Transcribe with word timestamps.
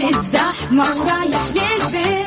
الزحمة 0.00 0.84
ورايح 1.00 1.44
للبيت. 1.56 2.21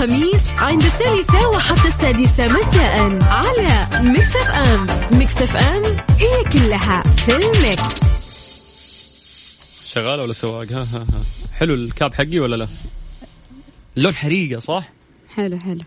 الخميس 0.00 0.58
عند 0.58 0.82
الثالثة 0.82 1.48
وحتى 1.48 1.88
السادسة 1.88 2.46
مساء 2.46 3.18
على 3.24 3.86
ميكس 4.10 4.36
أف 4.36 4.50
أم 4.50 5.18
ميكس 5.18 5.42
أف 5.42 5.56
أم 5.56 5.82
هي 6.18 6.52
كلها 6.52 7.02
في 7.02 7.28
ال 7.36 7.49
mix. 7.49 8.00
شغاله 9.92 10.22
ولا 10.22 10.32
سواقة؟ 10.32 10.72
ها 10.72 10.82
ها 10.82 10.98
ها. 10.98 11.22
حلو 11.58 11.74
ال 11.74 11.84
cap 11.84 12.14
حقي 12.14 12.38
ولا 12.38 12.56
لا؟ 12.56 12.68
اللون 13.96 14.14
حريقة 14.14 14.58
صح؟ 14.58 14.88
حلو 15.28 15.58
حلو. 15.58 15.80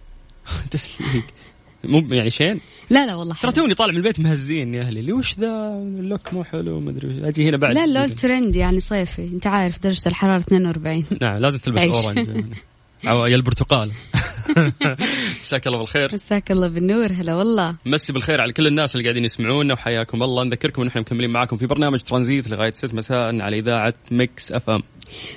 تسليك. 0.70 1.24
مو 1.84 1.98
يعني 2.10 2.30
شين؟ 2.30 2.60
لا 2.90 3.06
لا 3.06 3.14
والله 3.14 3.34
ترى. 3.34 3.52
توني 3.52 3.74
طالع 3.74 3.92
من 3.92 3.98
البيت 3.98 4.20
مهزين 4.20 4.74
يا 4.74 4.82
أهلي. 4.82 5.00
اللي 5.00 5.12
وش 5.12 5.38
ذا؟ 5.38 5.68
ال 5.98 6.05
look 6.05 6.32
مو 6.32 6.44
حلو 6.44 6.80
ما 6.80 6.90
أدري. 6.90 7.28
أجي 7.28 7.48
هنا 7.48 7.56
بعد. 7.56 7.74
لا 7.74 7.84
اللون 7.84 8.14
ترند 8.14 8.56
يعني 8.56 8.80
صيفي. 8.80 9.22
أنت 9.24 9.46
عارف 9.46 9.78
درجة 9.78 10.08
الحرارة 10.08 10.40
42 10.40 11.04
نعم 11.22 11.36
لازم 11.36 11.58
تلبس. 11.58 11.82
orange 11.82 12.44
أو 13.08 13.26
يا 13.26 13.36
البرتقال. 13.36 13.92
مساك 15.40 15.66
الله 15.66 15.78
بالخير. 15.78 16.10
مساك 16.14 16.50
الله 16.50 16.68
بالنور 16.68 17.12
هلا 17.12 17.34
والله. 17.34 17.76
مسي 17.86 18.12
بالخير 18.12 18.40
على 18.40 18.52
كل 18.52 18.66
الناس 18.66 18.94
اللي 18.96 19.04
قاعدين 19.04 19.24
يسمعونا 19.24 19.74
وحياكم 19.74 20.22
الله. 20.22 20.44
نذكركم 20.44 20.82
إن 20.82 20.88
إحنا 20.88 21.00
مكملين 21.00 21.30
معاكم 21.30 21.56
في 21.56 21.66
برنامج 21.66 22.00
ترانزيت 22.02 22.48
لغاية 22.48 22.72
6 22.72 22.94
مساء 22.94 23.40
على 23.40 23.58
إذاعة 23.58 23.94
ميكس 24.10 24.52
أف 24.52 24.70
إم. 24.70 24.82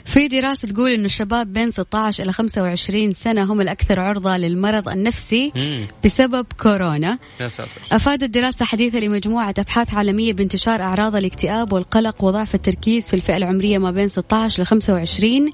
في 0.05 0.27
دراسة 0.27 0.67
تقول 0.67 0.91
إنه 0.91 1.05
الشباب 1.05 1.53
بين 1.53 1.71
16 1.71 2.23
إلى 2.23 2.31
25 2.33 3.11
سنة 3.11 3.43
هم 3.53 3.61
الأكثر 3.61 3.99
عرضة 3.99 4.37
للمرض 4.37 4.89
النفسي 4.89 5.51
مم. 5.55 5.87
بسبب 6.05 6.45
كورونا. 6.59 7.17
يا 7.39 7.47
ساتر. 7.47 7.69
أفادت 7.91 8.23
دراسة 8.23 8.65
حديثة 8.65 8.99
لمجموعة 8.99 9.53
أبحاث 9.59 9.93
عالمية 9.93 10.33
بانتشار 10.33 10.81
أعراض 10.81 11.15
الاكتئاب 11.15 11.73
والقلق 11.73 12.23
وضعف 12.23 12.55
التركيز 12.55 13.07
في 13.07 13.13
الفئة 13.13 13.37
العمرية 13.37 13.77
ما 13.77 13.91
بين 13.91 14.07
16 14.07 14.63
ل 14.63 14.65
25 14.65 15.51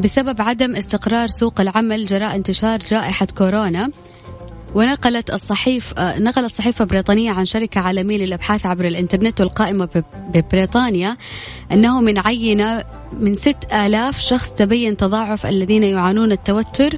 بسبب 0.00 0.42
عدم 0.42 0.76
استقرار 0.76 1.26
سوق 1.26 1.60
العمل 1.60 2.06
جراء 2.06 2.36
انتشار 2.36 2.78
جائحة 2.90 3.26
كورونا 3.38 3.90
ونقلت 4.74 5.30
آه، 5.98 6.18
نقلت 6.18 6.54
صحيفة 6.54 6.84
بريطانية 6.84 7.30
عن 7.30 7.44
شركة 7.44 7.80
عالمية 7.80 8.16
للأبحاث 8.16 8.66
عبر 8.66 8.84
الإنترنت 8.84 9.40
والقائمة 9.40 10.04
ببريطانيا 10.34 11.16
أنه 11.72 12.00
من 12.00 12.18
عينة 12.18 12.84
من 13.12 13.34
6000 13.34 14.20
شخص 14.20 14.50
تبين 14.50 14.96
تضاعف 14.96 15.46
الذين 15.46 15.82
يعانون 15.82 16.32
التوتر 16.32 16.90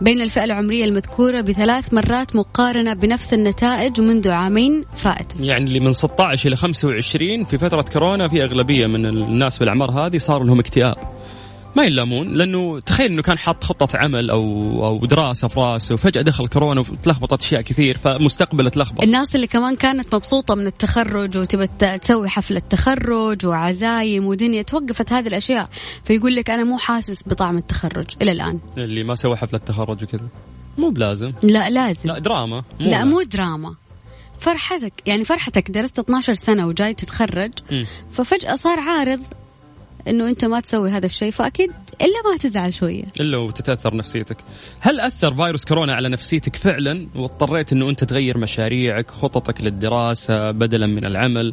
بين 0.00 0.20
الفئة 0.20 0.44
العمرية 0.44 0.84
المذكورة 0.84 1.40
بثلاث 1.40 1.94
مرات 1.94 2.36
مقارنة 2.36 2.94
بنفس 2.94 3.34
النتائج 3.34 4.00
منذ 4.00 4.28
عامين 4.28 4.84
فائتين 4.96 5.44
يعني 5.44 5.64
اللي 5.64 5.80
من 5.80 5.92
16 5.92 6.48
إلى 6.48 6.56
25 6.56 7.44
في 7.44 7.58
فترة 7.58 7.82
كورونا 7.82 8.28
في 8.28 8.44
أغلبية 8.44 8.86
من 8.86 9.06
الناس 9.06 9.58
بالأعمار 9.58 9.90
هذه 9.90 10.18
صار 10.18 10.44
لهم 10.44 10.58
اكتئاب. 10.58 10.96
ما 11.76 11.84
يلامون 11.84 12.34
لأنه 12.34 12.80
تخيل 12.80 13.12
إنه 13.12 13.22
كان 13.22 13.38
حاط 13.38 13.64
خطة 13.64 13.98
عمل 13.98 14.30
أو 14.30 14.44
أو 14.86 15.06
دراسة 15.06 15.48
في 15.48 15.60
راسه 15.60 15.94
وفجأة 15.94 16.22
دخل 16.22 16.48
كورونا 16.48 16.80
وتلخبطت 16.80 17.42
أشياء 17.42 17.60
كثير 17.62 17.98
فمستقبله 17.98 18.70
تلخبط. 18.70 19.04
الناس 19.04 19.34
اللي 19.36 19.46
كمان 19.46 19.76
كانت 19.76 20.14
مبسوطة 20.14 20.54
من 20.54 20.66
التخرج 20.66 21.38
وتبى 21.38 21.66
تسوي 21.98 22.28
حفلة 22.28 22.62
تخرج 22.70 23.46
وعزايم 23.46 24.26
ودنيا 24.26 24.62
توقفت 24.62 25.12
هذه 25.12 25.26
الأشياء. 25.26 25.68
فيقول 26.04 26.34
لك 26.34 26.50
أنا 26.50 26.64
مو 26.64 26.78
حاسس 26.78 27.28
بطعم 27.28 27.58
التخرج 27.58 28.06
إلى 28.22 28.32
الآن. 28.32 28.58
اللي 28.76 29.04
ما 29.04 29.14
سوى 29.14 29.36
حفله 29.36 29.58
تخرج 29.58 30.02
وكذا. 30.02 30.28
مو 30.78 30.90
بلازم. 30.90 31.32
لا 31.42 31.70
لازم. 31.70 32.00
لا 32.04 32.18
دراما. 32.18 32.64
مو 32.80 32.90
لا 32.90 33.04
مو 33.04 33.22
دراما. 33.22 33.74
فرحتك 34.38 34.92
يعني 35.06 35.24
فرحتك 35.24 35.70
درست 35.70 35.98
12 35.98 36.34
سنة 36.34 36.66
وجاي 36.66 36.94
تتخرج 36.94 37.52
مم. 37.70 37.86
ففجأة 38.12 38.54
صار 38.54 38.80
عارض 38.80 39.20
إنه 40.08 40.28
أنت 40.28 40.44
ما 40.44 40.60
تسوي 40.60 40.90
هذا 40.90 41.06
الشيء 41.06 41.30
فأكيد 41.30 41.70
إلا 42.00 42.30
ما 42.30 42.36
تزعل 42.36 42.74
شوية 42.74 43.04
إلا 43.20 43.38
وتتأثر 43.38 43.96
نفسيتك. 43.96 44.36
هل 44.80 45.00
أثر 45.00 45.34
فيروس 45.34 45.64
كورونا 45.64 45.94
على 45.94 46.08
نفسيتك 46.08 46.56
فعلا 46.56 47.08
واضطريت 47.14 47.72
إنه 47.72 47.90
أنت 47.90 48.04
تغير 48.04 48.38
مشاريعك، 48.38 49.10
خططك 49.10 49.60
للدراسة 49.60 50.50
بدلا 50.50 50.86
من 50.86 51.06
العمل؟ 51.06 51.52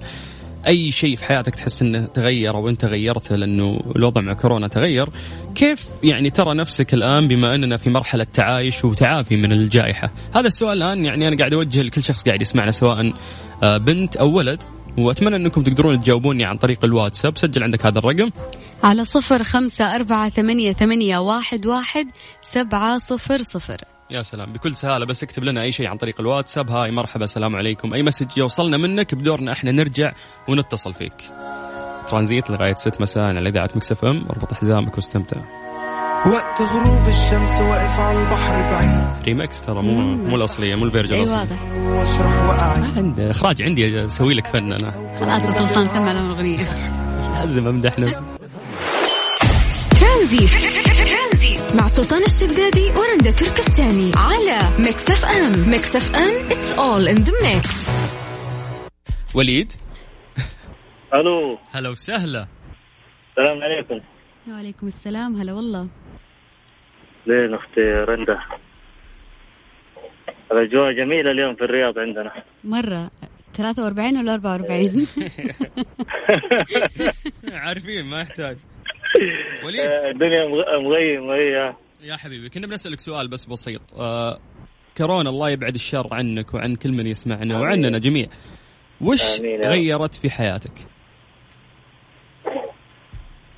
أي 0.68 0.92
شيء 0.92 1.16
في 1.16 1.26
حياتك 1.26 1.56
تحس 1.56 1.82
إنه 1.82 2.06
تغير 2.06 2.56
أو 2.56 2.70
أنت 2.70 2.86
غيرته 2.86 3.36
لأنه 3.36 3.82
الوضع 3.96 4.22
مع 4.22 4.34
كورونا 4.34 4.68
تغير، 4.68 5.10
كيف 5.56 5.86
يعني 6.04 6.30
ترى 6.30 6.54
نفسك 6.54 6.94
الآن 6.94 7.28
بما 7.28 7.56
أننا 7.56 7.78
في 7.78 7.90
مرحلة 7.90 8.24
تعايش 8.34 8.86
وتعافي 8.86 9.36
من 9.36 9.52
الجائحة؟ 9.52 10.12
هذا 10.36 10.48
السؤال 10.48 10.84
الآن 10.84 11.06
يعني 11.06 11.28
أنا 11.28 11.38
قاعد 11.38 11.54
أوجه 11.54 11.82
لكل 11.82 12.04
شخص 12.04 12.24
قاعد 12.24 12.42
يسمعنا 12.42 12.72
سواء 12.72 13.14
آه، 13.64 13.78
بنت 13.78 14.18
أو 14.18 14.32
ولد 14.32 14.64
وأتمنى 14.98 15.36
أنكم 15.36 15.64
تقدرون 15.64 16.02
تجاوبوني 16.02 16.46
عن 16.46 16.58
طريق 16.58 16.86
الواتساب، 16.86 17.38
سجل 17.38 17.64
عندك 17.64 17.86
هذا 17.86 18.00
الرقم. 18.00 18.30
على 18.84 19.06
صفر 19.06 19.44
خمسة 19.44 19.96
أربعة 19.96 20.30
ثمانية, 20.30 20.74
ثمانية 20.74 21.18
واحد, 21.18 21.66
واحد 21.66 22.08
سبعة 22.42 22.98
صفر 22.98 23.42
صفر. 23.42 23.82
يا 24.12 24.22
سلام. 24.22 24.54
بكل 24.54 24.76
سهالة 24.76 25.06
بس 25.06 25.24
اكتب 25.24 25.44
لنا 25.44 25.62
أي 25.62 25.72
شيء 25.72 25.88
عن 25.88 25.98
طريق 25.98 26.22
الواتساب. 26.22 26.70
هاي 26.70 26.92
مرحبا 26.92 27.24
السلام 27.24 27.56
عليكم. 27.56 27.94
أي 27.94 28.04
message 28.04 28.38
يوصلنا 28.38 28.78
منك 28.78 29.16
بدورنا 29.16 29.52
إحنا 29.52 29.72
نرجع 29.72 30.14
ونتصل 30.48 30.94
فيك. 30.94 31.30
ترانزيت 32.08 32.50
لغاية 32.50 32.76
6 32.76 33.02
مساء 33.02 33.24
على 33.24 33.50
إذاعة 33.50 33.70
ميكس 33.76 34.00
إف 34.00 34.06
إم. 34.06 34.26
أربط 34.30 34.54
حزامك 34.54 34.96
واستمتع. 34.96 35.65
وقت 36.34 36.62
غروب 36.62 37.08
الشمس 37.08 37.62
واقف 37.62 38.00
على 38.00 38.20
البحر 38.20 38.62
بعيد. 38.62 39.26
ريمكس 39.26 39.62
ترى 39.62 39.82
مو 39.82 40.02
مو 40.16 40.36
الأصلية 40.36 40.76
مو 40.76 40.86
ال 40.86 40.89
version 40.89 41.14
أي 41.14 41.22
واضح. 41.22 41.58
واشرح 41.78 42.44
وقعي 42.44 42.84
عند 42.98 43.20
إخراج 43.20 43.62
عندي 43.62 44.06
أسوي 44.06 44.34
لك 44.34 44.48
فن 44.48 44.74
أنا. 44.74 44.92
خلاص 45.20 45.44
يا 45.44 45.52
سلطان 45.52 45.88
سمع 45.88 46.12
لنا 46.12 46.22
الأغنية. 46.22 46.70
لازم 47.36 47.68
أمدح 47.68 48.00
نفسي 48.00 48.22
ترانزيت. 50.00 51.76
مع 51.76 51.88
سلطان 51.88 52.24
الشدادي 52.24 52.90
ورندا 52.90 53.32
تركستاني 53.32 54.12
على 54.16 54.60
ميكس 54.80 55.10
اف 55.10 55.26
ام 55.26 55.70
ميكس 55.70 55.96
اف 55.96 56.16
ام 56.16 56.50
it's 56.50 56.78
all 56.80 57.16
in 57.16 57.26
the 57.26 57.32
mix. 57.32 57.90
وليد؟ 59.36 59.72
ألو. 61.14 61.58
هلا 61.72 61.90
وسهلا. 61.90 62.48
السلام 63.38 63.64
عليكم. 63.64 64.06
وعليكم 64.50 64.88
السلام 64.88 65.36
هلا 65.36 65.54
والله. 65.54 65.88
لين 67.28 67.54
أختي 67.54 67.82
رندا. 67.82 68.40
الاجواء 70.52 70.92
جميله 70.92 71.32
اليوم 71.32 71.56
في 71.56 71.62
الرياض 71.64 72.00
عندنا. 72.00 72.32
مرة. 72.64 73.12
43 73.54 74.18
ولا 74.18 74.34
44 74.34 75.08
عارفين 77.54 78.06
ما 78.06 78.22
يحتاج. 78.22 78.58
وليد. 79.66 79.80
آه، 79.80 80.10
الدنيا 80.12 80.46
مغ- 80.48 80.80
مغيمه 80.84 81.34
هي 81.34 81.74
يا 82.02 82.16
حبيبي 82.18 82.50
كنا 82.50 82.68
بنسألك 82.68 83.00
سؤال 83.00 83.28
بس 83.28 83.46
بسيط. 83.46 83.82
آه 84.00 84.40
كورونا 84.98 85.30
الله 85.30 85.50
يبعد 85.50 85.74
الشر 85.76 86.08
عنك 86.12 86.54
وعن 86.54 86.76
كل 86.76 86.92
من 86.92 87.08
يسمعنا 87.08 87.60
وعننا 87.60 87.98
جميع. 88.00 88.28
وش. 89.02 89.42
غيرت 89.42 90.16
في 90.16 90.30
حياتك؟ 90.30 90.72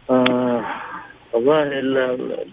آه 0.09 0.65
والله 1.33 1.63
ال- 1.63 1.97
ال- 1.97 2.47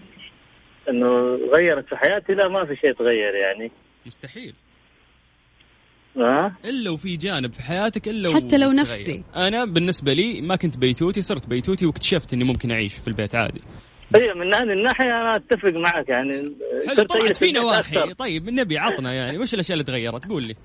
إنه 0.89 1.35
غيرت 1.35 1.89
في 1.89 1.95
حياتي 1.95 2.33
لا 2.33 2.47
ما 2.47 2.65
في 2.65 2.75
شيء 2.75 2.93
تغير 2.93 3.35
يعني. 3.35 3.71
مستحيل. 4.05 4.53
ها؟ 6.17 6.55
إلا 6.65 6.89
وفي 6.89 7.17
جانب 7.17 7.51
في 7.51 7.61
حياتك 7.61 8.07
إلا 8.07 8.35
حتى 8.35 8.57
لو. 8.57 8.71
نفسي. 8.71 9.23
أنا 9.35 9.65
بالنسبة 9.65 10.13
لي 10.13 10.41
ما 10.41 10.55
كنت 10.55 10.77
بيتوتي 10.77 11.21
صرت 11.21 11.49
بيتوتي 11.49 11.85
واكتشفت 11.85 12.33
إني 12.33 12.43
ممكن 12.43 12.71
أعيش 12.71 12.93
في 12.93 13.07
البيت 13.07 13.35
عادي. 13.35 13.61
هي 14.15 14.33
من 14.33 14.55
هذه 14.55 14.73
الناحية 14.73 15.05
أنا 15.05 15.31
أتفق 15.35 15.69
معك 15.69 16.09
يعني. 16.09 16.55
حلو 16.87 17.03
طلعت 17.03 17.37
في 17.37 17.51
نواحي 17.51 17.99
أكثر. 17.99 18.13
طيب 18.13 18.47
النبي 18.49 18.77
عطنا 18.77 19.13
يعني. 19.13 19.37
وش 19.37 19.53
الأشياء 19.53 19.73
اللي 19.73 19.83
تغيرت؟ 19.83 20.25
قول 20.27 20.43
لي. 20.43 20.55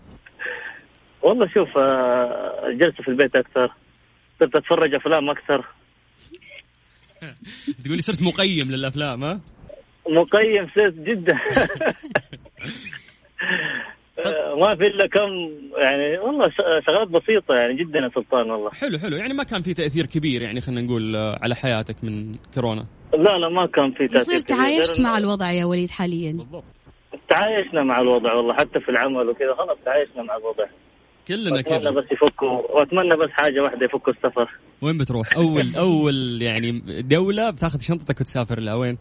والله 1.22 1.48
شوف 1.54 1.78
آه، 1.78 2.70
جلست 2.70 3.02
في 3.02 3.08
البيت 3.08 3.36
أكثر. 3.36 3.74
صرت 4.40 4.56
أتفرج 4.56 4.94
أفلام 4.94 5.30
أكثر. 5.30 5.66
تقولي 7.84 8.02
صرت 8.02 8.22
مقيم 8.22 8.70
للأفلام 8.70 9.24
ها؟ 9.24 9.40
مقيم 10.10 10.68
صرت 10.74 10.94
جدا. 10.94 11.38
آه، 14.26 14.54
ما 14.56 14.76
في 14.76 14.86
إلا 14.86 15.06
كم 15.06 15.30
يعني 15.82 16.18
والله 16.18 16.42
ش- 16.50 16.84
شغلات 16.86 17.08
بسيطة 17.08 17.54
يعني 17.54 17.74
جدا 17.84 17.98
يا 17.98 18.10
سلطان 18.14 18.50
والله. 18.50 18.70
حلو 18.70 18.98
حلو. 18.98 19.16
يعني 19.16 19.34
ما 19.34 19.42
كان 19.44 19.62
في 19.62 19.74
تأثير 19.74 20.06
كبير 20.06 20.42
يعني 20.42 20.60
خلينا 20.60 20.80
نقول 20.80 21.16
آه، 21.16 21.38
على 21.42 21.54
حياتك 21.54 22.04
من 22.04 22.32
كورونا؟ 22.54 22.86
لا 23.14 23.38
لا 23.38 23.48
ما 23.48 23.66
كان 23.66 23.92
في 23.92 24.06
تأثير 24.08 24.34
يصير. 24.34 24.56
تعايشت 24.56 25.00
مع 25.00 25.18
الوضع 25.18 25.50
يا 25.52 25.64
وليد 25.64 25.90
حاليا. 25.90 26.32
بالضبط. 26.32 26.64
تعايشنا 27.28 27.82
مع 27.82 28.00
الوضع 28.00 28.34
والله 28.34 28.54
حتى 28.54 28.80
في 28.80 28.88
العمل 28.88 29.28
وكذا. 29.28 29.54
خلاص 29.54 29.78
تعايشنا 29.84 30.22
مع 30.22 30.36
الوضع. 30.36 30.64
كلنا 31.28 31.60
كذا. 31.62 31.90
بس 31.90 32.04
يفكوا 32.12 32.48
وأتمنى 32.48 33.16
بس 33.16 33.30
حاجة 33.30 33.60
واحدة 33.62 33.84
يفكوا 33.86 34.12
السفر. 34.12 34.50
وين 34.82 34.98
بتروح؟ 34.98 35.26
أول 35.36 35.74
أول 35.78 36.42
يعني 36.42 36.80
دولة 37.02 37.50
بتاخذ 37.50 37.80
شنطتك 37.80 38.20
وتسافر 38.20 38.60
لها 38.60 38.74
وين؟ 38.74 38.98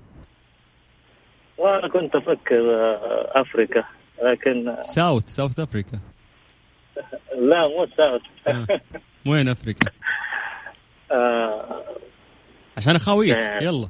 وأنا 1.59 1.87
كنت 1.87 2.15
أفكر 2.15 2.75
آه، 2.75 3.41
افريكا 3.41 3.83
لكن 4.23 4.75
south 4.83 5.27
South 5.27 5.59
Africa 5.59 5.99
لا 7.39 7.67
مو 7.67 7.87
south 7.97 8.21
آه. 8.47 8.65
وين 9.27 9.47
افريكا 9.49 9.91
آه، 11.11 11.83
عشان 12.77 12.95
أخاويك. 12.95 13.37
آه. 13.37 13.63
يلا. 13.63 13.87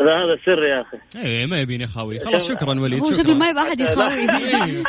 لا 0.00 0.12
هذا 0.12 0.36
سر 0.44 0.64
يا 0.64 0.80
أخي. 0.80 1.26
إيه 1.28 1.46
ما 1.46 1.60
يبيني 1.60 1.84
أخاوي. 1.84 2.20
خلاص 2.20 2.48
شكرا 2.48 2.80
وليد 2.80 3.00
هو 3.00 3.12
شكرا. 3.12 3.22
شكله 3.22 3.34
ما 3.34 3.48
يبغى 3.48 3.62
أحد 3.62 3.80
يخاوي. 3.80 4.14
إيه. 4.14 4.82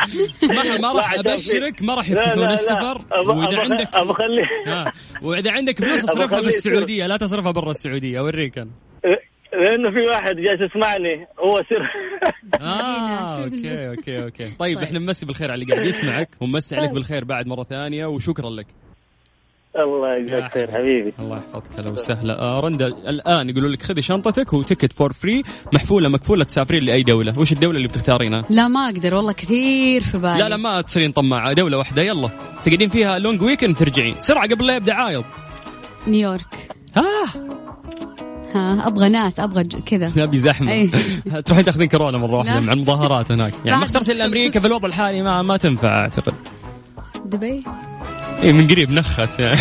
ما 0.50 0.78
ما 0.88 0.92
راح 0.94 1.14
أبشرك 1.14 1.82
ما 1.82 1.96
راح 1.96 2.10
يفتحون. 2.10 2.46
السفر. 2.52 3.02
وإذا 3.36 3.60
عندك 3.60 3.96
أبغى 3.96 4.12
اخليه 4.12 4.48
ها 4.74 4.94
وإذا 5.22 5.52
عندك 5.52 5.80
فلوس 5.80 6.04
اصرفها. 6.04 6.42
بالسعودية. 6.42 7.08
لا 7.08 7.18
تصرفها 7.18 7.52
برا 7.52 7.72
السعودية 7.72 8.20
أوريك 8.20 8.58
أنا. 8.58 8.72
لأنه 9.56 9.92
في 9.92 10.00
واحد 10.08 10.36
جالس 10.36 10.62
يسمعني 10.62 11.28
هو 11.40 11.56
سر. 11.56 11.92
آه. 12.68 13.44
okay 13.44 13.90
okay 13.90 14.24
okay. 14.24 14.44
طيب 14.60 14.78
طيب. 14.78 14.78
إحنا 14.78 15.00
نمسي 15.00 15.26
بالخير 15.26 15.52
على 15.52 15.62
اللي 15.62 15.74
قاعد 15.74 15.88
يسمعك 15.88 16.30
ونمسي 16.42 16.76
عليك 16.76 16.92
بالخير 16.92 17.24
بعد 17.26 17.48
مرة 17.48 17.64
ثانية 17.64 18.06
وشكرا 18.06 18.50
لك. 18.50 18.68
الله 19.80 20.16
يجزاك 20.18 20.52
خير 20.54 20.72
حبيبي. 20.72 21.14
الله 21.20 21.38
يحفظك 21.38 21.80
هلا 21.80 21.90
وسهلا. 21.92 22.40
آه 22.40 22.60
رندا 22.60 22.88
الآن 22.88 23.50
يقولوا 23.50 23.70
لك 23.70 23.82
خذي 23.84 24.02
شنطتك 24.02 24.54
و 24.54 24.59
ticket 24.59 24.94
for 24.94 25.14
free 25.14 25.44
مكفولة 25.74 26.10
مكفولة 26.10 26.44
تسافرين 26.44 26.84
لأي 26.84 27.04
دولة. 27.04 27.40
وش 27.40 27.52
الدولة 27.52 27.78
اللي 27.78 27.88
بتختارينها؟ 27.88 28.44
لا 28.50 28.68
ما 28.68 28.86
أقدر 28.86 29.16
والله 29.16 29.34
كثير 29.34 30.02
في 30.02 30.18
بالي. 30.18 30.38
لا 30.40 30.50
لا 30.50 30.58
ما 30.58 30.82
تصيرين 30.82 31.12
طماعة 31.12 31.54
دولة 31.54 31.78
واحدة 31.78 32.02
يلا. 32.02 32.30
تقعدين 32.66 32.90
فيها 32.90 33.20
long 33.20 33.42
weekend 33.42 33.76
ترجعين 33.76 34.16
سرعة 34.20 34.50
قبل 34.50 34.68
لا 34.68 34.76
يبدأ 34.76 34.94
عايض 34.94 35.24
نيويورك. 36.08 36.68
ها 36.96 37.65
ها 38.56 38.88
أبغى 38.88 39.10
ناس 39.10 39.40
أبغى 39.40 39.64
كذا 39.64 40.12
نبي 40.24 40.38
زحمة 40.38 40.72
أي. 40.72 40.88
تروحين 41.46 41.66
تاخذين 41.66 41.88
كورونا 41.88 42.18
مره 42.18 42.36
واحدة. 42.38 42.60
مع 42.60 42.74
المظاهرات 42.74 43.32
هناك 43.32 43.54
يعني 43.66 43.80
ما 43.80 43.86
اخترت 43.86 44.10
الا 44.10 44.26
أمريكا 44.26 44.60
في 44.60 44.68
الوضع 44.68 44.88
الحالي 44.88 45.22
ما 45.22 45.42
ما 45.42 45.58
تنفع 45.58 46.00
أعتقد 46.02 46.34
دبي 47.26 47.64
اي 48.44 48.54
من 48.54 48.68
قريب 48.68 48.92
نخت 48.92 49.40
يعني 49.40 49.58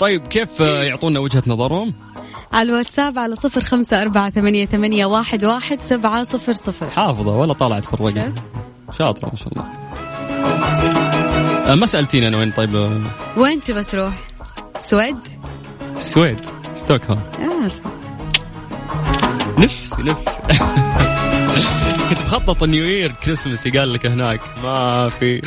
طيب 0.00 0.26
كيف 0.26 0.60
يعطونا 0.60 1.20
وجهة 1.20 1.42
نظرهم؟ 1.46 1.94
على 2.52 2.68
الواتساب 2.68 3.18
على 3.18 3.34
صفر 3.34 3.60
خمسة 3.64 4.02
أربعة 4.02 4.30
ثمانية, 4.30 4.66
ثمانية 4.66 5.06
واحد, 5.06 5.44
واحد 5.44 5.80
سبعة 5.80 6.22
صفر 6.22 6.52
صفر 6.52 6.90
حافظة 6.90 7.36
ولا 7.36 7.52
طلعت 7.52 7.84
في 7.84 7.94
الرقم 7.94 8.20
شوف. 8.34 8.98
شاطرة 8.98 9.28
ما 9.28 9.36
شاء 9.36 9.48
الله 9.48 9.64
آه، 11.72 11.74
ما 11.74 11.86
سألتيني 11.86 12.28
أنا 12.28 12.38
وين 12.38 12.50
طيب 12.50 12.76
آه، 12.76 13.00
وين 13.36 13.62
تبى 13.62 13.82
تروح؟ 13.82 14.12
سويد؟ 14.78 15.16
السويد 15.96 16.40
ستوكهولم. 16.74 17.22
عارفة 17.38 17.90
نفسي 19.58 20.02
نفسي. 20.02 20.42
كنت 22.08 22.18
مخطط 22.18 22.62
نيو 22.64 22.84
يير 22.84 23.12
كريسمس 23.12 23.68
قال 23.68 23.92
لك 23.92 24.06
هناك. 24.06 24.40
ما 24.62 25.08
في. 25.08 25.42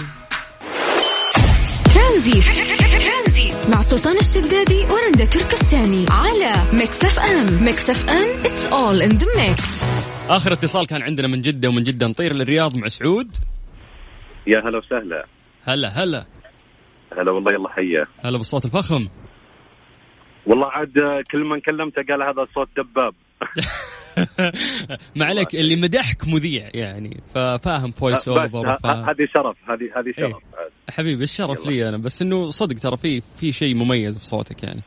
ترانزيت. 1.94 2.44
مع 3.70 3.82
سلطان 3.82 4.18
الشدادي 4.18 4.86
ورندا 4.86 5.26
تركستاني 5.26 6.06
على 6.10 6.54
ميكس 6.74 7.04
اف 7.04 7.20
ام 7.20 7.64
ميكس 7.64 7.90
اف 7.90 8.10
ام 8.10 8.44
it's 8.44 8.72
all 8.72 9.12
in 9.12 9.18
the 9.20 9.26
mix. 9.26 9.84
آخر 10.30 10.54
اتصال 10.54 10.88
كان 10.88 11.02
عندنا 11.02 11.28
من 11.28 11.42
جدة 11.42 11.70
ومن 11.70 11.84
جدة 11.84 12.08
نطير 12.08 12.34
للرياض 12.34 12.76
مع 12.76 12.88
سعود. 12.88 13.28
يا 14.48 14.60
هلا 14.60 14.78
وسهلا. 14.78 15.26
هلا 15.64 16.04
هلا. 16.04 16.26
هلا 17.18 17.32
والله 17.32 17.54
يلا 17.54 17.70
حيا. 17.70 18.06
هلا 18.26 18.38
بالصوت 18.38 18.66
الفخم. 18.66 19.08
والله 20.48 20.68
عاد 20.68 21.24
كل 21.32 21.44
من 21.44 21.60
كلمته 21.60 22.04
قال 22.10 22.24
هذا 22.24 22.48
صوت 22.56 22.70
دباب 22.78 23.14
ما 25.16 25.26
عليك 25.26 25.56
اللي 25.56 25.76
مدحك 25.76 26.28
مذيع 26.28 26.70
يعني 26.74 27.20
ففاهم 27.36 27.92
voice 27.92 28.28
over 28.28 28.78
هذه 28.86 29.28
شرف 29.36 29.58
هذه 29.70 29.90
هذه 29.96 30.08
إيه. 30.08 30.14
شرف. 30.14 30.44
حبيبي 30.90 31.24
الشرف. 31.24 31.66
لي 31.68 31.90
أنا 31.90 31.98
بس 31.98 32.22
إنه 32.22 32.50
صدق 32.50 32.76
ترى 32.76 32.98
في 32.98 33.22
في 33.22 33.52
شيء 33.52 33.76
مميز 33.76 34.18
في 34.18 34.26
صوتك 34.26 34.64
يعني 34.64 34.82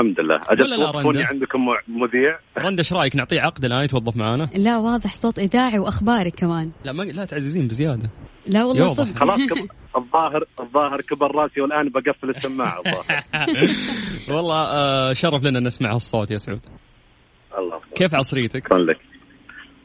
الحمد 0.00 0.20
لله. 0.20 0.36
أجل 0.48 0.76
توقفوني؟ 0.76 1.24
عندكم 1.24 1.60
مذيع؟ 1.88 2.38
رندا 2.58 2.78
إيش 2.78 2.92
رأيك؟ 2.92 3.16
نعطيه 3.16 3.40
عقد 3.40 3.64
الآن 3.64 3.84
يتوظف 3.84 4.16
معانا؟ 4.16 4.48
لا 4.56 4.78
واضح 4.78 5.14
صوت 5.14 5.38
إذاعي 5.38 5.78
وأخباري 5.78 6.30
كمان. 6.30 6.70
لا 6.84 6.92
ما 6.92 7.02
لا 7.02 7.24
تعززين 7.24 7.68
بزيادة. 7.68 8.10
لا 8.46 8.64
والله. 8.64 8.92
صدق. 8.92 9.18
خلاص 9.18 9.38
كب... 9.50 9.68
الظاهر 9.96 10.44
الظاهر 10.60 11.00
كبر 11.00 11.34
راسي 11.34 11.60
والآن 11.60 11.88
بقفل 11.88 12.30
السماعة. 12.30 12.78
الظاهر. 12.86 13.22
والله 14.28 14.64
آه 14.64 15.12
شرف 15.12 15.44
لنا 15.44 15.60
نسمع 15.60 15.94
هالصوت 15.94 16.30
يا 16.30 16.36
سعود. 16.36 16.66
الله. 17.58 17.80
كيف 17.94 18.14
عصريتك؟ 18.14 18.64
شكرا 18.64 18.78
لك. 18.78 19.00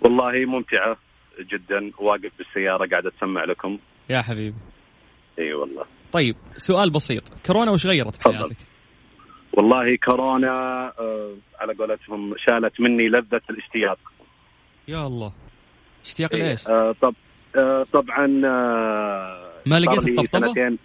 والله 0.01 0.45
ممتعة 0.45 0.97
جدا. 1.39 1.91
واقف 1.99 2.31
بالسيارة 2.37 2.89
قاعد 2.89 3.05
اسمع 3.05 3.43
لكم. 3.45 3.77
يا 4.09 4.21
حبيبي. 4.21 4.57
إي 5.39 5.53
والله. 5.53 5.83
طيب 6.11 6.35
سؤال 6.57 6.89
بسيط. 6.89 7.23
كورونا 7.45 7.71
وش 7.71 7.85
غيرت 7.85 8.15
في. 8.15 8.23
حياتك؟ 8.23 8.72
والله 9.53 9.95
كورونا 9.95 10.51
آه 10.99 11.33
على 11.59 11.73
قولتهم 11.73 12.35
شالت 12.37 12.81
مني 12.81 13.07
لذة 13.09 13.41
الاشتياق 13.49 13.99
يا 14.87 15.07
الله 15.07 15.31
اشتياق 16.05 16.35
إيه، 16.35 16.43
ليش؟ 16.51 16.67
آه 16.67 16.95
طب 17.01 17.15
آه 17.55 17.83
طبعا 17.93 18.41
آه 18.45 19.51
ما 19.65 19.79
لقيت 19.79 20.07
الطبطبة؟ 20.07 20.47
سنتين 20.47 20.77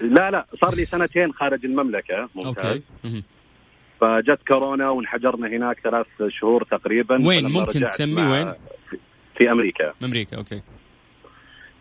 لا 0.00 0.30
لا 0.30 0.46
صار 0.62 0.74
لي 0.74 0.84
سنتين 0.84 1.32
خارج 1.32 1.64
المملكة 1.64 2.28
ممتاز 2.34 2.82
أوكي. 3.04 3.22
فجت 4.00 4.38
كورونا 4.48 4.90
وانحجرنا 4.90 5.48
هناك 5.48 5.80
ثلاث 5.80 6.06
شهور 6.28 6.64
تقريبا 6.64 7.26
وين؟ 7.28 7.44
ممكن 7.52 7.80
تسمي 7.86 8.22
وين؟ 8.26 8.52
في- 8.90 8.98
في 9.38 9.50
أمريكا 9.50 9.92
أمريكا 10.02 10.36
أوكي 10.36 10.62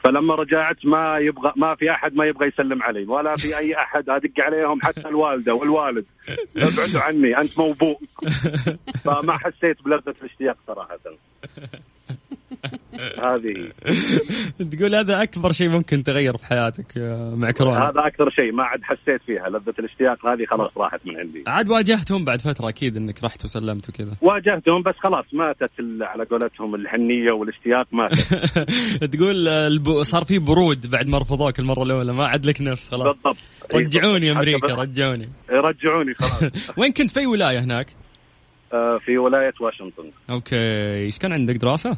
فلما 0.08 0.36
رجعت 0.36 0.86
ما 0.86 1.18
يبغى 1.18 1.54
ما 1.56 1.76
في 1.76 1.92
أحد 1.92 2.16
ما 2.16 2.26
يبغى 2.26 2.48
يسلم 2.48 2.84
علي 2.84 3.06
ولا 3.06 3.36
في 3.36 3.58
أي 3.58 3.76
أحد 3.76 4.10
أدق 4.10 4.40
عليهم 4.40 4.82
حتى 4.82 5.08
الوالدة 5.14 5.54
والوالد. 5.54 6.06
ابعدوا 6.58 7.02
عني 7.02 7.38
أنت 7.38 7.60
موبوء 7.60 8.00
فما 9.06 9.38
حسيت 9.38 9.84
بلذة 9.84 10.16
الاشتياق 10.22 10.58
صراحة. 10.68 11.00
هذه. 13.00 13.72
تقول 14.72 14.96
هذا 14.96 15.24
أكبر 15.24 15.51
شيء 15.51 15.70
ممكن 15.70 16.04
تغير 16.04 16.38
في 16.38 16.46
حياتك 16.46 16.98
مع 17.36 17.51
كورونا 17.51 17.89
هذا 17.89 18.08
أكثر 18.08 18.30
شيء 18.30 18.51
ما 18.51 18.63
عاد 18.63 18.84
حسيت 18.84 19.22
فيها. 19.25 19.50
لذة 19.50 19.74
الاشتياق 19.80 20.27
هذه 20.27 20.46
خلاص 20.46 20.77
راحت 20.77 21.00
من 21.06 21.18
عندي. 21.18 21.44
عاد 21.48 21.70
واجهتهم 21.70 22.25
بعد 22.25 22.42
فترة 22.42 22.70
أكيد 22.70 22.98
إنك 22.98 23.24
رحت 23.24 23.46
وسلمت 23.46 23.89
وكذا. 23.89 24.16
واجهتهم 24.22 24.82
بس 24.84 24.96
خلاص 24.98 25.25
ماتت 25.34 25.72
على 26.01 26.24
قولتهم 26.24 26.75
الحنية 26.75 27.32
والاشتياق 27.32 27.88
ماتت. 27.92 28.18
تقول 29.16 29.48
الب... 29.48 30.04
صار 30.04 30.24
في 30.24 30.39
برود 30.39 30.92
بعد 30.92 31.08
ما 31.08 31.18
رفضوك 31.18 31.60
المرة 31.60 31.84
الأولى 31.84 32.13
ما 32.13 32.27
عاد 32.27 32.46
لك 32.46 32.62
نفس 32.62 32.89
خلاص. 32.89 33.16
بالضبط. 33.16 33.38
رجعوني 33.74 34.30
حتى 34.30 34.32
أمريكا 34.32 34.74
رجعوني. 34.75 35.30
رجعوني 35.50 36.13
خلاص. 36.13 36.51
وين 36.80 36.92
كنت؟ 36.92 37.12
في 37.12 37.25
ولاية 37.25 37.60
هناك؟ 37.60 37.88
آه، 38.74 38.98
في 39.06 39.18
ولاية 39.18 39.54
واشنطن. 39.62 40.12
okay. 40.30 40.56
إيش 40.96 41.20
كان 41.20 41.34
عندك 41.34 41.56
دراسة؟ 41.56 41.98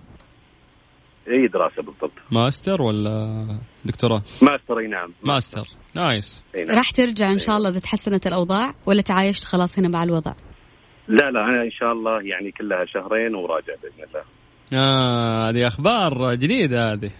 أي 1.30 1.48
دراسة 1.48 1.82
بالضبط. 1.82 2.12
ماستر 2.32 2.82
ولا 2.82 3.46
دكتوراه؟ 3.86 4.22
ماستر 4.42 4.80
أي 4.80 4.88
نعم. 4.88 5.14
master. 5.24 5.68
nice. 5.96 6.44
نعم. 6.68 6.78
راح 6.78 6.92
ترجع 6.92 7.32
إن 7.32 7.40
شاء 7.40 7.58
الله 7.58 7.70
إذا 7.70 7.80
تحسنت 7.80 8.28
الأوضاع 8.28 8.74
ولا 8.86 9.02
تعايشت 9.02 9.44
خلاص 9.46 9.80
هنا 9.80 9.88
مع 9.88 10.04
الوضع؟ 10.04 10.34
لا 11.08 11.32
لا 11.32 11.42
أنا 11.44 11.64
إن 11.64 11.72
شاء 11.72 11.92
الله 11.92 12.22
يعني 12.22 12.52
كلها 12.52 12.86
شهرين 12.86 13.36
وراجع 13.36 13.74
بإذن 13.84 14.08
الله. 14.10 14.24
آه 14.74 15.50
هذه 15.50 15.68
أخبار 15.68 16.36
جديدة 16.36 16.94
هذه. 16.94 17.12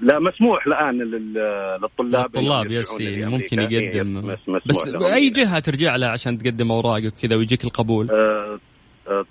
لا 0.00 0.18
مسموح 0.18 0.66
الآن 0.66 0.98
لل- 0.98 1.78
للطلاب 1.82 2.24
الطلاب 2.26 2.70
yes 2.70 3.00
يعني. 3.00 3.26
ممكن 3.26 3.60
إيه، 3.60 3.68
يقدم. 3.96 4.36
بس. 4.66 4.88
أي 4.88 5.30
جهة 5.30 5.58
ترجع 5.58 5.96
لها 5.96 6.08
عشان 6.08 6.38
تقدم 6.38 6.72
أوراقك 6.72 7.12
وكذا 7.18 7.36
ويجيك 7.36 7.64
القبول؟ 7.64 8.10
آه، 8.10 8.58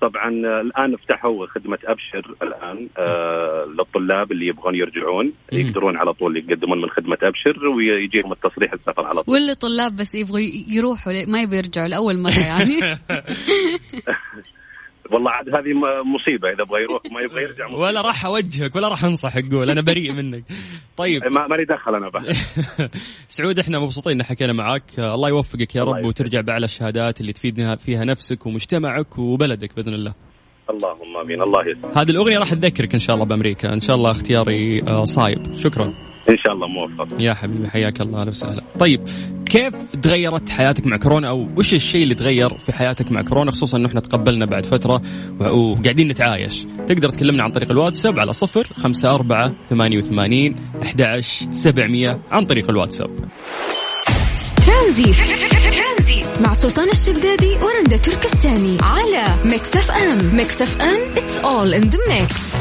طبعا 0.01 0.29
آه، 0.45 0.61
الآن 0.61 0.95
فتحوا 0.95 1.47
خدمة 1.47 1.77
أبشر 1.85 2.35
الآن 2.41 2.89
آه، 2.97 3.65
للطلاب 3.65 4.31
اللي 4.31 4.47
يبغون 4.47 4.75
يرجعون. 4.75 5.33
يقدرون 5.51 5.97
على 5.97 6.13
طول 6.13 6.37
يقدمون 6.37 6.81
من 6.81 6.89
خدمة 6.89 7.17
أبشر 7.23 7.67
ويجيهم 7.67 8.31
التصريح 8.31 8.73
السفر 8.73 9.05
على 9.05 9.23
طول 9.23 9.33
واللي 9.33 9.55
طلاب 9.55 9.95
بس 9.95 10.15
يبغوا 10.15 10.39
يروحوا 10.69 11.13
ما 11.27 11.41
يبغوا 11.41 11.57
يرجعوا 11.57 11.87
لأول 11.87 12.19
مرة 12.19 12.39
يعني 12.47 12.79
والله 15.11 15.31
عاد 15.31 15.49
هذه 15.49 15.73
مصيبة 16.15 16.49
إذا 16.49 16.63
أبغى 16.63 16.81
يروح 16.81 17.01
وما 17.11 17.21
يبغى 17.21 17.43
يرجع 17.43 17.65
مصيبة. 17.67 17.81
ولا 17.81 18.01
راح 18.01 18.25
أوجهك 18.25 18.75
ولا 18.75 18.87
راح 18.87 19.03
أنصح 19.03 19.37
أقول 19.37 19.69
أنا 19.69 19.81
بريء 19.81 20.13
منك. 20.13 20.43
طيب. 20.97 21.23
ما 21.23 21.47
ماني 21.47 21.65
دخل 21.65 21.95
أنا 21.95 22.09
بعد 22.09 22.31
سعود 23.27 23.59
إحنا 23.59 23.79
مبسوطين 23.79 24.13
إن 24.13 24.23
حكينا 24.23 24.53
معك 24.53 24.99
آه، 24.99 25.15
الله 25.15 25.29
يوفقك 25.29 25.75
يا 25.75 25.83
رب. 25.83 26.05
وترجع 26.05 26.41
بأعلى 26.41 26.65
الشهادات 26.65 27.21
اللي 27.21 27.33
تفيدنا 27.33 27.75
فيها 27.75 28.05
نفسك 28.05 28.45
ومجتمعك 28.45 29.17
وبلدك 29.19 29.75
بإذن 29.75 29.93
الله. 29.93 30.13
اللهم 30.69 31.17
آمين 31.21 31.41
الله 31.41 31.61
يسلمك 31.67 31.97
هذه 31.97 32.09
الأغنية 32.09 32.39
راح 32.39 32.53
تذكرك 32.53 32.93
إن 32.93 32.99
شاء 32.99 33.15
الله 33.15 33.25
بأمريكا. 33.25 33.73
إن 33.73 33.79
شاء 33.79 33.95
الله 33.95 34.11
اختياري 34.11 34.81
آه، 34.89 35.03
صايب. 35.03 35.55
شكرا. 35.55 36.12
إن 36.29 36.37
شاء 36.37 36.53
الله 36.53 36.67
موفق. 36.67 37.07
يا 37.19 37.33
حبيبي 37.33 37.69
حياك 37.69 38.01
الله 38.01 38.21
أهلا 38.21 38.29
وسهلا. 38.29 38.61
طيب 38.79 39.01
كيف 39.45 39.73
تغيرت 40.01 40.49
حياتك 40.49 40.85
مع 40.85 40.97
كورونا؟ 40.97 41.29
أو 41.29 41.47
وش 41.57 41.73
الشيء 41.73 42.03
اللي 42.03 42.15
تغير 42.15 42.57
في 42.57 42.73
حياتك 42.73 43.11
مع 43.11 43.21
كورونا؟ 43.21 43.51
خصوصا 43.51 43.77
انه 43.77 43.87
إحنا 43.87 43.99
تقبلنا 43.99 44.45
بعد 44.45 44.65
فترة 44.65 45.01
و- 45.39 45.71
وقاعدين 45.71 46.07
نتعايش. 46.07 46.65
تقدر 46.87 47.09
تكلمنا 47.09 47.43
عن 47.43 47.51
طريق 47.51 47.71
الواتساب 47.71 48.19
على 48.19 48.33
صفر 48.33 48.67
خمسة 48.77 49.09
أربعة 49.09 49.53
ثمانية 49.69 49.97
وثمانين 49.97 50.55
أحد 50.83 51.19
سبعمية 51.53 52.19
عن 52.31 52.45
طريق 52.45 52.69
الواتساب. 52.69 53.09
ترانزيت. 54.65 55.15
مع 56.41 56.53
سلطان 56.53 56.89
الشدادي 56.89 57.55
ورندا 57.55 57.97
تركستاني 57.97 58.77
على 58.81 59.25
ميكس 59.45 59.75
أف 59.77 59.91
أم. 59.91 60.35
ميكس 60.35 60.61
أف 60.61 60.81
أم 60.81 61.15
it's 61.15 61.43
all 61.43 61.73
in 61.83 61.89
the 61.89 61.99
mix. 62.09 62.53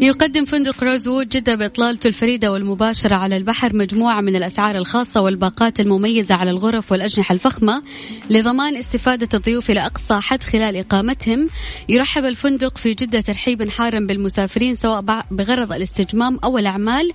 يقدم 0.00 0.44
فندق 0.44 0.84
روزوود 0.84 1.28
جدة 1.28 1.54
بإطلالته 1.54 2.08
الفريدة 2.08 2.52
والمباشرة 2.52 3.14
على 3.14 3.36
البحر 3.36 3.76
مجموعة 3.76 4.20
من 4.20 4.36
الأسعار 4.36 4.76
الخاصة 4.76 5.20
والباقات 5.20 5.80
المميزة 5.80 6.34
على 6.34 6.50
الغرف 6.50 6.92
والأجنحة 6.92 7.32
الفخمة 7.32 7.82
لضمان 8.30 8.76
استفادة 8.76 9.28
الضيوف 9.34 9.70
إلى 9.70 9.80
أقصى 9.80 10.20
حد 10.20 10.42
خلال 10.42 10.76
إقامتهم. 10.76 11.48
يرحب 11.88 12.24
الفندق 12.24 12.78
في 12.78 12.94
جدة 12.94 13.20
ترحيبا 13.20 13.70
حارا 13.70 14.00
بالمسافرين 14.00 14.74
سواء 14.74 15.24
بغرض 15.30 15.72
الاستجمام 15.72 16.38
أو 16.44 16.58
الأعمال. 16.58 17.10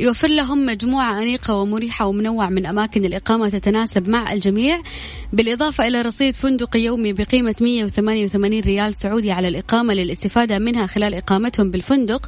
يوفر 0.00 0.28
لهم 0.28 0.66
مجموعة 0.66 1.22
أنيقة 1.22 1.54
ومريحة 1.54 2.06
ومنوع 2.06 2.48
من 2.50 2.66
أماكن 2.66 3.04
الإقامة 3.04 3.48
تتناسب 3.48 4.08
مع 4.08 4.32
الجميع. 4.32 4.82
بالإضافة 5.32 5.86
إلى 5.86 6.02
رصيد 6.02 6.34
فندقي 6.34 6.80
يومي 6.80 7.12
بقيمة 7.12 7.54
188 7.60 8.60
ريال 8.60 8.94
سعودي 8.94 9.32
على 9.32 9.48
الإقامة 9.48 9.94
للاستفادة 9.94 10.58
منها 10.58 10.86
خلال 10.86 11.14
إقامتهم 11.14 11.70
بالفندق. 11.70 12.25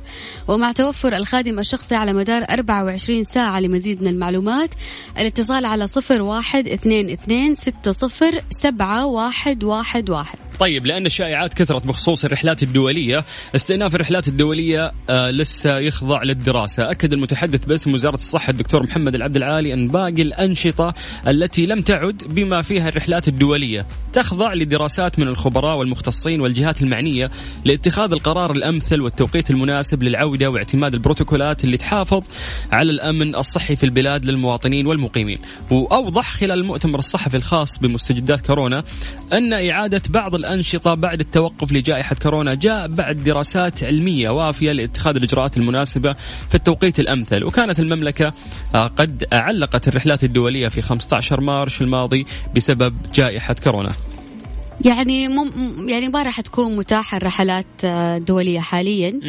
ومع 0.48 0.72
توفر 0.72 1.16
الخادم 1.16 1.58
الشخصي 1.58 1.94
على 1.94 2.12
مدار 2.12 2.42
24 2.50 3.24
ساعة 3.24 3.60
لمزيد 3.60 4.02
من 4.02 4.08
المعلومات 4.08 4.70
الاتصال 5.18 5.64
على 5.64 5.86
صفر 5.86 6.22
واحد 6.22 6.68
اثنين 6.68 7.10
اثنين 7.10 7.54
ستة 7.54 7.92
صفر 7.92 8.40
سبعة 8.62 9.06
واحد 9.06 9.64
واحد 9.64 10.10
واحد. 10.10 10.47
طيب 10.60 10.86
لأن 10.86 11.06
الشائعات 11.06 11.54
كثرت 11.54 11.86
بخصوص 11.86 12.24
الرحلات 12.24 12.62
الدولية 12.62 13.24
استئناف 13.54 13.94
الرحلات 13.94 14.28
الدولية 14.28 14.92
آه 15.10 15.30
لسه 15.30 15.78
يخضع 15.78 16.22
للدراسة. 16.22 16.90
أكد 16.90 17.12
المتحدث 17.12 17.64
باسم 17.64 17.94
وزارة 17.94 18.14
الصحة 18.14 18.50
الدكتور 18.50 18.82
محمد 18.82 19.14
العبد 19.14 19.36
العالي 19.36 19.74
أن 19.74 19.88
باقي 19.88 20.22
الأنشطة 20.22 20.94
التي 21.28 21.66
لم 21.66 21.80
تعد 21.82 22.22
بما 22.26 22.62
فيها 22.62 22.88
الرحلات 22.88 23.28
الدولية 23.28 23.86
تخضع 24.12 24.54
لدراسات 24.54 25.18
من 25.18 25.28
الخبراء 25.28 25.78
والمختصين 25.78 26.40
والجهات 26.40 26.82
المعنية 26.82 27.30
لاتخاذ 27.64 28.12
القرار 28.12 28.50
الأمثل 28.52 29.00
والتوقيت 29.00 29.50
المناسب 29.50 30.02
للعودة 30.02 30.50
واعتماد 30.50 30.94
البروتوكولات 30.94 31.64
اللي 31.64 31.76
تحافظ 31.76 32.24
على 32.72 32.90
الأمن 32.90 33.34
الصحي 33.34 33.76
في 33.76 33.84
البلاد 33.84 34.24
للمواطنين 34.24 34.86
والمقيمين. 34.86 35.38
وأوضح 35.70 36.34
خلال 36.34 36.58
المؤتمر 36.58 36.98
الصحفي 36.98 37.36
الخاص 37.36 37.78
بمستجدات 37.78 38.46
كورونا 38.46 38.84
أن 39.32 39.52
إعادة 39.52 40.02
بعض 40.08 40.34
الأنشطة 40.48 40.94
بعد 40.94 41.20
التوقف 41.20 41.72
لجائحة 41.72 42.16
كورونا 42.22 42.54
جاء 42.54 42.88
بعد 42.88 43.16
دراسات 43.16 43.84
علمية 43.84 44.30
وافية 44.30 44.72
لاتخاذ 44.72 45.16
الإجراءات 45.16 45.56
المناسبة 45.56 46.12
في 46.48 46.54
التوقيت 46.54 47.00
الأمثل. 47.00 47.44
وكانت 47.44 47.80
المملكة 47.80 48.32
آه، 48.74 48.86
قد 48.86 49.24
علقت 49.32 49.88
الرحلات 49.88 50.24
الدولية 50.24 50.68
في 50.68 50.82
15 50.82 51.40
مارش 51.40 51.82
الماضي 51.82 52.26
بسبب 52.56 52.94
جائحة 53.14 53.54
كورونا. 53.64 53.92
يعني 54.84 55.28
مم 55.28 55.88
يعني 55.88 56.08
ما 56.08 56.22
راح 56.22 56.40
تكون 56.40 56.76
متاحة 56.76 57.16
الرحلات 57.16 57.66
آه، 57.84 58.18
دولية 58.18 58.60
حاليا. 58.60 59.20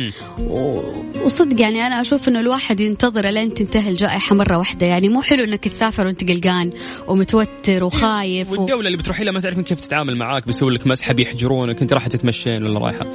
وصدق 1.24 1.62
يعني 1.62 1.88
أنا 1.88 2.02
أشوف 2.02 2.28
إنه 2.28 2.40
الواحد 2.40 2.80
ينتظر 2.80 3.30
لين 3.30 3.54
تنتهي 3.54 3.90
الجائحة 3.90 4.36
مرة 4.36 4.58
واحدة. 4.58 4.88
يعني 4.88 5.10
مو 5.10 5.22
حلو 5.22 5.44
إنك 5.44 5.64
تسافر 5.64 6.06
وأنت 6.06 6.30
قلقان 6.32 6.72
ومتوتر 7.08 7.84
وخايف 7.84 8.52
و... 8.52 8.52
والدولة 8.52 8.88
اللي 8.88 8.98
بتروحي 8.98 9.24
لها 9.24 9.34
ما 9.34 9.40
تعرفين 9.40 9.64
كيف 9.64 9.82
تتعامل 9.82 10.16
معاك 10.16 10.48
بيسوي 10.48 10.74
لك 10.74 10.88
مسحة 10.88 11.14
بيحجرونك 11.14 11.82
أنت 11.82 11.94
رايحة 11.94 12.10
تتمشين 12.10 12.64
ولا 12.64 12.80
رايحة. 12.80 13.06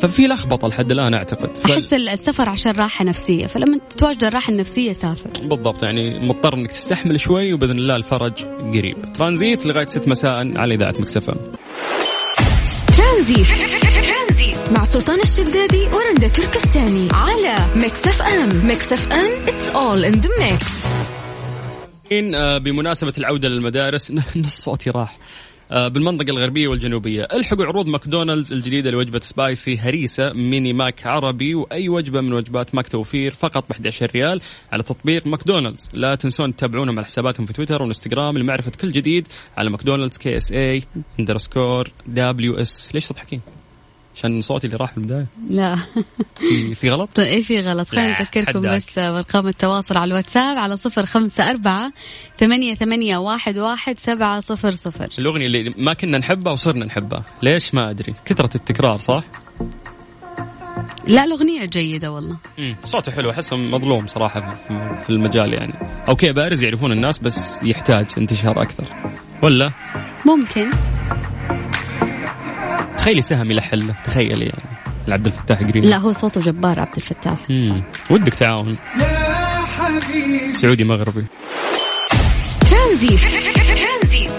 ففي 0.00 0.26
لخبطة 0.26 0.68
لحد 0.68 0.90
الآن 0.90 1.14
أعتقد. 1.14 1.54
ف... 1.54 1.66
أحس 1.70 1.94
السفر 1.94 2.48
عشان 2.48 2.72
راحة 2.72 3.04
نفسية 3.04 3.46
فلما 3.46 3.78
تتواجد 3.90 4.24
الراحة 4.24 4.50
النفسية 4.50 4.92
سافر. 4.92 5.30
بالضبط 5.42 5.82
يعني 5.82 6.28
مضطر 6.28 6.54
إنك 6.54 6.70
تستحمل 6.70 7.20
شوي 7.20 7.52
وبإذن 7.52 7.78
الله 7.78 7.96
الفرج 7.96 8.44
قريب. 8.44 9.12
ترانزيت 9.14 9.66
لغاية 9.66 9.86
6 9.86 10.10
مساء 10.10 10.58
على 10.58 10.74
إذاعة 10.74 10.94
مكسفه 10.98 11.32
ترانزيت. 12.96 13.46
مع 14.76 14.84
سلطان 14.84 15.20
الشدادي 15.20 15.82
ورندا 15.82 16.28
تركستاني 16.28 17.08
على 17.12 17.66
ميكس 17.76 18.06
إف 18.06 18.22
إم. 18.22 18.66
ميكس 18.66 18.92
إف 18.92 19.12
إم 19.12 19.46
it's 19.46 19.74
all 19.74 20.14
in 20.14 20.20
the 20.20 20.28
mix. 20.28 20.86
آه، 22.12 22.58
بمناسبة 22.58 23.12
العودة 23.18 23.48
للمدارس 23.48 24.10
نص 24.36 24.60
صوتي 24.60 24.90
راح. 24.90 25.18
بالمنطقة 25.70 26.30
الغربية 26.30 26.68
والجنوبية. 26.68 27.28
الحقوا 27.32 27.64
عروض 27.64 27.86
ماكدونالدز 27.86 28.52
الجديدة 28.52 28.90
لوجبة 28.90 29.18
spicy 29.18 29.78
هريسة 29.78 30.32
ميني 30.32 30.72
ماك 30.72 31.06
عربي 31.06 31.54
وأي 31.54 31.88
وجبة 31.88 32.20
من 32.20 32.32
وجبات 32.32 32.74
ماك 32.74 32.88
توفير 32.88 33.32
فقط 33.32 33.68
ب 33.68 33.70
11 33.70 34.10
ريال 34.14 34.40
على 34.72 34.82
تطبيق 34.82 35.26
ماكدونالدز. 35.26 35.90
لا 35.92 36.14
تنسون 36.14 36.56
تتابعونهم 36.56 36.98
على 36.98 37.04
حساباتهم 37.04 37.46
في 37.46 37.52
تويتر 37.52 37.82
وإنستغرام 37.82 38.38
لمعرفة 38.38 38.72
كل 38.80 38.88
جديد 38.88 39.28
على 39.56 39.70
ماكدونالدز 39.70 40.18
KSA 40.18 40.52
underscore 40.52 41.88
WS. 42.06 42.90
ليش 42.94 43.08
تضحكين؟ 43.08 43.40
عشان 44.20 44.40
صوتي 44.40 44.66
اللي 44.66 44.76
راح 44.76 44.90
في 44.92 44.98
البداية. 44.98 45.26
لا. 45.50 45.76
في, 46.34 46.74
في 46.74 46.90
غلط؟ 46.90 47.10
طيب 47.14 47.26
إيه 47.26 47.42
في 47.42 47.60
غلط؟ 47.60 47.88
خلينا 47.88 48.20
نذكركم. 48.20 48.76
بس 48.76 48.98
بأرقام 48.98 49.46
التواصل 49.48 49.96
على 49.96 50.08
الواتساب 50.08 50.58
على 50.58 50.76
صفر 50.76 51.06
خمسة 51.06 51.50
أربعة 51.50 51.92
ثمانية 52.38 52.74
ثمانية 52.74 53.16
واحد 53.16 53.58
واحد 53.58 53.98
سبعة 53.98 54.40
صفر 54.40 54.70
صفر. 54.70 55.08
الأغنية 55.18 55.46
اللي 55.46 55.74
ما 55.78 55.92
كنا 55.92 56.18
نحبها 56.18 56.52
وصرنا 56.52 56.84
نحبها. 56.84 57.24
ليش 57.42 57.74
ما 57.74 57.90
أدري؟ 57.90 58.14
كثرة 58.24 58.50
التكرار 58.56 58.98
صح؟ 58.98 59.24
لا 61.06 61.24
الأغنية 61.24 61.64
جيدة 61.64 62.12
والله. 62.12 62.36
مم. 62.58 62.76
صوته 62.84 63.12
حلو 63.12 63.30
أحسه 63.30 63.56
مظلوم 63.56 64.06
صراحة 64.06 64.54
في- 65.00 65.10
المجال 65.10 65.54
يعني. 65.54 65.74
okay 66.08 66.32
بارز 66.32 66.62
يعرفون 66.62 66.92
الناس 66.92 67.18
بس 67.18 67.62
يحتاج 67.62 68.06
انتشار 68.18 68.62
أكثر. 68.62 68.84
ولا؟ 69.42 69.72
ممكن. 70.26 70.70
تخيلي 73.00 73.22
سهم 73.22 73.50
يلحن 73.50 73.76
له 73.76 73.94
تخيلي 74.04 74.44
يعني. 74.44 74.78
العبد 75.08 75.26
الفتاح 75.26 75.62
قريب. 75.62 75.84
لا 75.84 75.96
هو 75.96 76.12
صوته 76.12 76.40
جبار 76.40 76.80
عبد 76.80 76.96
الفتاح. 76.96 77.50
مم. 77.50 77.82
ودك 78.10 78.34
تعاون. 78.34 78.78
سعودي 80.52 80.84
مغربي. 80.84 81.26
ترانزيت. 82.70 83.20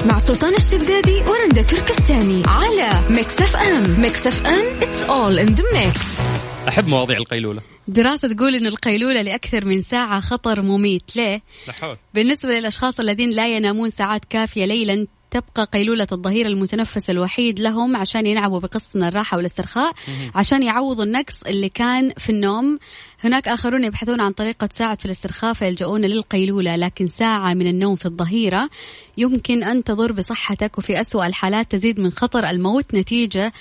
مع 0.05 0.17
سلطان 0.17 0.53
الشدادي 0.53 1.21
ورندا 1.21 1.61
تركستاني. 1.61 2.43
على 2.47 2.89
Mix 3.09 3.41
FM. 3.41 4.01
Mix 4.01 4.27
FM 4.27 4.79
it's 4.81 5.07
all 5.09 5.47
in 5.47 5.55
the 5.55 5.63
mix. 5.63 6.21
أحب 6.67 6.87
مواضيع 6.87 7.17
القيلولة. 7.17 7.61
دراسة 7.87 8.33
تقول 8.33 8.55
أن 8.55 8.67
القيلولة 8.67 9.21
لأكثر 9.21 9.65
من 9.65 9.81
ساعة 9.81 10.19
خطر 10.19 10.61
مميت. 10.61 11.15
ليه؟ 11.15 11.41
لا 11.67 11.73
حول. 11.73 11.97
بالنسبة 12.13 12.49
للأشخاص 12.49 12.99
الذين 12.99 13.29
لا 13.29 13.55
ينامون 13.55 13.89
ساعات 13.89 14.25
كافية 14.25 14.65
ليلا 14.65 15.07
تبقى 15.31 15.63
قيلولة 15.73 16.07
الظهيرة 16.11 16.47
المتنفس 16.47 17.09
الوحيد 17.09 17.59
لهم 17.59 17.95
عشان 17.95 18.25
ينعموا 18.25 18.59
بقسط 18.59 18.95
من 18.95 19.03
الراحة 19.03 19.37
والاسترخاء 19.37 19.93
عشان 20.35 20.63
يعوضوا 20.63 21.03
النقص 21.03 21.43
اللي 21.47 21.69
كان 21.69 22.13
في 22.17 22.29
النوم. 22.29 22.79
هناك 23.23 23.47
آخرون 23.47 23.83
يبحثون 23.83 24.21
عن 24.21 24.31
طريقة 24.31 24.67
تساعد 24.67 24.99
في 24.99 25.05
الاسترخاء 25.05 25.53
فيلجؤون 25.53 26.01
للقيلولة 26.01 26.75
لكن 26.75 27.07
ساعة 27.07 27.53
من 27.53 27.67
النوم 27.67 27.95
في 27.95 28.05
الظهيرة 28.05 28.69
يمكن 29.17 29.63
أن 29.63 29.83
تضر 29.83 30.11
بصحتك 30.11 30.77
وفي 30.77 31.01
أسوأ 31.01 31.27
الحالات 31.27 31.71
تزيد 31.71 31.99
من 31.99 32.11
خطر 32.11 32.49
الموت. 32.49 32.93
نتيجة 32.93 33.53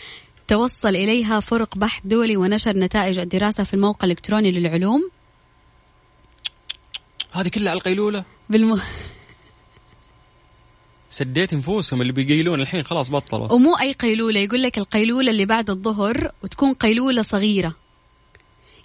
توصل 0.49 0.89
إليها 0.89 1.41
فرق 1.41 1.79
بحث 1.79 2.03
دولي 2.07 2.37
ونشر 2.37 2.77
نتائج 2.77 3.19
الدراسة 3.19 3.65
في 3.65 3.75
الموقع 3.75 4.05
الإلكتروني 4.05 4.51
للعلوم. 4.51 5.11
هذه 7.33 7.49
كلها 7.49 7.71
على 7.71 7.79
القيلولة؟ 7.79 8.25
بالم... 8.51 8.81
سديت 11.11 11.55
نفوسهم 11.55 12.03
اللي 12.03 12.13
بيقيلون 12.13 12.61
الحين 12.61 12.83
خلاص 12.83 13.11
بطلوا. 13.11 13.53
ومو 13.53 13.77
أي 13.77 13.93
قيلولة 13.93 14.41
يقول 14.41 14.63
لك 14.63 14.79
القيلولة 14.79 15.31
اللي 15.31 15.47
بعد 15.47 15.71
الظهر 15.71 16.33
وتكون 16.43 16.75
قيلولة 16.75 17.23
صغيرة. 17.23 17.75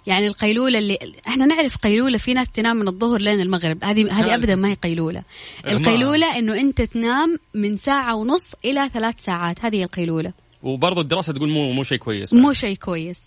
يعني 0.06 0.26
القيلولة 0.26 0.78
اللي 0.78 0.98
إحنا 1.28 1.46
نعرف 1.46 1.76
قيلولة 1.76 2.18
في 2.18 2.34
ناس 2.34 2.50
تنام 2.50 2.76
من 2.76 2.88
الظهر 2.88 3.20
لين 3.20 3.40
المغرب. 3.40 3.84
هذه 3.84 4.02
هذه 4.02 4.14
عارف. 4.14 4.30
ابدا 4.30 4.54
ما 4.56 4.70
هي 4.70 4.74
قيلولة. 4.74 5.22
القيلولة 5.68 6.38
إنه 6.38 6.60
أنت 6.60 6.82
تنام 6.82 7.38
من 7.54 7.76
ساعة 7.76 8.14
ونص 8.14 8.54
إلى 8.64 8.88
ثلاث 8.88 9.24
ساعات. 9.24 9.64
هذه 9.64 9.76
هي 9.76 9.84
القيلولة. 9.84 10.32
وبرضه 10.62 11.00
الدراسة 11.00 11.32
تقول 11.32 11.48
مو 11.48 11.72
مو 11.72 11.82
شيء 11.82 11.98
كويس. 11.98 12.34
مو 12.34 12.52
شيء 12.52 12.76
كويس. 12.76 13.20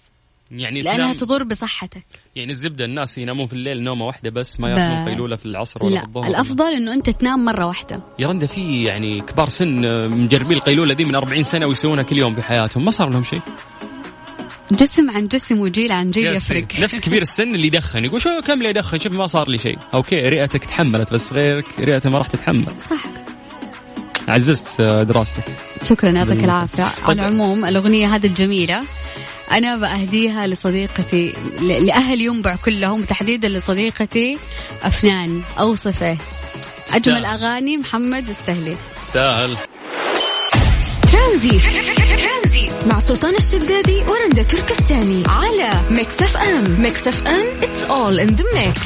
يعني 0.51 0.82
لأنها 0.82 1.13
تضر 1.13 1.44
بصحتك. 1.44 2.06
يعني 2.39 2.51
الزبدة 2.51 2.86
الناس 2.86 3.17
ينامون 3.17 3.46
في 3.46 3.53
الليل 3.53 3.84
نومة 3.84 4.05
واحدة 4.05 4.29
بس 4.29 4.60
ما 4.60 4.69
ياخذون 4.69 5.05
بس. 5.05 5.10
قيلوله 5.10 5.36
في 5.36 5.46
العصر 5.46 5.86
ولا 5.86 5.96
لا 5.96 6.03
الظهر. 6.03 6.27
الأفضل 6.27 6.74
إنه 6.74 6.93
أنت 6.93 7.10
تنام 7.10 7.46
مرة 7.46 7.65
واحدة. 7.67 8.01
يا 8.19 8.27
رندا 8.27 8.48
في 8.48 8.84
يعني 8.84 9.22
كبار 9.22 9.50
سن 9.50 10.10
مجربين 10.10 10.58
القيلولة 10.58 10.93
دي 10.93 11.05
من 11.05 11.15
40 11.15 11.43
سنة 11.43 11.65
ويسوونها 11.65 12.03
كل 12.03 12.17
يوم 12.17 12.34
في 12.34 12.41
حياتهم 12.41 12.86
ما 12.86 12.91
صار 12.91 13.10
لهم 13.10 13.24
شيء؟ 13.24 13.41
جسم 14.72 15.10
عن 15.12 15.27
جسم 15.27 15.60
وجيل 15.60 15.91
عن 15.91 16.10
جيل. 16.10 16.36
يفرق. 16.36 16.65
نفس 16.79 17.00
كبير 17.00 17.22
السن 17.22 17.55
اللي 17.55 17.67
يدخن 17.67 18.05
يقول 18.05 18.22
شو 18.22 18.29
كم 18.48 18.53
اللي 18.53 18.69
يدخن؟ 18.69 19.00
شوف 19.00 19.13
ما 19.13 19.27
صار 19.27 19.50
لي 19.50 19.58
شيء. 19.58 19.77
أوكي 19.93 20.15
رئتك 20.15 20.65
تحملت 20.65 21.13
بس 21.13 21.34
غيرك 21.34 21.79
رئته 21.79 22.10
ما 22.10 22.17
راح 22.17 22.27
تتحمل. 22.27 22.72
صح. 22.89 23.03
عززت 24.27 24.81
دراستك. 24.81 25.43
شكرا 25.84 26.10
يعطيك 26.10 26.43
العافية. 26.43 26.84
على. 26.84 27.22
العموم 27.22 27.65
الأغنية 27.65 28.08
هذه 28.08 28.27
الجميلة. 28.27 28.84
أنا 29.51 29.75
بأهديها 29.77 30.48
لصديقتي 30.48 31.34
ل- 31.62 31.86
لأهل 31.86 32.22
ينبع 32.22 32.56
كلهم 32.56 33.01
تحديدا 33.03 33.50
لصديقتي 33.50 34.38
أفنان 34.84 35.41
أوصفه. 35.60 36.18
أجمل 36.94 37.01
تستاهل. 37.01 37.25
أغاني 37.25 37.77
محمد 37.77 38.29
السهلي. 38.29 38.75
تستاهل. 39.01 39.56
ترانزيت 41.12 41.59
مع 42.86 43.00
سلطان 43.00 43.36
الشدادي 43.36 43.96
ورندا 44.08 44.44
تركستاني. 44.44 45.24
على 45.27 45.82
Mix 45.91 46.21
FM. 46.21 46.81
Mix 46.81 47.07
FM 47.07 47.45
it's 47.62 47.89
all 47.89 48.20
in 48.29 48.36
the 48.36 48.44
mix. 48.56 48.79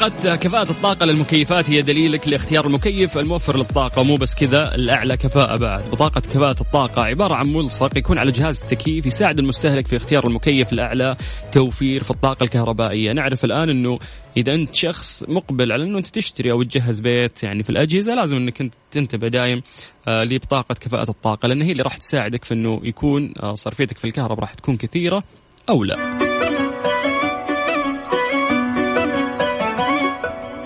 بطاقة 0.00 0.36
كفاءة 0.36 0.70
الطاقة 0.70 1.06
للمكيفات 1.06 1.70
هي 1.70 1.82
دليلك 1.82 2.28
لاختيار 2.28 2.66
المكيف 2.66 3.18
الموفر 3.18 3.56
للطاقة 3.56 4.00
ومو 4.00 4.16
بس 4.16 4.34
كذا 4.34 4.74
الأعلى 4.74 5.16
كفاءة 5.16 5.56
بعد. 5.56 5.82
بطاقة 5.92 6.20
كفاءة 6.20 6.60
الطاقة 6.60 7.02
عبارة 7.02 7.34
عن 7.34 7.46
ملصق 7.46 7.98
يكون 7.98 8.18
على 8.18 8.32
جهاز 8.32 8.62
التكييف 8.62 9.06
يساعد 9.06 9.38
المستهلك 9.38 9.86
في 9.86 9.96
اختيار 9.96 10.26
المكيف 10.26 10.72
الأعلى 10.72 11.16
توفير 11.52 12.02
في 12.02 12.10
الطاقة 12.10 12.44
الكهربائية. 12.44 13.12
نعرف 13.12 13.44
الآن 13.44 13.70
أنه 13.70 13.98
إذا 14.36 14.52
أنت 14.54 14.74
شخص 14.74 15.24
مقبل 15.28 15.72
على 15.72 15.84
أنه 15.84 15.98
أنت 15.98 16.06
تشتري 16.06 16.52
أو 16.52 16.62
تجهز 16.62 17.00
بيت 17.00 17.42
يعني 17.42 17.62
في 17.62 17.70
الأجهزة 17.70 18.14
لازم 18.14 18.36
أنك 18.36 18.60
أنت 18.60 18.74
تنتبه 18.90 19.28
دايم 19.28 19.62
آه 20.08 20.24
لبطاقة 20.24 20.74
كفاءة 20.74 21.10
الطاقة 21.10 21.48
لأن 21.48 21.62
هي 21.62 21.72
اللي 21.72 21.82
راح 21.82 21.96
تساعدك 21.96 22.44
في 22.44 22.54
أنه 22.54 22.80
يكون 22.84 23.34
آه 23.42 23.54
صرفيتك 23.54 23.98
في 23.98 24.04
الكهرباء 24.04 24.40
راح 24.40 24.54
تكون 24.54 24.76
كثيرة 24.76 25.22
أو 25.68 25.84
لا. 25.84 26.29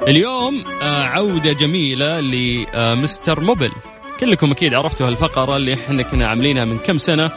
اليوم 0.08 0.64
آه، 0.82 1.02
عودة 1.02 1.52
جميلة 1.52 2.20
ل 2.20 2.37
Mister 2.37 3.40
Mobil. 3.40 3.72
كلكم 4.20 4.50
أكيد 4.50 4.74
عرفتوا 4.74 5.06
هالفقرة 5.06 5.56
اللي 5.56 5.74
إحنا 5.74 6.02
كنا 6.02 6.26
عاملينها 6.26 6.64
من 6.64 6.78
كم 6.78 6.98
سنة. 6.98 7.30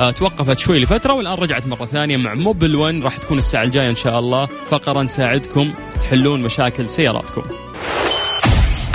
آه، 0.00 0.10
توقفت 0.10 0.58
شوي 0.58 0.80
لفترة 0.80 1.12
والآن 1.12 1.34
رجعت 1.34 1.66
مرة 1.66 1.86
ثانية 1.86 2.16
مع 2.16 2.34
Mobil 2.34 2.76
1 2.76 3.02
راح 3.04 3.16
تكون 3.16 3.38
الساعة 3.38 3.62
الجاية 3.62 3.88
إن 3.88 3.94
شاء 3.94 4.18
الله. 4.18 4.46
فقرة 4.70 5.02
نساعدكم 5.02 5.72
تحلون 6.02 6.42
مشاكل 6.42 6.88
سياراتكم. 6.90 7.42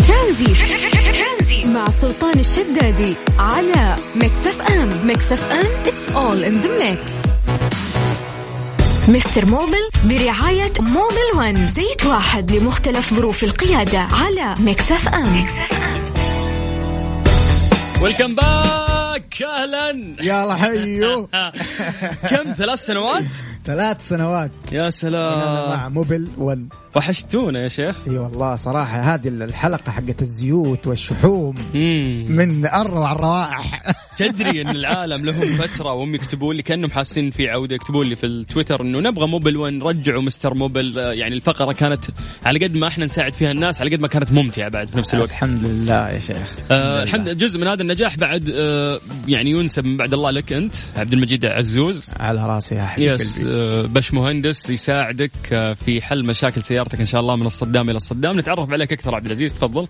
ترانزيت 0.08 1.66
مع 1.74 1.90
سلطان 1.90 2.40
الشدادي 2.40 3.16
على 3.40 3.96
Mix 4.16 4.48
FM. 4.48 5.08
Mix 5.08 5.32
FM 5.32 5.66
it's 5.86 6.16
all 6.16 6.44
in 6.44 6.66
the 6.66 6.84
mix. 6.84 7.35
Mister 9.10 9.46
Mobil 9.46 9.90
برعاية 10.06 10.72
Mobil 10.80 11.38
One 11.38 11.66
زيت 11.66 12.06
واحد 12.06 12.52
لمختلف 12.52 13.14
ظروف 13.14 13.44
القيادة 13.44 14.00
على 14.00 14.56
Mix 14.60 14.92
FM. 14.92 15.46
welcome 18.02 18.36
back 18.36 19.44
أهلا. 19.44 20.16
يلا 20.22 20.56
حيو 20.56 21.28
كم 22.30 22.54
ثلاث 22.58 22.86
سنوات؟ 22.86 23.24
ثلاث 23.66 24.08
سنوات. 24.08 24.52
يا 24.74 24.90
سلام. 24.90 25.70
مع 25.70 25.90
Mobil 25.90 26.28
1 26.38 26.68
وحشتونا 26.96 27.64
يا 27.64 27.68
شيخ. 27.68 27.96
إي 28.08 28.18
والله 28.18 28.56
صراحة 28.56 29.00
هذه 29.14 29.28
الحلقة 29.28 29.92
حقت 29.92 30.22
الزيوت 30.22 30.88
والشحوم 30.88 31.56
مم. 31.74 32.26
من 32.30 32.68
أروع 32.68 33.12
الروائح. 33.12 33.82
تدري 34.18 34.62
إن 34.62 34.70
العالم 34.70 35.26
لهم 35.26 35.42
فترة 35.42 35.94
وهم 35.94 36.16
يكتبون 36.16 36.56
لي 36.56 36.64
كأنهم 36.64 36.92
حاسين 36.92 37.30
في 37.30 37.50
عودة 37.50 37.76
يكتبون 37.76 38.08
لي 38.08 38.16
في 38.16 38.26
التويتر 38.26 38.82
إنه 38.82 39.00
نبغى 39.00 39.28
Mobil 39.28 39.58
1 39.58 39.84
رجعوا 39.84 40.22
Mister 40.22 40.54
Mobil. 40.54 41.00
آه، 41.00 41.12
يعني 41.12 41.36
الفقرة 41.36 41.74
كانت 41.74 42.06
على 42.46 42.66
قد 42.66 42.76
ما 42.76 42.88
إحنا 42.88 43.06
نساعد 43.06 43.34
فيها 43.34 43.52
الناس 43.52 43.82
على 43.82 43.96
قد 43.96 44.00
ما 44.00 44.08
كانت 44.08 44.32
ممتعة 44.32 44.70
بعد 44.70 44.88
في 44.88 44.98
نفس 44.98 45.14
الوقت. 45.14 45.30
الحمد 45.30 45.64
لله 45.64 46.10
يا 46.10 46.20
شيخ. 46.20 46.58
آه 46.72 47.04
الحمد 47.04 47.38
جزء 47.38 47.60
من 47.60 47.68
هذا 47.68 47.82
النجاح 47.82 48.18
بعد 48.18 48.50
آه 48.56 49.00
يعني 49.28 49.52
ينسب 49.52 49.86
من 49.86 49.98
بعد 49.98 50.14
الله 50.14 50.32
لك 50.32 50.54
أنت 50.54 50.76
عبد 50.96 51.14
المجيد 51.14 51.46
عزوز. 51.46 52.08
على 52.20 52.46
راسي 52.48 52.76
يا 52.76 52.86
حبيب 52.86 53.12
يس 53.12 53.44
آه 53.48 53.82
باش 53.82 54.14
مهندس 54.14 54.70
يساعدك 54.70 55.32
آه 55.54 55.74
في 55.74 56.02
حل 56.02 56.26
مشاكل 56.26 56.64
سيارتك 56.64 57.00
إن 57.00 57.06
شاء 57.06 57.22
الله 57.22 57.36
من 57.36 57.46
الصدام 57.46 57.90
إلى 57.90 57.98
الصدام. 57.98 58.40
نتعرف 58.40 58.72
عليك 58.72 58.94
أكثر 58.94 59.16
عبد 59.16 59.26
العزيز 59.26 59.54
تفضل. 59.54 59.88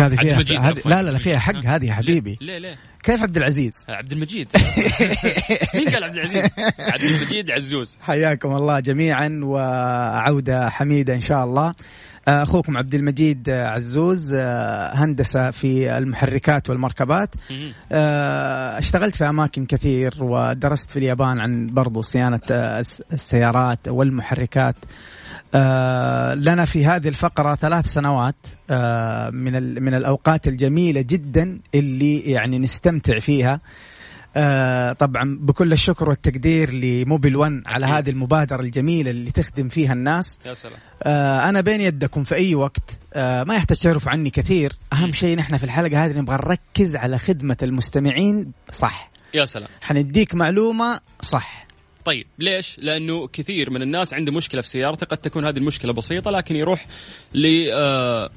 هذه 0.00 0.16
فيها 0.16 0.34
المجيد 0.34 0.58
هذه 0.60 0.66
عفواً. 0.78 0.90
لا 0.90 1.02
لا 1.02 1.10
لا 1.10 1.18
فيها 1.18 1.38
حق 1.38 1.64
هذه 1.64 1.86
يا 1.86 1.92
حبيبي. 1.94 2.38
ليه 2.40 2.58
ليه 2.58 2.76
كيف 3.02 3.22
عبد 3.22 3.36
العزيز؟ 3.36 3.72
آه، 3.88 3.92
عبد 3.92 4.12
المجيد. 4.12 4.48
مين 5.74 5.88
قال 5.88 6.04
عبد 6.04 6.14
العزيز؟ 6.14 6.50
عبد 6.92 7.02
المجيد 7.02 7.50
عزوز. 7.50 7.96
حياكم 8.00 8.56
الله 8.56 8.80
جميعا 8.80 9.40
وعوده 9.44 10.70
حميده 10.70 11.14
إن 11.14 11.20
شاء 11.20 11.44
الله. 11.44 11.74
أخوكم 12.28 12.76
عبد 12.76 12.94
المجيد 12.94 13.50
عزوز 13.50 14.34
آه، 14.34 14.94
هندسة 14.94 15.50
في 15.50 15.98
المحركات 15.98 16.70
والمركبات. 16.70 17.34
آه، 17.92 18.78
اشتغلت 18.78 19.16
في 19.16 19.24
أماكن 19.28 19.66
كثير 19.66 20.14
ودرست 20.20 20.90
في 20.90 20.98
اليابان 20.98 21.40
عن 21.40 21.66
برضو 21.66 22.02
صيانة 22.02 22.40
آه، 22.50 22.80
الس- 22.80 23.02
السيارات 23.12 23.88
والمحركات. 23.88 24.74
آه، 25.54 26.34
لنا 26.34 26.64
في 26.64 26.86
هذه 26.86 27.08
الفقرة 27.08 27.54
ثلاث 27.54 27.86
سنوات 27.86 28.46
آه، 28.70 29.30
من 29.30 29.82
من 29.82 29.94
الأوقات 29.94 30.48
الجميلة 30.48 31.00
جدا 31.00 31.60
اللي 31.74 32.18
يعني 32.18 32.58
نستمتع 32.58 33.18
فيها. 33.18 33.60
آه، 34.36 34.92
طبعا 34.92 35.38
بكل 35.40 35.72
الشكر 35.72 36.08
والتقدير 36.08 36.74
لموبيل 36.74 37.36
1 37.36 37.62
على. 37.66 37.86
هذه 37.86 38.10
المبادرة 38.10 38.60
الجميلة 38.60 39.10
اللي 39.10 39.30
تخدم 39.30 39.68
فيها 39.68 39.92
الناس. 39.92 40.38
يا 40.46 40.54
سلام. 40.54 40.78
آه، 41.02 41.48
أنا 41.48 41.60
بين 41.60 41.80
يدكم 41.80 42.24
في 42.24 42.34
أي 42.34 42.54
وقت 42.54 42.98
آه، 43.14 43.44
ما 43.44 43.54
يحتاج 43.54 43.78
تعرف 43.78 44.08
عني 44.08 44.30
كثير. 44.30 44.72
أهم 44.92 45.12
شيء 45.12 45.36
نحن 45.36 45.56
في 45.56 45.64
الحلقة 45.64 46.04
هذه 46.04 46.18
نبغى 46.18 46.36
نركز 46.36 46.96
على 46.96 47.18
خدمة 47.18 47.56
المستمعين 47.62 48.52
صح. 48.72 49.10
يا 49.34 49.44
سلام. 49.44 49.68
حنديك 49.80 50.34
معلومة 50.34 51.00
صح. 51.20 51.67
طيب 52.08 52.26
ليش؟ 52.38 52.76
لأنه 52.78 53.26
كثير 53.26 53.70
من 53.70 53.82
الناس 53.82 54.14
عنده 54.14 54.32
مشكلة 54.32 54.60
في 54.60 54.68
سيارته 54.68 55.06
قد 55.06 55.18
تكون 55.18 55.44
هذه 55.46 55.56
المشكلة 55.56 55.92
بسيطة 55.92 56.30
لكن 56.30 56.56
يروح 56.56 56.86
ل 57.34 57.68
آه، 57.72 58.30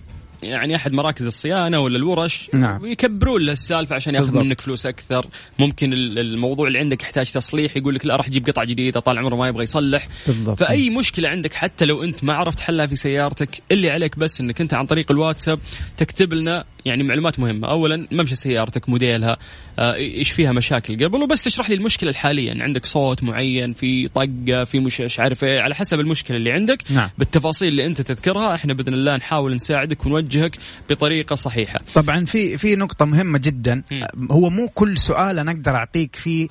يعني 0.43 0.75
أحد 0.75 0.93
مراكز 0.93 1.25
الصيانة 1.25 1.79
ولا 1.79 1.97
الورش 1.97 2.49
نعم. 2.53 2.81
ويكبرون 2.81 3.41
له 3.41 3.51
السالفة 3.51 3.95
عشان 3.95 4.15
ياخذ 4.15 4.25
بالضبط. 4.25 4.43
منك 4.43 4.61
فلوس 4.61 4.85
أكثر 4.85 5.25
ممكن 5.59 5.93
ال- 5.93 6.19
الموضوع 6.19 6.67
اللي 6.67 6.79
عندك 6.79 7.01
يحتاج 7.03 7.31
تصليح 7.31 7.77
يقول 7.77 7.95
لك 7.95 8.05
لا 8.05 8.15
راح 8.15 8.27
أجيب 8.27 8.47
قطعه 8.47 8.65
جديدة 8.65 8.99
طال 8.99 9.17
عمره 9.17 9.35
ما 9.35 9.47
يبغى 9.47 9.63
يصلح 9.63 10.07
بالضبط 10.27 10.59
فأي 10.59 10.89
مشكلة 10.89 11.29
عندك 11.29 11.53
حتى 11.53 11.85
لو 11.85 12.03
أنت 12.03 12.23
ما 12.23 12.33
عرفت 12.33 12.59
حلها 12.59 12.85
في 12.85 12.95
سيارتك 12.95 13.61
اللي 13.71 13.89
عليك 13.91 14.17
بس 14.19 14.41
إنك 14.41 14.61
أنت 14.61 14.73
عن 14.73 14.85
طريق 14.85 15.11
الواتساب 15.11 15.59
تكتب 15.97 16.33
لنا 16.33 16.63
يعني 16.85 17.03
معلومات 17.03 17.39
مهمة. 17.39 17.67
اولا 17.67 18.07
ممشى 18.11 18.35
سيارتك 18.35 18.89
موديلها 18.89 19.37
آه، 19.79 19.95
إيش 19.95 20.31
فيها 20.31 20.51
مشاكل 20.51 21.05
قبل 21.05 21.23
وبس 21.23 21.43
تشرح 21.43 21.69
لي 21.69 21.75
المشكلة 21.75 22.09
الحالية. 22.09 22.47
يعني 22.47 22.63
عندك 22.63 22.85
صوت 22.85 23.23
معين 23.23 23.73
في 23.73 24.07
طقة 24.07 24.63
في 24.63 24.79
مش 24.79 25.01
مش 25.01 25.19
عارف 25.19 25.43
إيه 25.43 25.61
على 25.61 25.75
حسب 25.75 25.99
المشكلة 25.99 26.37
اللي 26.37 26.51
عندك. 26.51 26.83
نعم. 26.89 27.09
بالتفاصيل 27.17 27.67
اللي 27.67 27.85
أنت 27.85 28.01
تذكرها 28.01 28.55
إحنا 28.55 28.73
بإذن 28.73 28.93
الله 28.93 29.15
نحاول 29.15 29.55
نساعدك 29.55 30.05
ونوجهك 30.05 30.57
بطريقة 30.89 31.35
صحيحة. 31.35 31.79
طبعا 31.93 32.25
في 32.25 32.57
في 32.57 32.75
نقطة 32.75 33.05
مهمة 33.05 33.39
جدا. 33.43 33.83
هو 34.31 34.49
مو 34.49 34.67
كل 34.67 34.97
سؤال 34.97 35.39
أنا 35.39 35.51
أقدر 35.51 35.75
أعطيك 35.75 36.15
فيه 36.15 36.47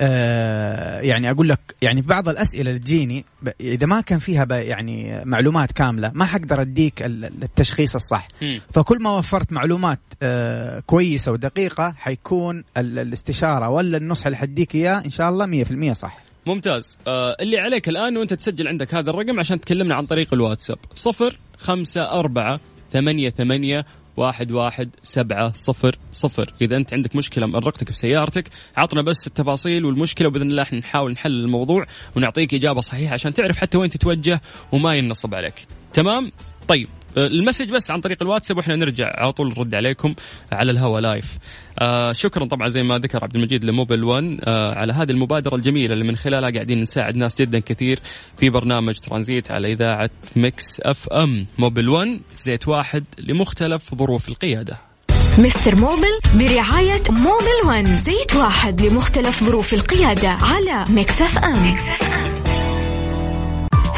آه 0.00 1.00
يعني 1.00 1.30
أقول 1.30 1.48
لك 1.48 1.60
يعني 1.82 2.00
بعض 2.00 2.28
الأسئلة 2.28 2.70
اللي 2.70 2.78
تجيني 2.80 3.24
إذا 3.60 3.86
ما 3.86 4.00
كان 4.00 4.18
فيها 4.18 4.46
يعني 4.50 5.22
معلومات 5.24 5.72
كاملة 5.72 6.12
ما 6.14 6.24
حقدر 6.24 6.60
أديك 6.60 7.02
ال- 7.02 7.24
التشخيص 7.24 7.94
الصح. 7.94 8.28
مم. 8.42 8.60
فكل 8.74 9.02
ما 9.02 9.10
وفرت 9.18 9.52
معلومات 9.52 10.00
آه 10.22 10.80
كويسة 10.86 11.32
ودقيقة 11.32 11.94
حيكون 11.98 12.64
ال- 12.76 12.98
الاستشارة 12.98 13.68
ولا 13.68 13.96
النصح 13.96 14.26
اللي 14.26 14.36
حديك 14.38 14.74
إياه 14.74 15.02
إن 15.04 15.10
شاء 15.10 15.28
الله 15.30 15.46
100% 15.90 15.92
صح. 15.92 16.18
ممتاز. 16.46 16.98
آه 17.06 17.36
اللي 17.40 17.58
عليك 17.58 17.88
الآن 17.88 18.16
وأنت 18.16 18.34
تسجل 18.34 18.68
عندك 18.68 18.94
هذا 18.94 19.10
الرقم 19.10 19.38
عشان 19.38 19.60
تكلمنا 19.60 19.94
عن 19.94 20.06
طريق 20.06 20.34
الواتساب. 20.34 20.78
صفر 20.94 21.38
خمسة 21.58 22.00
أربعة 22.10 22.60
ثمانية 22.92 23.30
ثمانية 23.30 23.84
واحد 24.18 24.52
واحد 24.52 24.90
سبعة 25.02 25.52
صفر 25.52 25.96
صفر. 26.12 26.54
إذا 26.60 26.76
أنت 26.76 26.94
عندك 26.94 27.16
مشكلة 27.16 27.46
مأرقتك 27.46 27.90
في 27.90 27.96
سيارتك 27.96 28.48
عطنا 28.76 29.02
بس 29.02 29.26
التفاصيل 29.26 29.84
والمشكلة 29.84 30.28
وبإذن 30.28 30.50
الله 30.50 30.62
إحنا 30.62 30.78
نحاول 30.78 31.12
نحل 31.12 31.30
الموضوع 31.30 31.86
ونعطيك 32.16 32.54
إجابة 32.54 32.80
صحيحة 32.80 33.12
عشان 33.12 33.34
تعرف 33.34 33.56
حتى 33.56 33.78
وين 33.78 33.90
تتوجه 33.90 34.40
وما 34.72 34.94
ينصب 34.94 35.34
عليك. 35.34 35.66
تمام؟ 35.92 36.32
طيب 36.68 36.88
ال 37.16 37.23
message 37.23 37.70
بس 37.70 37.90
عن 37.90 38.00
طريق 38.00 38.22
الواتساب 38.22 38.56
وإحنا 38.56 38.76
نرجع 38.76 39.12
على 39.16 39.32
طول 39.32 39.48
نرد 39.48 39.74
عليكم 39.74 40.14
على 40.52 40.70
الهوا 40.70 41.00
live. 41.00 41.38
آه 41.78 42.12
شكرا 42.12 42.44
طبعا 42.44 42.68
زي 42.68 42.82
ما 42.82 42.98
ذكر 42.98 43.18
عبد 43.22 43.36
المجيد 43.36 43.64
ل 43.64 43.71
Mobil 43.71 44.04
1 44.04 44.38
آه 44.44 44.74
على 44.74 44.92
هذه 44.92 45.10
المبادرة 45.10 45.54
الجميلة 45.56 45.92
اللي 45.92 46.04
من 46.04 46.16
خلالها 46.16 46.50
قاعدين 46.50 46.80
نساعد 46.80 47.16
ناس 47.16 47.36
جدا 47.40 47.58
كثير 47.58 48.00
في 48.36 48.50
برنامج 48.50 48.98
ترانزيت 48.98 49.50
على 49.50 49.72
إذاعة 49.72 50.10
Mix 50.36 50.80
FM. 50.80 51.46
Mobil 51.58 51.88
1 51.88 52.20
زيت 52.36 52.68
واحد 52.68 53.04
لمختلف 53.18 53.94
ظروف 53.94 54.28
القيادة. 54.28 54.78
Mister 55.38 55.74
Mobil 55.76 56.18
برعاية 56.34 57.02
Mobil 57.10 57.66
One 57.66 57.96
زيت 57.96 58.36
واحد 58.36 58.80
لمختلف 58.80 59.44
ظروف 59.44 59.74
القيادة 59.74 60.28
على 60.28 60.84
Mix 60.88 61.38
FM. 61.38 61.76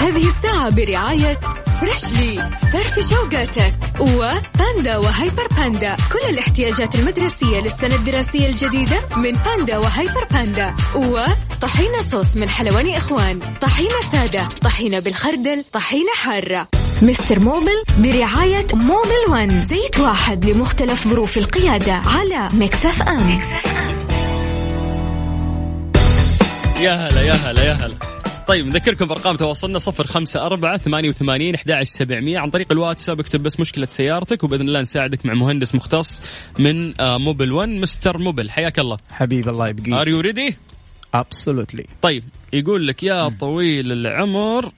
هذه 0.00 0.26
الساعة 0.26 0.70
برعاية 0.70 1.38
Freshly. 1.80 2.50
فرفش 2.72 3.10
أوقاتك 3.10 3.74
وباندا 4.00 4.96
وهيبر 4.96 5.46
باندا. 5.56 5.96
كل 6.12 6.28
الاحتياجات 6.28 6.94
المدرسية 6.94 7.60
للسنة 7.60 7.94
الدراسية 7.94 8.46
الجديدة 8.46 8.96
من 9.16 9.32
باندا 9.32 9.78
وهيبر 9.78 10.24
باندا. 10.30 10.74
وطحينة 10.94 12.00
صوص 12.10 12.36
من 12.36 12.48
حلواني 12.48 12.96
إخوان. 12.96 13.40
طحينة 13.62 14.00
سادة 14.12 14.44
طحينة 14.62 15.00
بالخردل 15.00 15.64
طحينة 15.72 16.12
حارة. 16.14 16.68
Mister 17.02 17.38
Mobil 17.38 17.82
برعاية 17.98 18.66
Mobil 18.74 19.24
One 19.28 19.60
زيت 19.60 19.98
واحد 19.98 20.44
لمختلف 20.44 21.08
ظروف 21.08 21.38
القيادة 21.38 21.92
على 21.92 22.48
Mix 22.52 23.02
FM. 23.02 23.40
يا 26.80 26.90
هلا 26.90 27.22
يا 27.22 27.32
هلا 27.32 27.64
يا 27.64 27.72
هلا. 27.72 28.19
طيب 28.50 28.66
نذكركم 28.66 29.06
بأرقام 29.06 29.36
تواصلنا 29.36 29.78
صفر 29.78 30.06
خمسة 30.06 30.46
أربعة 30.46 30.76
ثمانية 30.76 31.08
وثمانين 31.08 31.54
أحد 31.54 31.82
سبعمية 31.82 32.38
عن 32.38 32.50
طريق 32.50 32.72
الواتساب. 32.72 33.20
اكتب 33.20 33.42
بس 33.42 33.60
مشكلة 33.60 33.86
سيارتك 33.86 34.44
وبإذن 34.44 34.68
الله 34.68 34.80
نساعدك 34.80 35.26
مع 35.26 35.34
مهندس 35.34 35.74
مختص 35.74 36.22
من 36.58 37.00
آه، 37.00 37.18
Mobil 37.18 37.52
1 37.52 37.68
Mister 37.68 38.18
Mobil. 38.18 38.50
حياك 38.50 38.78
الله. 38.78 38.96
حبيب 39.12 39.48
الله 39.48 39.68
يبقيك. 39.68 39.92
are 39.92 40.08
you 40.08 40.20
ready 40.20 40.56
absolutely 41.14 41.84
طيب 42.02 42.24
يقول 42.52 42.86
لك 42.86 43.02
يا 43.02 43.28
طويل 43.28 43.92
العمر 43.92 44.72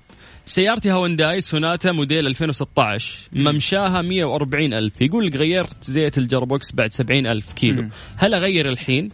سيارتي 0.47 0.93
هونداي 0.93 1.41
سوناتا 1.41 1.93
موديل 1.93 2.27
2016 2.27 3.19
ممشاها 3.33 4.03
140 4.03 4.75
ألف. 4.75 5.01
يقول 5.01 5.27
لك 5.27 5.37
غيرت 5.37 5.85
زيت 5.85 6.19
ال 6.19 6.25
gearbox 6.25 6.73
بعد 6.73 6.93
70 6.93 7.27
ألف 7.27 7.53
كيلو. 7.53 7.89
هل 8.17 8.35
أغير 8.35 8.69
الحين؟ 8.69 9.09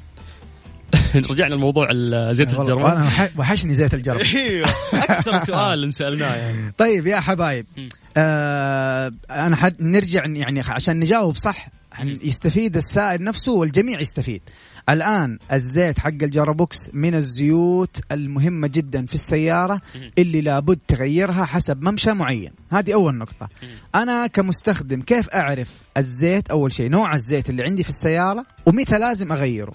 رجعنا 1.30 1.54
لموضوع 1.54 1.88
زيت 2.32 2.50
ال 2.52 2.57
gearbox 2.57 2.90
أنا 2.92 3.04
وح- 3.04 3.30
وحشني 3.38 3.74
زيت 3.74 3.94
الجرب 3.94 4.20
أيوه. 4.50 4.68
أكثر 4.92 5.38
سؤال 5.52 5.92
سالناه 5.94 6.34
يعني. 6.36 6.72
طيب 6.78 7.06
يا 7.06 7.20
حبايب 7.20 7.66
آه 8.16 9.12
أنا 9.30 9.56
حد 9.56 9.76
نرجع 9.80 10.24
يعني 10.26 10.60
عشان 10.60 11.00
نجاوب 11.00 11.36
صح 11.36 11.68
يستفيد 12.00 12.76
السائل 12.76 13.22
نفسه 13.24 13.52
والجميع 13.52 14.00
يستفيد. 14.00 14.42
الآن 14.88 15.38
الزيت 15.52 15.98
حق 15.98 16.08
الجرابوكس 16.08 16.90
من 16.92 17.14
الزيوت 17.14 18.00
المهمة 18.12 18.68
جدا 18.68 19.06
في 19.06 19.14
السيارة 19.14 19.80
اللي 20.18 20.40
لابد 20.40 20.78
تغيرها 20.88 21.44
حسب 21.44 21.82
ممشى 21.82 22.12
معين. 22.12 22.50
هذه 22.70 22.94
أول 22.94 23.14
نقطة. 23.14 23.48
أنا 23.94 24.26
كمستخدم 24.26 25.02
كيف 25.02 25.28
أعرف 25.30 25.70
الزيت؟ 25.96 26.50
أول 26.50 26.72
شيء 26.72 26.90
نوع 26.90 27.14
الزيت 27.14 27.50
اللي 27.50 27.62
عندي 27.64 27.82
في 27.82 27.88
السيارة 27.88 28.46
ومتى 28.66 28.98
لازم 28.98 29.32
أغيره. 29.32 29.72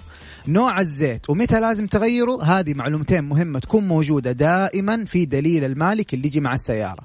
نوع 0.47 0.80
الزيت 0.80 1.30
ومتى 1.30 1.60
لازم 1.60 1.88
تغيره؟ 1.88 2.43
هذه 2.43 2.73
معلومتين 2.73 3.23
مهمة 3.23 3.60
تكون 3.60 3.88
موجودة 3.88 4.32
دائما 4.32 5.06
في 5.06 5.26
دليل 5.26 5.63
المالك 5.63 6.13
اللي 6.13 6.28
يجي 6.28 6.39
مع 6.39 6.54
السيارة. 6.54 7.04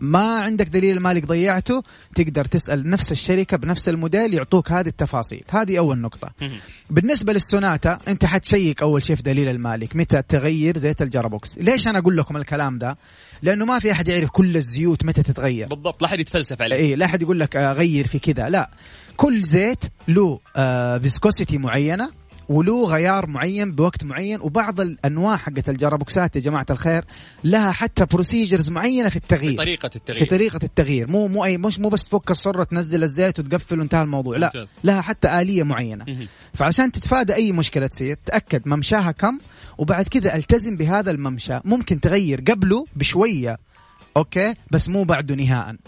ما 0.00 0.38
عندك 0.38 0.68
دليل 0.68 0.96
المالك 0.96 1.26
ضيعته 1.26 1.82
تقدر 2.14 2.44
تسأل 2.44 2.90
نفس 2.90 3.12
الشركة 3.12 3.56
بنفس 3.56 3.88
الموديل 3.88 4.34
يعطوك 4.34 4.72
هذه 4.72 4.86
التفاصيل. 4.88 5.42
هذه 5.50 5.78
أول 5.78 5.98
نقطة. 5.98 6.30
مهم. 6.40 6.58
بالنسبة 6.90 7.32
للسوناتا 7.32 7.98
أنت 8.08 8.24
حت 8.24 8.41
check 8.41 8.82
أول 8.82 9.02
شيء 9.02 9.16
في 9.16 9.22
دليل 9.22 9.48
المالك. 9.48 9.96
متى 9.96 10.22
تغير 10.28 10.78
زيت 10.78 11.02
ال 11.02 11.08
gearbox؟ 11.08 11.58
ليش 11.58 11.88
أنا 11.88 11.98
أقول 11.98 12.16
لكم 12.16 12.36
الكلام 12.36 12.78
ده؟ 12.78 12.98
لأنه 13.42 13.64
ما 13.64 13.78
في 13.78 13.92
أحد 13.92 14.08
يعرف 14.08 14.30
كل 14.30 14.56
الزيوت 14.56 15.04
متى 15.04 15.22
تتغير. 15.22 15.66
بالضبط 15.66 16.02
لا 16.02 16.08
أحد 16.08 16.20
يتفلسف 16.20 16.62
عليه. 16.62 16.76
اي 16.76 16.96
لا 16.96 17.06
أحد 17.06 17.22
يقول 17.22 17.40
لك 17.40 17.56
آه، 17.56 17.72
غير 17.72 18.06
في 18.06 18.18
كذا. 18.18 18.48
لا 18.48 18.70
كل 19.16 19.42
زيت 19.42 19.84
له 20.08 20.40
آه 20.56 20.98
viscosity 20.98 21.58
معينة. 21.58 22.10
وله 22.48 22.84
غيار 22.84 23.26
معين 23.26 23.72
بوقت 23.72 24.04
معين 24.04 24.40
وبعض 24.40 24.80
الأنواع 24.80 25.36
حقت 25.36 25.68
ال 25.68 25.76
gearbox 25.76 26.28
ات 26.28 26.36
يا 26.36 26.40
جماعة 26.40 26.66
الخير 26.70 27.04
لها 27.44 27.72
حتى 27.72 28.06
procedures 28.06 28.70
معينة 28.70 29.08
في 29.08 29.16
التغيير. 29.16 29.56
طريقة 29.56 29.88
في 29.88 29.96
التغيير 29.96 30.28
طريقة 30.28 30.60
التغيير. 30.62 31.10
مو 31.10 31.28
مو 31.28 31.44
اي 31.44 31.58
مش 31.58 31.78
مو 31.78 31.88
بس 31.88 32.04
تفك 32.04 32.30
الصره 32.30 32.64
تنزل 32.64 33.02
الزيت 33.02 33.38
وتقفل 33.38 33.78
وانتهى 33.78 34.02
الموضوع. 34.02 34.36
لا 34.36 34.46
ممتاز. 34.46 34.68
لها 34.84 35.00
حتى 35.00 35.40
آلية 35.40 35.62
معينة. 35.62 36.28
فعشان 36.54 36.92
تتفادى 36.92 37.34
أي 37.34 37.52
مشكلة 37.52 37.86
تصير 37.86 38.16
تأكد 38.26 38.68
ممشاها 38.68 39.12
كم 39.12 39.38
وبعد 39.78 40.08
كذا 40.08 40.36
التزم 40.36 40.76
بهذا 40.76 41.10
الممشى. 41.10 41.58
ممكن 41.64 42.00
تغير 42.00 42.40
قبله 42.40 42.84
بشوية 42.96 43.58
okay؟ 44.16 44.54
بس 44.70 44.88
مو 44.88 45.04
بعده 45.04 45.34
نهائيا 45.34 45.78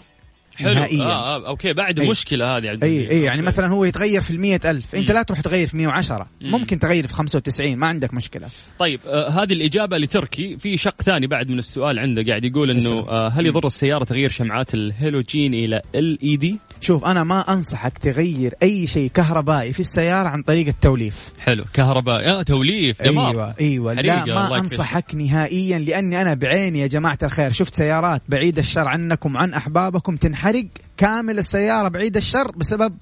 حلو. 0.63 0.73
نهائيا. 0.73 1.03
آه, 1.03 1.35
آه 1.35 1.47
okay 1.47 1.73
بعد 1.73 1.99
أي. 1.99 2.05
المشكلة 2.05 2.57
هذه 2.57 2.77
أي. 2.83 3.11
أي 3.11 3.21
يعني. 3.21 3.41
مثلا 3.41 3.67
هو 3.67 3.85
يتغير 3.85 4.21
في 4.21 4.31
المية 4.31 4.59
ألف. 4.65 4.95
أنت 4.95 5.11
مم. 5.11 5.17
لا 5.17 5.23
تروح 5.23 5.39
تغير 5.41 5.67
في 5.67 5.77
110 5.77 6.27
مم. 6.41 6.51
ممكن 6.51 6.79
تغير 6.79 7.07
في 7.07 7.13
95 7.13 7.77
ما 7.77 7.87
عندك 7.87 8.13
مشكلة. 8.13 8.47
طيب 8.79 8.99
آه 9.07 9.29
هذه 9.29 9.53
الإجابة 9.53 9.97
لتركي. 9.97 10.57
في 10.57 10.77
شق 10.77 11.01
ثاني 11.01 11.27
بعد 11.27 11.49
من 11.49 11.59
السؤال 11.59 11.99
عنده 11.99 12.23
قاعد 12.27 12.45
يقول 12.45 12.69
إنه. 12.69 12.99
آه 13.09 13.27
هل 13.29 13.45
يضر 13.45 13.65
السيارة 13.67 14.03
تغيير 14.03 14.29
شمعات 14.29 14.73
الهيلوجين 14.73 15.53
إلى 15.53 15.81
L 15.95 16.19
E 16.23 16.37
D 16.37 16.59
شوف 16.81 17.05
أنا 17.05 17.23
ما 17.23 17.53
أنصحك 17.53 17.97
تغير 17.97 18.53
أي 18.63 18.87
شيء 18.87 19.09
كهربائي 19.13 19.73
في 19.73 19.79
السيارة 19.79 20.27
عن 20.29 20.41
طريق 20.41 20.67
التوليف. 20.67 21.31
حلو. 21.39 21.63
كهرباء. 21.73 22.39
آه 22.39 22.41
توليف. 22.43 23.01
دمار 23.01 23.29
أيوه. 23.29 23.55
أيوه 23.59 23.93
لا 23.93 24.25
ما. 24.25 24.57
أنصحك 24.59 25.15
نهائيا 25.15 25.79
لأني 25.79 26.21
أنا 26.21 26.33
بعيني 26.33 26.79
يا 26.79 26.87
جماعة 26.87 27.17
الخير. 27.23 27.51
شفت 27.51 27.75
سيارات 27.75 28.21
بعيد 28.29 28.57
الشر 28.57 28.87
عنكم 28.87 29.37
عن 29.37 29.53
أحبابكم 29.53 30.15
تنحرق 30.51 30.67
كامل 30.97 31.39
السيارة 31.39 31.89
بعيد 31.89 32.17
الشر 32.17 32.51
بسبب 32.57 32.97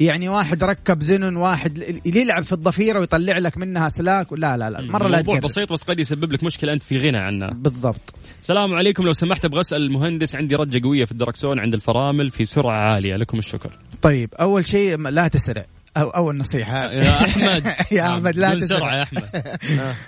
يعني 0.00 0.28
واحد 0.28 0.64
ركب 0.64 1.02
زنون 1.02 1.36
واحد 1.36 2.00
يلعب 2.06 2.42
في 2.42 2.52
الضفيرة 2.52 3.00
ويطلع 3.00 3.38
لك 3.38 3.58
منها 3.58 3.88
سلاك 3.88 4.32
لا 4.32 4.56
لا 4.56 4.70
لا 4.70 4.80
مرة 4.80 5.08
لا 5.08 5.20
الموضوع 5.20 5.34
تقرب. 5.34 5.42
بسيط 5.42 5.72
بس 5.72 5.82
قد 5.82 5.98
يسبب 5.98 6.32
لك 6.32 6.44
مشكلة 6.44 6.72
أنت 6.72 6.82
في 6.82 6.98
غنى 6.98 7.18
عنها 7.18 7.50
بالضبط. 7.50 8.14
السلام 8.40 8.74
عليكم. 8.74 9.02
لو 9.02 9.12
سمحت 9.12 9.44
أبغى 9.44 9.60
اسال 9.60 9.82
المهندس 9.82 10.36
عندي 10.36 10.54
رجة 10.54 10.80
قوية 10.84 11.04
في 11.04 11.12
الدركسون 11.12 11.60
عند 11.60 11.74
الفرامل 11.74 12.30
في 12.30 12.44
سرعة 12.44 12.92
عالية. 12.92 13.16
لكم 13.16 13.38
الشكر. 13.38 13.78
طيب 14.02 14.34
أول 14.34 14.66
شيء 14.66 14.98
لا 14.98 15.28
تسرع. 15.28 15.66
أو 15.96 16.08
أول 16.08 16.36
نصيحة. 16.36 16.92
يا 16.92 17.10
أحمد. 17.10 17.64
يا 17.98 18.14
أحمد 18.14 18.36
لا 18.36 18.54
تسرع. 18.54 18.96
يا 18.96 19.02
أحمد. 19.02 19.24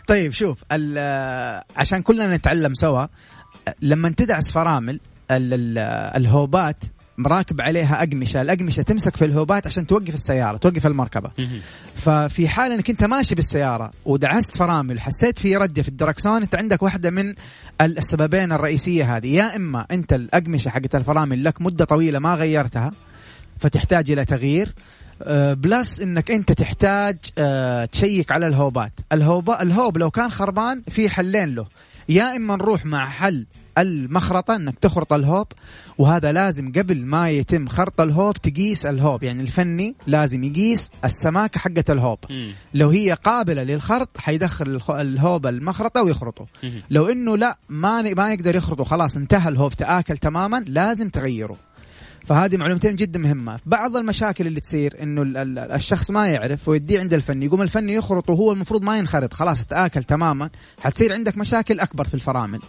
طيب 0.09 0.33
شوف 0.33 0.65
عشان 1.77 2.03
كلنا 2.03 2.37
نتعلم 2.37 2.75
سوا 2.75 3.07
لما 3.83 4.15
تدعس 4.17 4.53
فرامل 4.53 5.01
الهوبات 5.31 6.77
مراكب 7.19 7.61
عليها 7.61 8.03
أقمشة، 8.03 8.43
الأقمشة 8.43 8.83
تمسك 8.83 9.17
في 9.17 9.25
الهوبات 9.25 9.67
عشان 9.67 9.87
توقف 9.87 10.15
السيارة، 10.15 10.57
توقف 10.57 10.87
المركبة. 10.87 11.31
ففي 11.97 12.49
حال 12.49 12.73
إنك 12.73 12.91
أنت 12.91 13.05
ماشي 13.05 13.35
بالسيارة 13.35 13.91
ودعست 14.05 14.57
فرامل 14.57 15.01
حسيت 15.01 15.39
في 15.39 15.57
رده 15.57 15.83
في 15.83 15.89
الدركسون 15.89 16.43
أنت 16.43 16.55
عندك 16.55 16.83
واحدة 16.83 17.11
من 17.11 17.35
السببين 17.81 18.53
الرئيسية 18.53 19.17
هذه، 19.17 19.27
يا 19.27 19.57
إما 19.57 19.87
أنت 19.91 20.13
الأقمشة 20.13 20.69
حقت 20.69 20.95
الفرامل 20.95 21.45
لك 21.45 21.63
مدة 21.63 21.85
طويلة 21.85 22.19
ما 22.19 22.35
غيرتها 22.35 22.93
فتحتاج 23.59 24.11
إلى 24.11 24.25
تغيير 24.25 24.75
آه، 25.23 25.55
plus 25.55 26.01
إنك 26.01 26.31
أنت 26.31 26.53
تحتاج 26.53 27.17
آه، 27.39 27.85
تشيك 27.85 28.33
على 28.33 28.47
الهوبات. 28.47 28.93
الهوب 29.13 29.51
الهوب 29.51 29.99
لو 29.99 30.11
كان 30.11 30.31
خربان 30.31 30.83
في 30.89 31.11
حلين 31.11 31.55
له. 31.55 31.67
يا 32.09 32.37
إما 32.37 32.57
نروح 32.57 32.87
مع 32.87 33.09
حل 33.09 33.47
المخرطة 33.79 34.57
إنك 34.57 34.79
تخرط 34.79 35.13
الهوب 35.13 35.47
وهذا 35.99 36.33
لازم 36.33 36.73
قبل 36.73 37.05
ما 37.07 37.31
يتم 37.31 37.67
خرط 37.67 38.01
الهوب 38.01 38.37
تقيس 38.37 38.87
الهوب. 38.87 39.23
يعني 39.23 39.43
الفني 39.43 39.95
لازم 40.07 40.45
يقيس 40.45 40.91
السماكة 41.05 41.61
حقة 41.61 41.85
الهوب. 41.91 42.19
مم. 42.31 42.53
لو 42.75 42.89
هي 42.89 43.13
قابلة 43.13 43.63
للخرط 43.63 44.19
حيدخل 44.19 44.81
الهوب 44.91 45.47
المخرطة 45.47 46.03
ويخرطه. 46.03 46.47
مم. 46.63 46.83
لو 46.91 47.07
إنه 47.09 47.37
لا 47.37 47.59
ما 47.69 48.03
ما 48.03 48.33
يقدر 48.33 48.57
يخرطه 48.57 48.85
خلاص 48.85 49.17
انتهى 49.17 49.49
الهوب 49.49 49.73
تآكل 49.73 50.17
تماما 50.19 50.65
لازم 50.67 51.09
تغيره. 51.09 51.57
فهذه 52.27 52.57
معلومتين 52.57 52.97
جدا 52.97 53.19
مهمة. 53.19 53.59
بعض 53.67 53.97
المشاكل 53.97 54.47
اللي 54.47 54.61
تصير 54.61 55.03
إنه 55.03 55.23
ال- 55.23 55.37
ال- 55.37 55.59
الشخص 55.59 56.11
ما 56.11 56.29
يعرف 56.29 56.69
ويديه 56.69 57.01
عند 57.01 57.15
الفني 57.15 57.45
يقوم 57.47 57.63
الفني 57.63 57.95
يخرط 57.95 58.31
وهو 58.31 58.53
المفروض 58.53 58.83
ما 58.83 58.97
ينخرط 58.97 59.33
خلاص 59.35 59.67
تآكل 59.67 60.05
تماما. 60.05 60.51
حتصير 60.81 61.13
عندك 61.13 61.39
مشاكل 61.39 61.81
أكبر 61.81 62.09
في 62.09 62.15
الفرامل. 62.15 62.61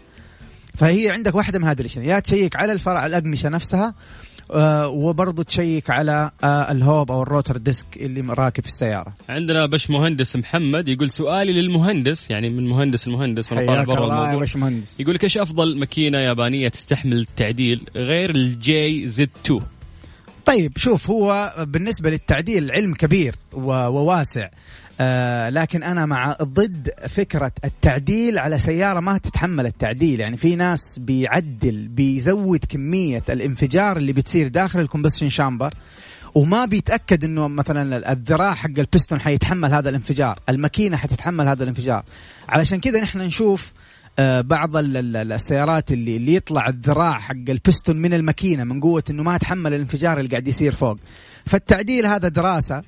فهي 0.77 1.10
عندك 1.10 1.36
واحدة 1.36 1.60
من 1.60 1.67
هذه 1.67 1.79
الأشياء. 1.79 2.05
يا 2.05 2.19
تشيك 2.19 2.55
على 2.55 2.71
الفرع 2.73 3.05
الأقمشة 3.05 3.49
نفسها 3.49 3.93
آه 4.51 4.88
وبرضه 4.88 5.43
تشيك 5.43 5.89
على 5.89 6.32
آه 6.43 6.71
الهوب 6.71 7.12
أو 7.12 7.21
ال 7.24 7.29
rotor 7.29 7.58
disc 7.58 7.86
اللي 7.97 8.34
راكب 8.34 8.63
في 8.63 8.69
السيارة. 8.69 9.13
عندنا 9.29 9.65
باش 9.65 9.89
مهندس 9.89 10.36
محمد 10.36 10.88
يقول 10.88 11.12
سؤالي 11.12 11.53
للمهندس 11.62 12.29
يعني 12.32 12.49
من 12.49 12.67
مهندس 12.69 13.08
المهندس 13.08 13.51
وأنا 13.51 13.65
طالع 13.65 13.84
برا 13.84 13.99
يا 13.99 14.08
الموضوع. 14.08 14.36
باشمهندس 14.39 14.99
يقول 14.99 15.15
لك 15.15 15.23
إيش 15.23 15.38
أفضل 15.38 15.77
ماكينة 15.79 16.19
يابانية 16.19 16.67
تستحمل 16.69 17.19
التعديل 17.19 17.84
غير 17.95 18.29
ال 18.30 19.08
JZ 19.08 19.30
2 19.45 19.62
طيب 20.45 20.77
شوف 20.77 21.10
هو 21.10 21.53
بالنسبة 21.67 22.10
للتعديل 22.10 22.63
العلم 22.63 22.93
كبير 22.93 23.36
وواسع. 23.53 24.47
آه 25.02 25.50
لكن 25.50 25.84
أنا 25.84 26.06
مع 26.06 26.38
ضد 26.44 26.90
فكرة 27.10 27.52
التعديل 27.66 28.40
على 28.40 28.58
سيارة 28.58 29.00
ما 29.00 29.18
تتحمل 29.18 29.66
التعديل 29.66 30.20
يعني 30.20 30.38
في 30.38 30.56
ناس 30.56 31.00
بيعدل 31.00 31.88
بيزود 31.88 32.66
كمية 32.70 33.24
الانفجار 33.30 33.98
اللي 33.98 34.14
بتصير 34.14 34.48
داخل 34.48 34.80
ال 34.80 34.84
combustion 34.84 35.30
chamber 35.30 35.74
وما 36.36 36.66
بيتأكد 36.66 37.24
إنه 37.24 37.48
مثلا 37.48 38.12
الذراع 38.12 38.54
حق 38.54 38.70
البستون 38.78 39.20
حيتحمل 39.22 39.74
هذا 39.74 39.90
الانفجار، 39.90 40.40
الماكينة 40.50 40.98
حتتحمل 40.98 41.48
هذا 41.48 41.64
الانفجار. 41.64 42.04
علشان 42.50 42.80
كذا 42.80 43.02
نحن 43.02 43.20
نشوف 43.20 43.74
آه، 44.20 44.42
بعض 44.42 44.78
ال- 44.78 44.98
ال- 44.98 45.16
ال- 45.18 45.32
السيارات 45.32 45.92
اللي 45.92 46.16
اللي 46.18 46.36
يطلع 46.36 46.68
الذراع 46.70 47.14
حق 47.20 47.36
البستون 47.50 47.96
من 47.98 48.14
الماكينة 48.14 48.64
من 48.64 48.80
قوة 48.82 49.04
إنه 49.10 49.24
ما 49.24 49.38
تحمل 49.38 49.74
الانفجار 49.74 50.18
اللي 50.20 50.30
قاعد 50.30 50.48
يصير 50.48 50.72
فوق. 50.72 50.98
فالتعديل 51.46 52.06
هذا 52.06 52.28
دراسة 52.28 52.84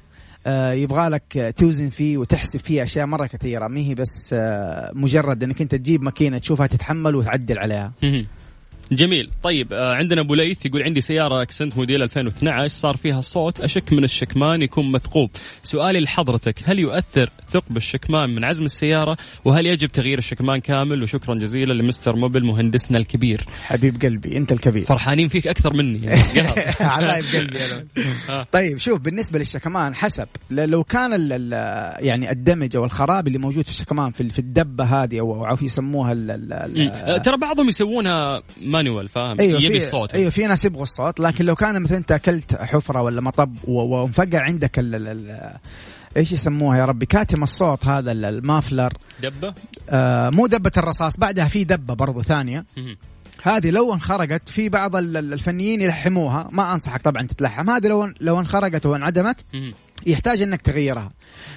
يبغى 0.73 1.09
لك 1.09 1.37
آه، 1.37 1.49
توزن 1.49 1.89
فيه 1.89 2.17
وتحسب 2.17 2.59
فيه 2.59 2.83
أشياء 2.83 3.05
مرة 3.05 3.25
كثيرة 3.27 3.67
ما 3.67 3.79
هي 3.79 3.95
بس 3.95 4.29
آه، 4.33 4.91
مجرد 4.93 5.43
إنك 5.43 5.61
أنت 5.61 5.75
تجيب 5.75 6.03
ماكينة 6.03 6.37
تشوفها 6.37 6.67
تتحمل 6.67 7.15
وتعدل 7.15 7.59
عليها. 7.59 7.91
جميل 8.91 9.29
طيب 9.43 9.73
آه، 9.73 9.93
عندنا 9.93 10.21
أبو 10.21 10.33
ليث 10.33 10.65
يقول 10.65 10.83
عندي 10.83 11.01
سيارة 11.01 11.41
أكسنت 11.41 11.77
موديل 11.77 12.03
2012 12.03 12.67
صار 12.67 12.97
فيها 12.97 13.21
صوت 13.21 13.59
أشك 13.59 13.93
من 13.93 14.03
الشكمان 14.03 14.61
يكون 14.61 14.91
مثقوب 14.91 15.29
سؤالي 15.63 15.99
لحضرتك 15.99 16.55
هل 16.63 16.79
يؤثر 16.79 17.29
ثقب 17.49 17.77
الشكمان 17.77 18.29
من 18.29 18.43
عزم 18.43 18.65
السيارة 18.65 19.17
وهل 19.45 19.67
يجب 19.67 19.91
تغيير 19.91 20.17
الشكمان 20.17 20.59
كامل 20.59 21.03
وشكرا 21.03 21.35
جزيلا 21.35 21.73
لمستر 21.73 22.15
موبل 22.15 22.43
مهندسنا 22.43 22.97
الكبير 22.97 23.45
حبيب 23.63 24.01
قلبي 24.01 24.37
أنت 24.37 24.51
الكبير. 24.51 24.83
فرحانين 24.83 25.27
فيك 25.27 25.47
أكثر 25.47 25.73
مني 25.73 26.05
يعني. 26.05 26.21
حبايب 26.79 27.25
قلبي 27.25 27.59
آه. 28.29 28.47
طيب 28.51 28.77
شوف 28.77 29.01
بالنسبة 29.01 29.39
للشكمان 29.39 29.95
حسب 29.95 30.27
لو 30.51 30.83
كان 30.83 31.13
ال 31.13 31.33
ال 31.33 31.53
يعني 32.05 32.31
الدمج 32.31 32.75
أو 32.75 32.85
الخراب 32.85 33.27
اللي 33.27 33.37
موجود 33.37 33.65
في 33.65 33.71
الشكمان 33.71 34.11
في, 34.11 34.29
في 34.29 34.39
الدبة 34.39 34.83
هذه 34.83 35.19
أو 35.19 35.57
يسموها. 35.61 36.11
آه، 36.11 37.17
ترى 37.17 37.37
بعضهم 37.37 37.69
يسوونها 37.69 38.41
مانوال 38.83 39.07
فاهم؟ 39.09 39.39
أيوه 39.39 39.61
يبي 39.61 39.77
الصوت 39.77 40.13
أيوه 40.13 40.29
في 40.29 40.47
ناس 40.47 40.65
يبغوا 40.65 40.83
الصوت 40.83 41.19
لكن 41.19 41.45
لو 41.45 41.55
كان 41.55 41.81
مثلا 41.81 41.97
أنت 41.97 42.11
أكلت 42.11 42.55
حفرة 42.55 43.01
ولا 43.01 43.21
مطب 43.21 43.55
و- 43.67 43.81
وانفقع 43.81 44.39
عندك 44.41 44.79
ال 44.79 44.95
ال 44.95 45.07
ال 45.07 45.53
إيش 46.17 46.31
يسموها 46.31 46.77
يا 46.77 46.85
ربي؟ 46.85 47.05
كاتم 47.05 47.43
الصوت 47.43 47.85
هذا 47.85 48.11
ال- 48.11 48.25
المافلر. 48.25 48.93
دبة؟ 49.21 49.53
آه 49.89 50.29
مو 50.29 50.47
دبة 50.47 50.71
الرصاص 50.77 51.17
بعدها 51.17 51.45
في 51.47 51.63
دبة 51.63 51.93
برضو 51.93 52.21
ثانية. 52.21 52.65
هذه 53.43 53.69
لو 53.69 53.93
انخرقت 53.93 54.49
في 54.49 54.69
بعض 54.69 54.95
ال- 54.95 55.17
ال- 55.17 55.33
الفنيين 55.33 55.81
يلحموها 55.81 56.49
ما 56.51 56.73
أنصحك 56.73 57.01
طبعا 57.01 57.27
تتلحم 57.27 57.69
هذه 57.69 57.87
لو 57.87 58.13
لو 58.21 58.39
انخرقت 58.39 58.85
وانعدمت. 58.85 59.39
يحتاج 60.07 60.41
إنك 60.41 60.61
تغيرها. 60.61 61.11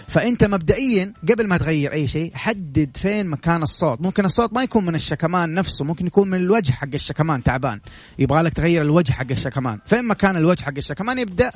فأنت 0.08 0.44
مبدئيا 0.44 1.12
قبل 1.30 1.46
ما 1.46 1.56
تغير 1.56 1.92
أي 1.92 2.06
شيء 2.06 2.30
حدد 2.34 2.96
فين 2.96 3.26
مكان 3.26 3.62
الصوت. 3.62 4.00
ممكن 4.00 4.24
الصوت 4.24 4.52
ما 4.52 4.62
يكون 4.62 4.86
من 4.86 4.94
الشكمان 4.94 5.54
نفسه 5.54 5.84
ممكن 5.84 6.06
يكون 6.06 6.30
من 6.30 6.38
الوجه 6.38 6.72
حق 6.72 6.88
الشكمان 6.94 7.42
تعبان. 7.42 7.80
يبغى 8.18 8.42
لك 8.42 8.52
تغير 8.52 8.82
الوجه 8.82 9.12
حق 9.12 9.30
الشكمان. 9.30 9.78
فين 9.86 10.04
مكان 10.04 10.36
الوجه 10.36 10.62
حق 10.62 10.76
الشكمان؟ 10.76 11.18
يبدأ 11.18 11.52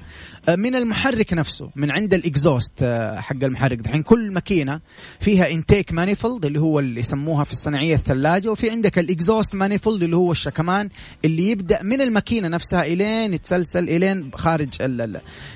آه، 0.49 0.57
من 0.57 0.75
المحرك 0.75 1.33
نفسه 1.33 1.71
من 1.77 1.91
عند 1.91 2.15
ال 2.14 2.22
exhaust 2.22 2.73
آه، 2.83 3.21
حق 3.21 3.45
المحرك. 3.45 3.79
دحين 3.79 4.03
كل 4.03 4.31
ماكينة 4.31 4.81
فيها 5.21 5.51
intake 5.51 5.92
manifold 5.92 6.47
اللي 6.47 6.61
هو 6.61 6.79
اللي 6.79 7.01
يسموها 7.01 7.45
في 7.45 7.53
الصناعية 7.53 7.95
الثلاجة 7.95 8.49
وفي 8.49 8.71
عندك 8.71 8.99
ال 8.99 9.06
exhaust 9.06 9.55
manifold 9.55 10.03
اللي 10.03 10.17
هو 10.17 10.33
الشكمان 10.33 10.89
اللي 11.25 11.51
يبدأ 11.51 11.83
من 11.83 12.01
الماكينة 12.01 12.49
نفسها 12.49 12.87
إلين 12.87 13.35
يتسلسل 13.35 13.89
إلين 13.89 14.31
خارج 14.35 14.69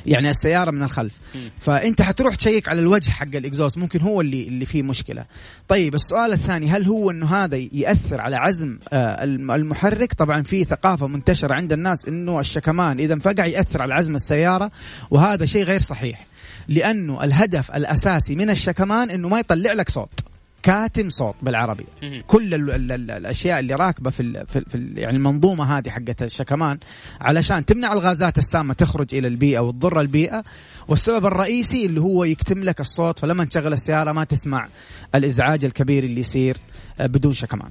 يعني 0.07 0.31
السيارة 0.31 0.71
من 0.71 0.83
الخلف. 0.83 1.13
فأنت 1.61 2.03
حتروح 2.03 2.35
تشيك 2.35 2.69
على 2.69 2.82
الوجه 2.83 3.11
حق 3.11 3.27
ال 3.37 3.42
exhaust 3.42 3.79
ممكن 3.79 4.01
هو 4.01 4.21
اللي 4.21 4.49
اللي 4.49 4.66
فيه 4.66 4.83
مشكلة. 4.83 5.25
طيب 5.68 5.95
السؤال 5.95 6.33
الثاني 6.33 6.71
هل 6.71 6.85
هو 6.87 7.11
إنه 7.11 7.27
هذا 7.35 7.57
يأثر 7.73 8.21
على 8.21 8.37
عزم 8.37 8.79
آه، 8.92 9.25
الم- 9.25 9.51
المحرك؟ 9.51 10.12
طبعا 10.14 10.42
في 10.42 10.64
ثقافة 10.64 11.07
منتشرة 11.07 11.55
عند 11.55 11.73
الناس 11.73 12.09
إنه 12.09 12.40
الشكمان 12.40 12.99
إذا 12.99 13.14
انفقع 13.14 13.47
يأثر 13.47 13.83
على 13.83 13.95
عزم 13.95 14.14
السيارة 14.14 14.71
وهذا 15.11 15.47
شيء 15.47 15.64
غير 15.64 15.81
صحيح. 15.81 16.27
لأنه 16.68 17.25
الهدف 17.25 17.71
الأساسي 17.71 18.35
من 18.35 18.51
الشكمان 18.51 19.11
إنه 19.11 19.29
ما 19.29 19.38
يطلع 19.40 19.73
لك 19.73 19.88
صوت. 19.88 20.21
كاتم 20.62 21.11
صوت 21.11 21.35
بالعربي. 21.42 21.85
كل 22.27 22.55
ال 22.55 22.70
ال 22.70 22.92
ال 22.92 23.11
الأشياء 23.11 23.61
اللي 23.61 23.75
راكبة 23.75 24.11
في 24.11 24.20
ال 24.20 24.46
في, 24.46 24.59
ال 24.59 24.64
في 24.68 24.75
ال 24.75 24.98
يعني 24.98 25.16
المنظومة 25.16 25.79
هذه 25.79 25.90
حقت 25.90 26.22
الشكمان 26.22 26.79
علشان 27.20 27.64
تمنع 27.64 27.92
الغازات 27.92 28.38
السامة 28.38 28.75
تخرج 28.75 29.14
إلى 29.14 29.29
البيئة 29.29 29.61
وتضر 29.61 30.01
البيئة 30.01 30.42
والسبب 30.88 31.27
الرئيسي 31.27 31.87
اللي 31.87 32.01
هو 32.01 32.25
يكتم 32.25 32.64
لك 32.64 32.81
الصوت 32.81 33.18
فلما 33.18 33.44
تشغل 33.44 33.72
السيارة 33.72 34.12
ما 34.12 34.25
تسمع 34.25 34.68
الإزعاج 35.14 35.64
الكبير 35.64 36.05
اللي 36.05 36.20
يصير 36.20 36.57
آه، 37.01 37.07
بدون 37.07 37.33
شكمان 37.33 37.70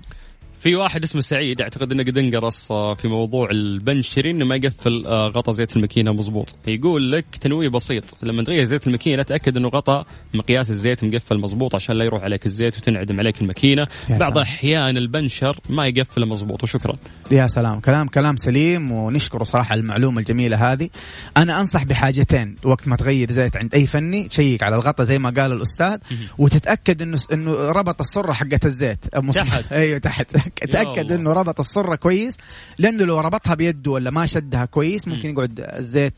في 0.61 0.75
واحد 0.75 1.03
اسمه 1.03 1.21
سعيد 1.21 1.61
أعتقد 1.61 1.91
إنه 1.91 2.03
قد 2.03 2.17
انقرص 2.17 2.71
آه، 2.71 2.93
في 2.93 3.07
موضوع 3.07 3.49
البنشري 3.51 4.31
إنه 4.31 4.45
ما 4.45 4.55
يقفل 4.55 5.03
آه، 5.07 5.27
غطا 5.27 5.51
زيت 5.51 5.75
الماكينة 5.75 6.11
مظبوط. 6.13 6.55
يقول 6.67 7.11
لك 7.11 7.25
تنوية 7.41 7.69
بسيط 7.69 8.03
لما 8.23 8.43
تغير 8.43 8.63
زيت 8.63 8.87
الماكينة 8.87 9.23
تأكد 9.23 9.57
إنه 9.57 9.67
غطا 9.67 10.05
مقياس 10.33 10.69
الزيت 10.69 11.03
مقفل 11.03 11.37
مظبوط 11.39 11.75
عشان 11.75 11.95
لا 11.95 12.05
يروح 12.05 12.23
عليك 12.23 12.45
الزيت 12.45 12.77
وتنعدم 12.77 13.19
عليك 13.19 13.41
الماكينة. 13.41 13.87
بعض. 14.09 14.37
الاحيان 14.37 14.97
البنشر 14.97 15.59
ما 15.69 15.87
يقفل 15.87 16.25
مظبوط 16.25 16.63
وشكرا. 16.63 16.95
يا 17.31 17.47
سلام. 17.47 17.79
كلام 17.79 18.07
كلام 18.07 18.35
سليم 18.35 18.91
ونشكره 18.91 19.43
صراحة 19.43 19.75
المعلومة 19.75 20.19
الجميلة 20.19 20.71
هذه. 20.71 20.89
أنا 21.37 21.59
أنصح 21.59 21.83
بحاجتين 21.83 22.55
وقت 22.63 22.87
ما 22.87 22.95
تغير 22.95 23.31
زيت 23.31 23.57
عند 23.57 23.75
أي 23.75 23.87
فني 23.87 24.27
تشيك 24.27 24.63
على 24.63 24.75
الغطا 24.75 25.03
زي 25.03 25.19
ما 25.19 25.29
قال 25.29 25.51
الأستاذ 25.51 25.97
وتتأكد 26.37 27.01
إنه 27.01 27.17
إنه 27.33 27.53
ربط 27.53 28.01
السرة 28.01 28.31
حقت 28.31 28.65
الزيت. 28.65 29.05
تحت. 29.33 29.73
أيوه 29.81 29.97
تحت. 29.99 30.50
تاكد. 30.71 31.11
إنه 31.11 31.33
ربط 31.33 31.59
السره 31.59 31.95
كويس. 31.95 32.37
لأنه 32.77 33.03
لو 33.03 33.19
ربطها 33.19 33.55
بيده 33.55 33.91
ولا 33.91 34.11
ما 34.11 34.25
شدها 34.25 34.65
كويس 34.65 35.07
ممكن 35.07 35.29
يقعد 35.29 35.65
الزيت 35.77 36.13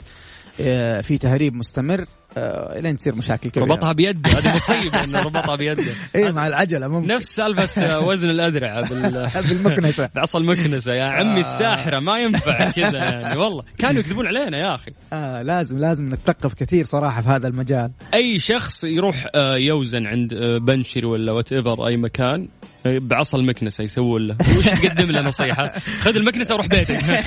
آه، 0.62 1.02
في 1.02 1.18
تهريب 1.18 1.56
مستمر. 1.56 2.06
آه، 2.38 2.80
لين 2.80 2.98
تصير 2.98 3.16
مشاكل 3.16 3.50
كبيرة. 3.50 3.66
ربطها 3.66 3.92
بيده 3.94 4.30
هذه 4.30 4.56
مصيبة 4.56 5.04
إنه 5.04 5.20
ربطها 5.20 5.56
بيده 5.56 5.84
أيوه 6.16 6.32
مع 6.32 6.48
العجلة 6.48 6.88
ممكن. 6.88 7.08
نفس 7.08 7.36
سالفة 7.36 7.82
آه، 7.82 8.00
وزن 8.00 8.30
الأذرعة 8.30 8.90
بال 8.90 9.30
بالمكنسة. 9.50 10.10
بعصا 10.16 10.40
المكنسة 10.40 10.94
يا 10.94 11.04
عمي 11.04 11.40
الساحرة 11.40 12.00
ما 12.00 12.20
ينفع 12.20 12.72
كذا 12.72 12.98
يعني 12.98 13.40
والله. 13.40 13.64
كانوا 13.78 14.00
يكذبون 14.00 14.28
علينا 14.28 14.58
يا 14.58 14.76
أخي. 14.76 14.92
آه 15.14 15.42
لازم 15.42 15.78
لازم 15.78 16.10
نتثقف 16.14 16.54
كثير 16.54 16.86
صراحة 16.86 17.22
في 17.22 17.30
هذا 17.30 17.48
المجال. 17.48 17.92
أي 18.14 18.40
شخص 18.40 18.84
يروح 18.84 19.26
آه، 19.36 19.56
يوزن 19.58 20.08
عند 20.08 20.34
آه، 20.34 20.58
بنشري 20.58 21.06
ولا 21.06 21.32
whatever 21.32 21.88
أي 21.88 21.98
مكان 21.98 22.48
آه، 22.86 22.98
بعصا 23.02 23.38
المكنسة 23.38 23.84
يسوون 23.84 24.28
له. 24.28 24.36
وش 24.58 24.66
تقدم 24.66 25.12
له 25.12 25.22
نصيحة؟ 25.22 25.64
خذ 26.02 26.16
المكنسة 26.16 26.54
وروح 26.56 26.68
بيتك. 26.68 27.24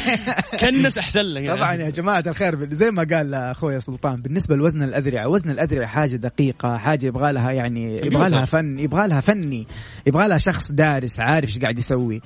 كنس 0.60 0.98
أحسن 0.98 1.20
لك 1.20 1.42
يعني. 1.42 1.58
طبعا 1.58 1.74
يا 1.74 1.90
جماعة 1.90 2.24
الخير 2.26 2.68
زي 2.74 2.90
ما 2.90 3.06
قال 3.12 3.34
أخوي 3.34 3.80
سلطان 3.80 4.22
بالنسبة 4.22 4.56
لوزن 4.56 4.82
الاذرعه 4.96 5.28
وزن 5.28 5.50
الاذرعه 5.50 5.86
حاجة 5.86 6.16
دقيقة 6.16 6.76
حاجة 6.76 7.06
يبغى 7.06 7.32
لها 7.32 7.50
يعني 7.50 7.96
يبغى 7.96 8.28
لها. 8.28 8.44
فن 8.44 8.78
يبغى 8.78 9.08
لها 9.08 9.20
فني 9.20 9.66
يبغى 10.06 10.28
لها 10.28 10.38
شخص 10.38 10.72
دارس 10.72 11.20
عارف 11.20 11.48
إيش 11.48 11.58
قاعد 11.58 11.78
يسوي. 11.78 12.20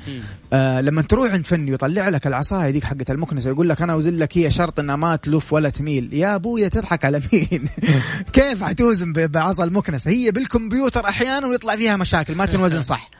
آه 0.52 0.80
لما 0.80 1.02
تروح 1.02 1.32
عند 1.32 1.46
فني 1.46 1.70
ويطلع 1.70 2.08
لك 2.08 2.26
العصاية 2.26 2.70
ديك 2.70 2.84
حقت 2.84 3.10
المكنسة 3.10 3.50
يقول 3.50 3.68
لك 3.68 3.82
أنا 3.82 3.92
أوزن 3.92 4.16
لك 4.16 4.38
هي 4.38 4.50
شرط 4.50 4.80
إنها 4.80 4.96
ما 4.96 5.16
تلف 5.16 5.52
ولا 5.52 5.68
تميل. 5.68 6.14
يا 6.14 6.34
أبويا 6.34 6.68
تضحك 6.68 7.04
على 7.04 7.22
مين؟ 7.32 7.68
كيف 8.32 8.64
حتوزن 8.64 9.12
بعصا 9.12 9.64
المكنسة؟ 9.64 10.10
هي 10.10 10.30
بالكمبيوتر 10.30 11.08
أحيانا 11.08 11.46
ويطلع 11.46 11.76
فيها 11.76 11.96
مشاكل 11.96 12.34
ما 12.34 12.46
تنوزن 12.46 12.82
صح. 12.82 13.10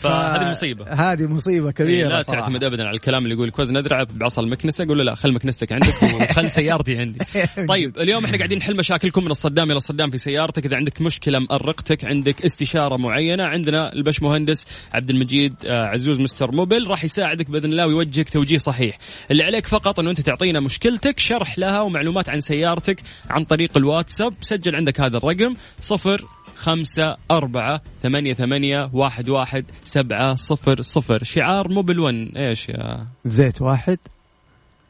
فهذه 0.00 0.50
مصيبة. 0.50 0.84
هذه 0.88 1.26
مصيبة 1.26 1.66
إيه، 1.66 1.72
كبيرة 1.72 2.08
لا 2.08 2.22
صراحة. 2.22 2.40
تعتمد 2.42 2.64
ابدا 2.64 2.82
على 2.86 2.94
الكلام 2.96 3.22
اللي 3.22 3.34
يقول 3.34 3.48
لك 3.48 3.58
وزن 3.58 3.76
ادرع 3.76 4.04
بعصا 4.14 4.42
المكنسة. 4.42 4.84
قول 4.84 4.98
له 4.98 5.04
لا 5.04 5.14
خل 5.14 5.32
مكنستك 5.32 5.72
عندك 5.72 6.02
وخل 6.02 6.50
سيارتي 6.60 6.98
عندي. 6.98 7.18
طيب 7.68 7.98
اليوم 7.98 8.24
إحنا 8.24 8.36
قاعدين 8.36 8.58
نحل 8.58 8.76
مشاكلكم 8.76 9.24
من 9.24 9.30
الصدام 9.30 9.70
إلى 9.70 9.76
الصدام 9.76 10.10
في 10.10 10.18
سيارتك. 10.18 10.66
إذا 10.66 10.76
عندك 10.76 11.02
مشكلة 11.02 11.38
مأرقتك 11.38 12.04
عندك 12.04 12.44
استشارة 12.44 12.96
معينة 12.96 13.44
عندنا 13.44 13.92
البش 13.92 14.22
مهندس 14.22 14.66
عبد 14.92 15.10
المجيد 15.10 15.54
آه، 15.66 15.86
عزوز 15.86 16.20
مستر 16.20 16.52
موبل 16.52 16.86
راح 16.86 17.04
يساعدك 17.04 17.50
بإذن 17.50 17.64
الله 17.64 17.86
ويوجهك 17.86 18.28
توجيه 18.28 18.58
صحيح. 18.58 18.98
اللي 19.30 19.42
عليك 19.42 19.66
فقط 19.66 20.00
إنه 20.00 20.10
أنت 20.10 20.20
تعطينا 20.20 20.60
مشكلتك 20.60 21.18
شرح 21.18 21.58
لها 21.58 21.80
ومعلومات 21.80 22.28
عن 22.28 22.40
سيارتك 22.40 23.00
عن 23.30 23.44
طريق 23.44 23.76
الواتساب. 23.76 24.32
سجل 24.40 24.76
عندك 24.76 25.00
هذا 25.00 25.16
الرقم 25.16 25.54
صفر 25.80 26.24
خمسة 26.56 27.16
أربعة 27.30 27.80
ثمانية 28.02 28.34
ثمانية 28.34 28.90
واحد 28.92 29.28
واحد 29.28 29.64
سبعة 29.84 30.34
صفر 30.34 30.82
صفر. 30.82 31.24
شعار 31.24 31.68
Mobil 31.68 32.00
One 32.00 32.32
إيش 32.36 32.68
يا؟ 32.68 33.06
زيت 33.24 33.62
واحد. 33.62 33.98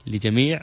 لجميع 0.07 0.61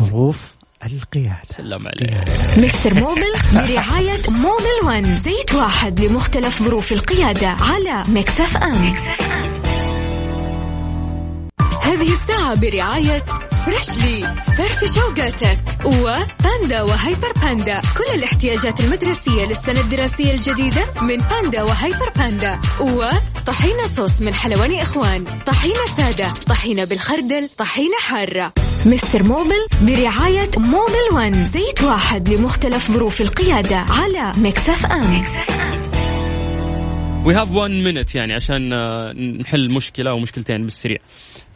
ظروف 0.00 0.54
القيادة. 0.84 1.40
سلام 1.44 1.86
عليك. 1.88 2.28
Mister 2.58 2.94
Mobil 2.94 3.32
برعاية 3.52 4.22
Mobil 4.28 4.84
One. 4.84 5.14
زيت 5.14 5.54
واحد 5.54 6.00
لمختلف 6.00 6.62
ظروف 6.62 6.92
القيادة 6.92 7.48
على 7.48 8.04
Mix 8.08 8.56
FM. 8.56 8.94
هذه 11.82 12.12
الساعة 12.12 12.60
برعاية 12.60 13.22
Freshly 13.64 14.26
فرفش 14.58 14.94
أوقاتك. 14.94 15.58
وباندا 15.84 16.82
وهيبر 16.82 17.32
باندا. 17.42 17.80
كل 17.80 18.14
الاحتياجات 18.18 18.80
المدرسية 18.80 19.46
للسنة 19.46 19.80
الدراسية 19.80 20.32
الجديدة 20.34 20.84
من 21.02 21.16
باندا 21.16 21.62
وهيبر 21.62 22.10
باندا. 22.16 22.60
وطحينة 22.80 23.86
صوص 23.86 24.20
من 24.22 24.34
حلواني 24.34 24.82
إخوان. 24.82 25.24
طحينة 25.46 25.86
سادة. 25.96 26.28
طحينة 26.48 26.84
بالخردل. 26.84 27.48
طحينة 27.58 27.96
حارة. 28.00 28.52
Mister 28.86 29.22
Mobil 29.22 29.66
برعاية 29.82 30.50
Mobil 30.56 31.06
One 31.12 31.44
زيت 31.44 31.82
واحد 31.82 32.28
لمختلف 32.28 32.90
ظروف 32.90 33.20
القيادة 33.20 33.76
على 33.76 34.32
Mix 34.36 34.86
FM. 34.86 35.24
we 37.26 37.34
have 37.34 37.50
1 37.50 37.70
minute 37.70 38.14
يعني 38.14 38.34
عشان 38.34 38.72
آه، 38.72 39.12
نحل 39.12 39.70
مشكلة 39.70 40.10
أو 40.10 40.18
مشكلتين 40.18 40.62
بالسريع. 40.62 40.98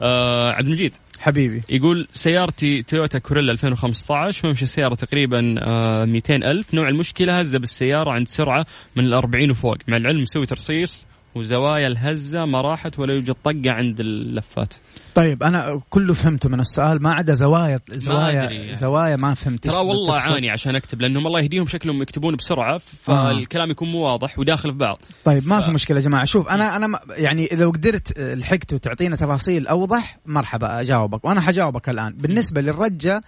آه 0.00 0.52
عبد 0.52 0.66
المجيد. 0.66 0.96
حبيبي. 1.20 1.62
يقول 1.68 2.08
سيارتي 2.10 2.82
تويوتا 2.82 3.18
كوريلا 3.18 3.52
2015 3.52 4.48
ممشي 4.48 4.62
السيارة 4.62 4.94
تقريبا 4.94 5.54
آه 5.58 6.04
200 6.04 6.34
ألف. 6.34 6.74
نوع 6.74 6.88
المشكلة 6.88 7.38
هزة 7.38 7.58
بالسيارة 7.58 8.10
عند 8.10 8.28
سرعة 8.28 8.66
من 8.96 9.04
الأربعين 9.04 9.50
وفوق. 9.50 9.76
مع 9.88 9.96
العلم 9.96 10.22
مسوي 10.22 10.46
ترصيص 10.46 11.06
وزوايا 11.38 11.86
الهزة 11.86 12.44
ما 12.44 12.60
راحت 12.60 12.98
ولا 12.98 13.14
يوجد 13.14 13.34
طقة 13.44 13.70
عند 13.70 14.00
اللفات. 14.00 14.74
طيب 15.14 15.42
أنا 15.42 15.80
كله 15.90 16.14
فهمته 16.14 16.48
من 16.48 16.60
السؤال 16.60 17.02
ما 17.02 17.12
عدا 17.12 17.34
زوايا 17.34 17.78
زوايا 17.90 18.44
أدري 18.44 18.56
يعني. 18.56 18.74
زوايا 18.74 19.16
ما 19.16 19.34
فهمت 19.34 19.64
ترى 19.64 19.76
والله 19.76 20.16
تقصد. 20.18 20.32
عاني 20.32 20.50
عشان 20.50 20.76
أكتب 20.76 21.00
لأنهم 21.00 21.26
الله 21.26 21.40
يهديهم 21.40 21.66
شكلهم 21.66 22.02
يكتبون 22.02 22.36
بسرعة 22.36 22.78
فالكلام 23.02 23.70
يكون 23.70 23.88
مو 23.92 23.98
واضح 23.98 24.38
وداخل 24.38 24.72
في 24.72 24.78
بعض. 24.78 24.98
طيب 25.24 25.46
ما 25.48 25.60
ف- 25.60 25.64
في 25.64 25.70
مشكلة 25.70 25.96
يا 25.98 26.02
جماعة. 26.02 26.24
شوف 26.24 26.48
أنا 26.48 26.76
أنا 26.76 26.86
ما- 26.86 27.00
يعني 27.10 27.48
لو 27.52 27.70
قدرت 27.70 28.18
آه، 28.18 28.34
لحقت 28.34 28.72
وتعطينا 28.74 29.16
تفاصيل 29.16 29.66
أوضح 29.66 30.18
مرحبا 30.26 30.80
أجاوبك. 30.80 31.24
وأنا 31.24 31.40
حجاوبك 31.40 31.88
الآن. 31.88 32.12
بالنسبة 32.16 32.60
للرجة 32.60 33.16
آه، 33.16 33.22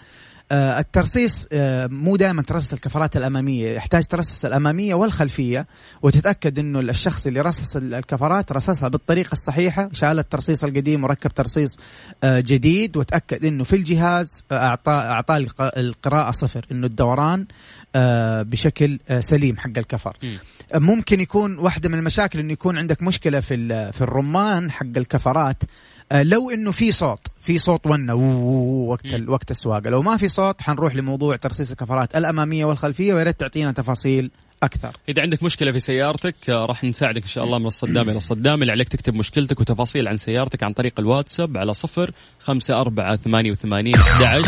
الترصيص 0.53 1.47
آه، 1.53 1.87
مو 1.87 2.17
دائما 2.17 2.43
ترصص 2.43 2.73
الكفرات 2.73 3.17
الأمامية 3.17 3.71
يحتاج 3.73 4.05
ترصص 4.07 4.45
الأمامية 4.45 4.95
والخلفية 4.95 5.67
وتتأكد 6.03 6.59
إنه 6.59 6.81
الشخص 6.81 7.27
اللي 7.27 7.41
رصص 7.41 7.77
ال- 7.77 7.95
الكفرات 7.95 8.53
رصصها 8.53 8.89
بالطريقة 8.89 9.33
الصحيحة 9.33 9.89
شال 9.93 10.19
الترصيص 10.19 10.65
القديم 10.65 11.05
وركب 11.05 11.31
ترصيص 11.35 11.77
آه، 12.25 12.41
جديد 12.41 12.97
وتأكد 12.97 13.45
إنه 13.45 13.65
في 13.65 13.77
الجهاز 13.77 14.45
آه، 14.53 14.67
اعطى 14.67 14.91
اعطاه 14.93 15.37
الق- 15.37 15.79
القراءة 15.79 16.31
صفر 16.31 16.67
إنه 16.73 16.87
الدوران 16.87 17.47
آه، 17.95 18.43
بشكل 18.43 18.99
آه، 19.09 19.21
سليم 19.21 19.57
حق 19.59 19.79
الكفر 19.79 20.17
مم. 20.23 20.39
ممكن 20.75 21.21
يكون 21.21 21.59
واحدة 21.59 21.89
من 21.89 21.99
المشاكل 21.99 22.39
إنه 22.39 22.53
يكون 22.53 22.79
عندك 22.79 23.03
مشكلة 23.03 23.41
في 23.41 23.93
في 23.93 24.01
الرمان 24.01 24.71
حق 24.71 24.87
الكفرات 24.97 25.63
آه، 25.63 25.67
لو 26.13 26.51
إنه 26.51 26.73
في 26.73 26.93
صوت 26.93 27.19
في 27.41 27.59
صوت 27.59 27.87
ونة 27.87 28.15
وو- 28.15 28.91
وقت 28.91 29.05
ال- 29.07 29.31
وقت 29.31 29.51
السواقة. 29.51 29.91
لو 29.91 30.03
ما 30.03 30.17
في 30.17 30.29
صوت 30.29 30.63
حنروح 30.63 30.95
لموضوع 30.97 31.37
ترصيص 31.37 31.71
الكفرات 31.71 32.17
الأمامية 32.17 32.65
والخلفية 32.65 33.15
ويا 33.15 33.23
ريت 33.25 33.41
تعطينا 33.41 33.73
تفاصيل 33.73 34.31
أكثر. 34.63 34.97
إذا 35.09 35.23
عندك 35.23 35.43
مشكلة 35.43 35.73
في 35.73 35.79
سيارتك 35.81 36.35
آه، 36.51 36.67
راح 36.67 36.85
نساعدك 36.85 37.23
إن 37.23 37.29
شاء 37.29 37.45
الله 37.45 37.59
من 37.59 37.67
الصدام 37.67 38.09
إلى 38.09 38.17
الصدام. 38.17 38.63
اللي 38.63 38.73
عليك 38.73 38.89
تكتب 38.89 39.15
مشكلتك 39.15 39.61
وتفاصيل 39.61 40.09
عن 40.09 40.17
سيارتك 40.17 40.63
عن 40.63 40.73
طريق 40.73 40.93
الواتساب 41.01 41.57
على 41.57 41.75
صفر 41.75 42.11
خمسة 42.41 42.75
أربعة 42.81 43.17
ثمانية 43.17 43.51
وثمانين 43.51 43.95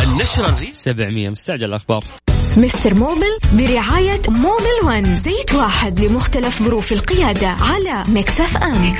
النشرة 0.04 0.58
سبعمية. 0.72 1.28
مستعجل 1.30 1.64
الأخبار. 1.64 2.04
Mister 2.56 2.94
Mobil 2.94 3.38
برعاية 3.52 4.20
Mobil 4.28 4.86
One. 4.86 5.14
زيت 5.14 5.54
واحد 5.54 6.00
لمختلف 6.00 6.62
ظروف 6.62 6.92
القيادة 6.92 7.48
على 7.48 8.04
Mix 8.08 8.56
FM. 8.56 8.94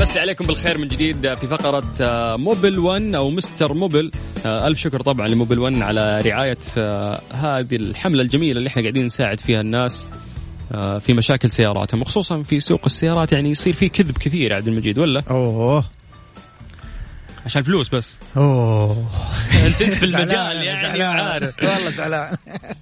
مسى 0.00 0.16
عليكم 0.16 0.46
بالخير 0.46 0.78
من 0.78 0.88
جديد 0.88 1.34
في 1.34 1.46
فقرة 1.46 1.84
آه، 2.00 2.36
Mobil 2.36 2.78
1 2.78 3.14
أو 3.14 3.30
Mister 3.30 3.74
Mobil 3.74 4.10
آه، 4.46 4.66
ألف 4.66 4.78
شكر 4.78 5.00
طبعا 5.00 5.28
ل 5.28 5.33
Mobil 5.33 5.58
1 5.58 5.82
على 5.82 6.18
رعاية 6.26 6.58
آه، 6.78 7.20
هذه 7.30 7.76
الحملة 7.76 8.22
الجميلة 8.22 8.58
اللي 8.58 8.68
إحنا 8.68 8.82
قاعدين 8.82 9.04
نساعد 9.04 9.40
فيها 9.40 9.60
الناس 9.60 10.08
في 11.00 11.14
مشاكل 11.14 11.50
سياراتهم 11.50 12.00
وخصوصا 12.00 12.42
في 12.42 12.60
سوق 12.60 12.80
السيارات 12.86 13.32
يعني 13.32 13.50
يصير 13.50 13.72
في 13.72 13.88
كذب 13.88 14.18
كثير 14.18 14.54
عبد 14.54 14.68
المجيد 14.68 14.98
ولا؟ 14.98 15.22
أوه. 15.30 15.84
عشان 17.44 17.62
فلوس 17.62 17.88
بس. 17.94 18.16
أوه. 18.36 19.10
انت 19.66 19.74
في 19.82 20.04
المجال 20.04 20.64
يعني. 20.64 21.02
عارف. 21.02 21.62
والله 21.64 21.90
زعلان. 21.90 22.36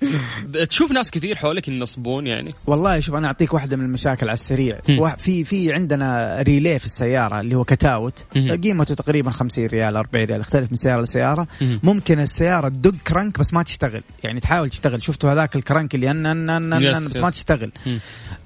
تشوف 0.68 0.92
ناس 0.92 1.10
كثير 1.10 1.36
حولك 1.36 1.68
ينصبون 1.68 2.26
يعني. 2.26 2.50
والله 2.66 3.00
شوف 3.00 3.14
أنا 3.14 3.26
أعطيك 3.26 3.54
واحدة 3.54 3.76
من 3.76 3.84
المشاكل 3.84 4.26
على 4.28 4.34
السريع. 4.34 4.78
في 5.18 5.44
في 5.44 5.72
عندنا 5.72 6.36
relay 6.42 6.78
في 6.78 6.84
السيارة 6.84 7.40
اللي 7.40 7.54
هو 7.54 7.64
cutout. 7.64 8.24
قيمته 8.64 8.94
تقريبا 8.94 9.30
50 9.30 9.66
ريال 9.66 9.96
40 9.96 10.24
ريال 10.24 10.40
يختلف 10.40 10.70
من 10.70 10.76
سيارة 10.76 11.02
لسيارة. 11.02 11.46
ممكن 11.60 12.20
السيارة 12.20 12.68
تدق 12.68 12.94
كرنك 13.06 13.38
بس 13.38 13.54
ما 13.54 13.62
تشتغل. 13.62 14.02
يعني 14.24 14.40
تحاول 14.40 14.70
تشتغل. 14.70 15.02
شفتوا 15.02 15.32
هذاك 15.32 15.56
الكرنك 15.56 15.94
اللي 15.94 16.10
ان, 16.10 16.26
أن, 16.26 16.82
يس، 16.82 16.96
أن 16.96 17.08
بس 17.08 17.16
ما. 17.16 17.30
تشتغل. 17.30 17.72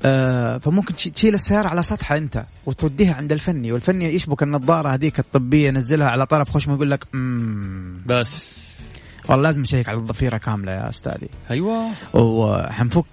آه 0.04 0.58
فممكن 0.58 0.94
تش- 0.94 1.04
تشيل 1.08 1.34
السيارة 1.34 1.68
على 1.68 1.82
سطحها 1.82 2.16
أنت 2.18 2.44
وتوديها 2.66 3.14
عند 3.14 3.32
الفني. 3.32 3.72
والفني 3.72 4.04
يشبك 4.14 4.42
النظارة 4.42 4.88
هذيك 4.88 5.18
الطبية 5.18 5.68
ينزلها 5.68 6.05
على 6.06 6.26
طرف 6.26 6.50
خشمه 6.50 6.74
يقول 6.74 6.90
لك 6.90 7.04
"مم، 7.14 8.02
بس. 8.06 8.65
والله 9.28 9.42
لازم 9.44 9.60
نشيك 9.60 9.88
على 9.88 9.98
الضفيرة 9.98 10.36
كاملة 10.36 10.72
يا 10.72 10.88
أستاذي. 10.88 11.28
أيوه. 11.50 11.90
وحنفك 12.14 13.04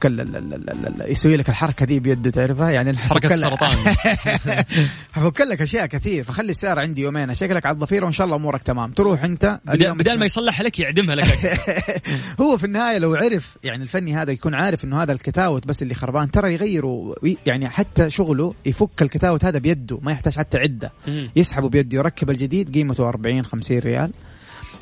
يسوي 1.08 1.38
لك 1.38 1.49
الحركة 1.49 1.86
دي 1.86 1.99
بيده 1.99 2.32
تعرفها؟ 2.32 2.69
يعني 2.71 2.91
لك- 2.91 3.26
السرطان. 3.26 3.71
حفك 5.13 5.41
لك 5.41 5.62
أشياء 5.62 5.86
كثير 5.86 6.23
فخلي 6.23 6.49
السياره 6.49 6.82
عندي 6.82 7.02
يومين. 7.02 7.30
أشيك 7.30 7.52
لك 7.52 7.65
على 7.65 7.73
الضفيرة 7.73 8.04
وإن 8.04 8.12
شاء 8.12 8.26
الله 8.26 8.36
أمورك 8.38 8.62
تمام. 8.63 8.91
تروح 8.91 9.23
أنت 9.23 9.60
اليوم 9.69 9.97
بدال 9.97 10.19
ما 10.19 10.26
يصلحها 10.26 10.63
لك 10.63 10.80
يعدمها 10.80 11.15
لك. 11.15 11.60
هو 12.41 12.58
في 12.58 12.63
النهاية 12.63 12.97
لو 12.97 13.15
عرف 13.15 13.58
يعني 13.63 13.84
الفني 13.84 14.15
هذا 14.15 14.32
يكون 14.32 14.54
عارف 14.54 14.84
إنه 14.86 15.04
هذا 15.04 15.12
الكتاوت 15.13 15.67
بس 15.67 15.84
اللي 15.84 15.93
خربان 15.95 16.32
ترى 16.32 16.54
يغيره 16.54 17.15
يعني 17.45 17.69
حتى 17.69 18.10
شغله 18.10 18.54
يفك 18.65 19.02
الكتاوت 19.02 19.45
هذا 19.45 19.60
بيده 19.60 19.99
ما 20.02 20.12
يحتاج 20.12 20.34
حتى 20.36 20.58
عدة. 20.58 20.91
يسحبه 21.36 21.69
بيده 21.69 21.97
يركب 21.97 22.30
الجديد 22.30 22.73
قيمته 22.73 23.08
40 23.10 23.45
50 23.45 23.80
ريال. 23.80 24.12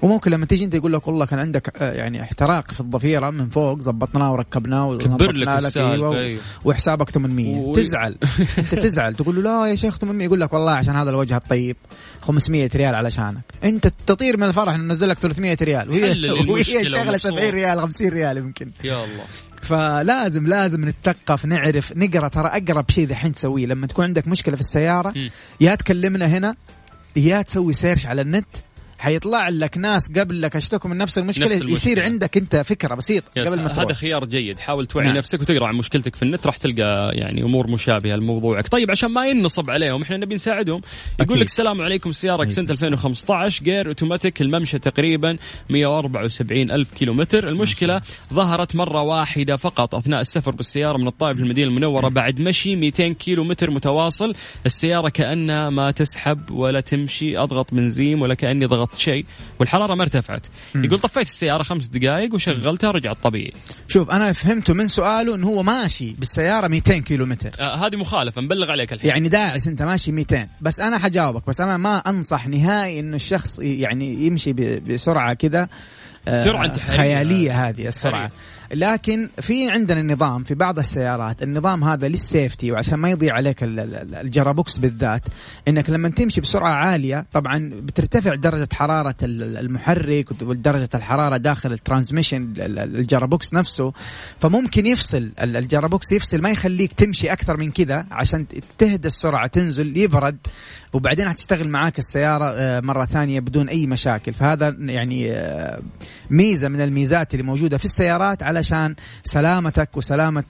وممكن 0.02 0.32
لما 0.32 0.46
تيجي 0.46 0.66
انت 0.66 0.74
يقول 0.76 0.94
لك 0.94 1.08
والله 1.08 1.26
كان 1.26 1.40
عندك 1.40 1.82
آه، 1.82 1.94
يعني 1.94 2.24
احتراق 2.24 2.72
في 2.72 2.80
الضفيره 2.80 3.30
من 3.30 3.50
فوق 3.50 3.80
زبطناه 3.80 4.32
وركبناه 4.32 4.98
كبر 4.98 5.32
لك 5.32 5.48
السالفة 5.48 5.92
أيوة، 5.94 6.18
أيوة. 6.20 6.42
وحسابك 6.66 7.10
800 7.10 7.56
و- 7.56 7.74
تزعل. 7.74 8.18
انت 8.58 8.76
تزعل. 8.76 9.16
تقول 9.16 9.36
له 9.36 9.42
لا 9.42 9.66
يا 9.68 9.76
شيخ 9.76 9.98
800 9.98 10.26
يقول 10.26 10.42
لك 10.42 10.54
والله 10.54 10.72
عشان 10.72 10.96
هذا 10.96 11.10
الوجه 11.10 11.38
الطيب. 11.38 11.76
500 12.22 12.70
ريال 12.76 12.96
علشانك. 12.96 13.42
انت 13.64 13.88
تطير 14.08 14.38
من 14.38 14.44
الفرح 14.44 14.74
انه 14.74 14.94
نزل 14.94 15.10
لك 15.10 15.20
300 15.20 15.58
ريال. 15.62 15.90
وهي 15.90 16.32
وهي 16.50 16.64
شغلة 16.64 17.02
ومبسوط. 17.02 17.18
70 17.34 17.50
ريال 17.50 17.80
50 17.82 18.10
ريال 18.10 18.38
يمكن. 18.38 18.72
يا 18.84 19.04
الله. 19.04 19.24
فلازم 19.62 20.48
لازم 20.48 20.86
نتثقف 20.88 21.46
نعرف 21.46 21.94
نقرأ. 21.98 22.28
ترى 22.28 22.48
أقرب 22.48 22.90
شيء 22.92 23.08
ذحين 23.08 23.32
تسويه 23.34 23.66
لما 23.66 23.88
تكون 23.88 24.06
عندك 24.06 24.28
مشكلة 24.28 24.56
في 24.56 24.62
السيارة 24.62 25.14
مم. 25.16 25.30
يا 25.62 25.76
تكلمنا 25.76 26.26
هنا 26.28 26.56
يا 27.16 27.42
تسوي 27.42 27.74
search 27.74 28.06
على 28.06 28.22
النت 28.22 28.46
حيطلع 29.02 29.50
لك 29.50 29.78
ناس 29.78 30.12
قبلك 30.12 30.56
اشتكوا 30.56 30.90
من 30.90 30.98
نفس 30.98 31.18
المشكلة, 31.18 31.46
نفس 31.46 31.56
المشكلة. 31.56 31.74
يصير 31.74 32.04
عندك 32.04 32.38
أنت 32.38 32.56
فكرة 32.56 32.96
بسيطة 32.96 33.32
قبل 33.38 33.60
ما 33.60 33.72
هذا 33.72 33.84
تروح 33.84 33.98
خيار 33.98 34.26
جيد. 34.26 34.60
حاول 34.60 34.86
توعي 34.86 35.08
نعم. 35.08 35.18
نفسك 35.18 35.42
وتقرأ 35.42 35.68
عن 35.68 35.76
مشكلتك 35.76 36.16
في 36.16 36.24
النت 36.24 36.46
راح 36.46 36.58
تلقى 36.58 37.12
يعني 37.14 37.44
أمور 37.44 37.68
مشابهة 37.68 38.16
لموضوعك. 38.16 38.68
طيب 38.68 38.92
عشان 38.92 39.10
ما 39.10 39.28
ينصب 39.28 39.70
عليهم 39.70 40.02
إحنا 40.02 40.18
نبي 40.18 40.36
نساعدهم. 40.36 40.82
يقول. 41.20 41.40
لك 41.40 41.46
السلام 41.46 41.82
عليكم 41.82 42.12
سيارة 42.12 42.50
سنه 42.50 42.70
2015 42.70 43.64
جير 43.64 43.88
اوتوماتيك 43.88 44.42
الممشى 44.42 44.80
تقريبا 44.80 45.38
174 45.70 46.72
ألف 46.72 46.94
كيلومتر. 46.94 47.48
المشكلة 47.48 48.02
ظهرت 48.34 48.76
مرة 48.76 49.02
واحدة 49.02 49.56
فقط 49.56 49.96
أثناء 49.96 50.22
السفر 50.22 50.52
بالسيارة 50.52 50.98
من 50.98 51.08
الطائف 51.08 51.40
للمدينه 51.40 51.68
المنورة 51.68 52.10
بعد 52.10 52.42
مشي 52.42 52.76
200 52.76 53.14
كيلو 53.14 53.44
متر 53.44 53.72
متواصل. 53.72 54.34
السيارة 54.66 55.10
كأنها 55.10 55.70
ما 55.70 55.92
تسحب 55.92 56.52
ولا 56.52 56.82
تمشي 56.82 57.38
أضغط 57.38 57.74
بنزين 57.74 58.22
ولا 58.22 58.34
كأني 58.34 58.66
ضغطت 58.92 59.02
شيء 59.02 59.26
والحراره 59.60 59.96
ما 59.96 60.04
ارتفعت. 60.04 60.46
يقول 60.76 61.00
طفيت 61.00 61.28
السيارة 61.28 61.64
خمس 61.64 61.86
دقائق 61.86 62.34
وشغلتها 62.34 62.92
رجعت 62.92 63.18
طبيعي. 63.24 63.54
شوف 63.88 64.10
أنا 64.12 64.32
فهمته 64.32 64.74
من 64.74 64.88
سؤاله 64.88 65.36
انه 65.36 65.48
هو 65.48 65.64
ماشي 65.64 66.16
بالسيارة 66.20 66.68
200 66.68 66.98
كيلو 66.98 67.26
متر 67.26 67.52
آه 67.60 67.88
هذه 67.88 67.96
مخالفة 67.96 68.42
نبلغ 68.42 68.72
عليك 68.72 68.94
الحين. 68.94 69.10
يعني 69.10 69.30
داعس 69.30 69.68
أنت 69.68 69.84
ماشي 69.84 70.12
200 70.12 70.48
بس 70.62 70.80
أنا 70.80 70.98
حجاوبك 70.98 71.48
بس 71.48 71.62
أنا 71.62 71.78
ما 71.78 71.98
أنصح 71.98 72.48
نهائي 72.48 73.00
إنه 73.00 73.16
الشخص 73.16 73.60
يعني 73.60 74.26
يمشي 74.26 74.54
بسرعة 74.54 75.34
كذا 75.34 75.68
آه، 76.28 76.66
انتحارية. 76.66 76.98
خيالية 76.98 77.70
هذه 77.70 77.88
السرعة. 77.88 78.32
لكن 78.74 79.30
في 79.42 79.72
عندنا 79.72 80.14
نظام 80.14 80.44
في 80.44 80.56
بعض 80.56 80.80
السيارات 80.80 81.44
النظام 81.44 81.84
هذا 81.84 82.08
للسيفتي 82.08 82.72
وعشان 82.72 82.96
ما 82.96 83.10
يضيع 83.10 83.34
عليك 83.34 83.64
ال- 83.64 83.80
ال- 83.80 84.16
الجرابوكس 84.16 84.78
بالذات 84.78 85.22
إنك 85.68 85.90
لما 85.90 86.10
تمشي 86.10 86.42
بسرعة 86.42 86.74
عالية 86.74 87.26
طبعا 87.34 87.72
بترتفع 87.74 88.36
درجة 88.36 88.68
حرارة 88.74 89.16
ال- 89.24 89.58
المحرك 89.58 90.26
ودرجة 90.42 90.90
الحرارة 90.96 91.38
داخل 91.38 91.72
ال 91.74 91.79
transmission 91.79 92.44
ال- 92.44 92.62
ال- 92.80 92.96
ال 92.98 93.05
gearbox 93.05 93.54
نفسه 93.54 93.94
فممكن 94.40 94.86
يفصل 94.86 95.32
ال- 95.42 95.58
ال 95.58 95.65
gearbox 95.65 96.12
يفصل 96.12 96.42
ما 96.42 96.50
يخليك 96.50 96.94
تمشي 96.94 97.32
أكثر 97.32 97.58
من 97.58 97.72
كذا 97.72 98.06
عشان 98.12 98.46
تهدى 98.78 99.08
السرعة 99.08 99.48
تنزل 99.48 99.98
يبرد 99.98 100.38
وبعدين 100.94 101.30
حتشتغل 101.30 101.70
معاك 101.70 102.00
السيارة 102.00 102.46
آه، 102.46 102.80
مرة 102.80 103.06
ثانية 103.06 103.40
بدون 103.40 103.70
أي 103.70 103.88
مشاكل. 103.88 104.34
فهذا 104.34 104.76
يعني 104.80 105.32
آه، 105.32 105.80
ميزة 106.30 106.68
من 106.70 106.82
الميزات 106.82 107.34
اللي 107.34 107.44
موجودة 107.44 107.78
في 107.78 107.86
السيارات 107.86 108.44
علشان 108.62 108.96
سلامتك 109.24 109.98
وسلامة 109.98 110.44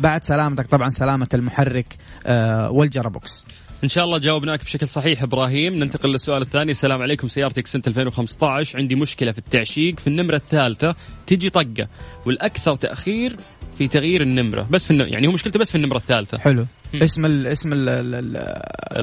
بعد 0.00 0.24
سلامتك 0.24 0.66
طبعا 0.66 0.88
سلامة 0.90 1.28
المحرك 1.34 1.96
آه، 2.26 2.70
والجرابوكس 2.70 3.46
إن 3.84 3.88
شاء 3.88 4.04
الله 4.04 4.18
جاوبناك 4.18 4.64
بشكل 4.64 4.88
صحيح 4.88 5.22
إبراهيم. 5.22 5.74
ننتقل 5.74 6.08
للسؤال 6.12 6.42
الثاني. 6.42 6.70
السلام 6.70 7.02
عليكم 7.02 7.28
سيارتك 7.28 7.66
سنة 7.66 7.82
2015 7.86 8.78
عندي 8.78 8.94
مشكلة 8.94 9.32
في 9.32 9.38
التعشيق. 9.38 10.00
في 10.00 10.06
النمرة 10.06 10.36
الثالثة 10.36 10.94
تجي 11.26 11.50
طقة 11.50 11.88
والأكثر 12.26 12.74
تأخير 12.74 13.36
في 13.78 13.88
تغيير 13.88 14.22
النمرة. 14.22 14.66
بس 14.70 14.86
في 14.86 14.90
الن... 14.90 15.00
يعني 15.12 15.26
هو 15.26 15.32
مشكلته 15.32 15.60
بس 15.60 15.70
في 15.70 15.76
النمرة 15.78 15.96
الثالثة. 15.96 16.38
حلو. 16.38 16.66
اسم 16.94 17.26
ال 17.26 17.46
اسم 17.46 17.72
ال 17.72 17.88
ال 17.88 18.36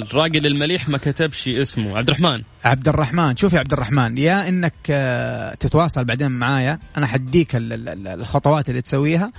الراجل 0.03 0.45
المليح 0.45 0.89
ما 0.89 0.97
كتبش 0.97 1.47
اسمه. 1.47 1.97
عبد 1.97 2.09
الرحمن. 2.09 2.43
عبد 2.65 2.87
الرحمن. 2.87 3.35
شوف 3.35 3.53
يا 3.53 3.59
عبد 3.59 3.73
الرحمن 3.73 4.17
يا 4.17 4.49
إنك 4.49 4.73
آه، 4.89 5.53
تتواصل 5.53 6.05
بعدين 6.05 6.31
معايا 6.31 6.79
أنا 6.97 7.07
حديك 7.07 7.55
ال- 7.55 7.73
ال- 7.73 7.89
ال- 7.89 8.07
الخطوات 8.07 8.69
اللي 8.69 8.81
تسويها. 8.81 9.31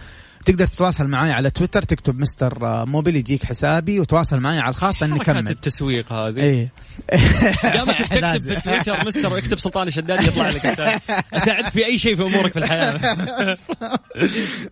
تقدر 0.44 0.66
تتواصل 0.66 1.08
معي 1.08 1.32
على 1.32 1.50
تويتر 1.50 1.82
تكتب 1.82 2.18
مستر 2.18 2.66
آه، 2.66 2.84
موبيل 2.84 3.16
يجيك 3.16 3.44
حسابي 3.44 4.00
وتواصل 4.00 4.40
معي 4.40 4.58
على 4.58 4.70
الخاص 4.70 5.02
ان 5.02 5.10
نكمل 5.10 5.48
التسويق 5.48 6.12
هذه. 6.12 6.36
إيه. 6.36 6.68
قامك 7.76 8.08
تكتب. 8.10 8.38
في 8.38 8.60
تويتر 8.60 9.06
مستر 9.06 9.32
واكتب 9.32 9.58
سلطان 9.58 9.86
الشداد 9.86 10.22
يطلع 10.22 10.50
لك 10.50 10.66
أساعدك 11.32 11.68
في 11.68 11.86
أي 11.86 11.98
شيء 11.98 12.16
في 12.16 12.22
أمورك 12.22 12.52
في 12.52 12.58
الحياة. 12.58 13.16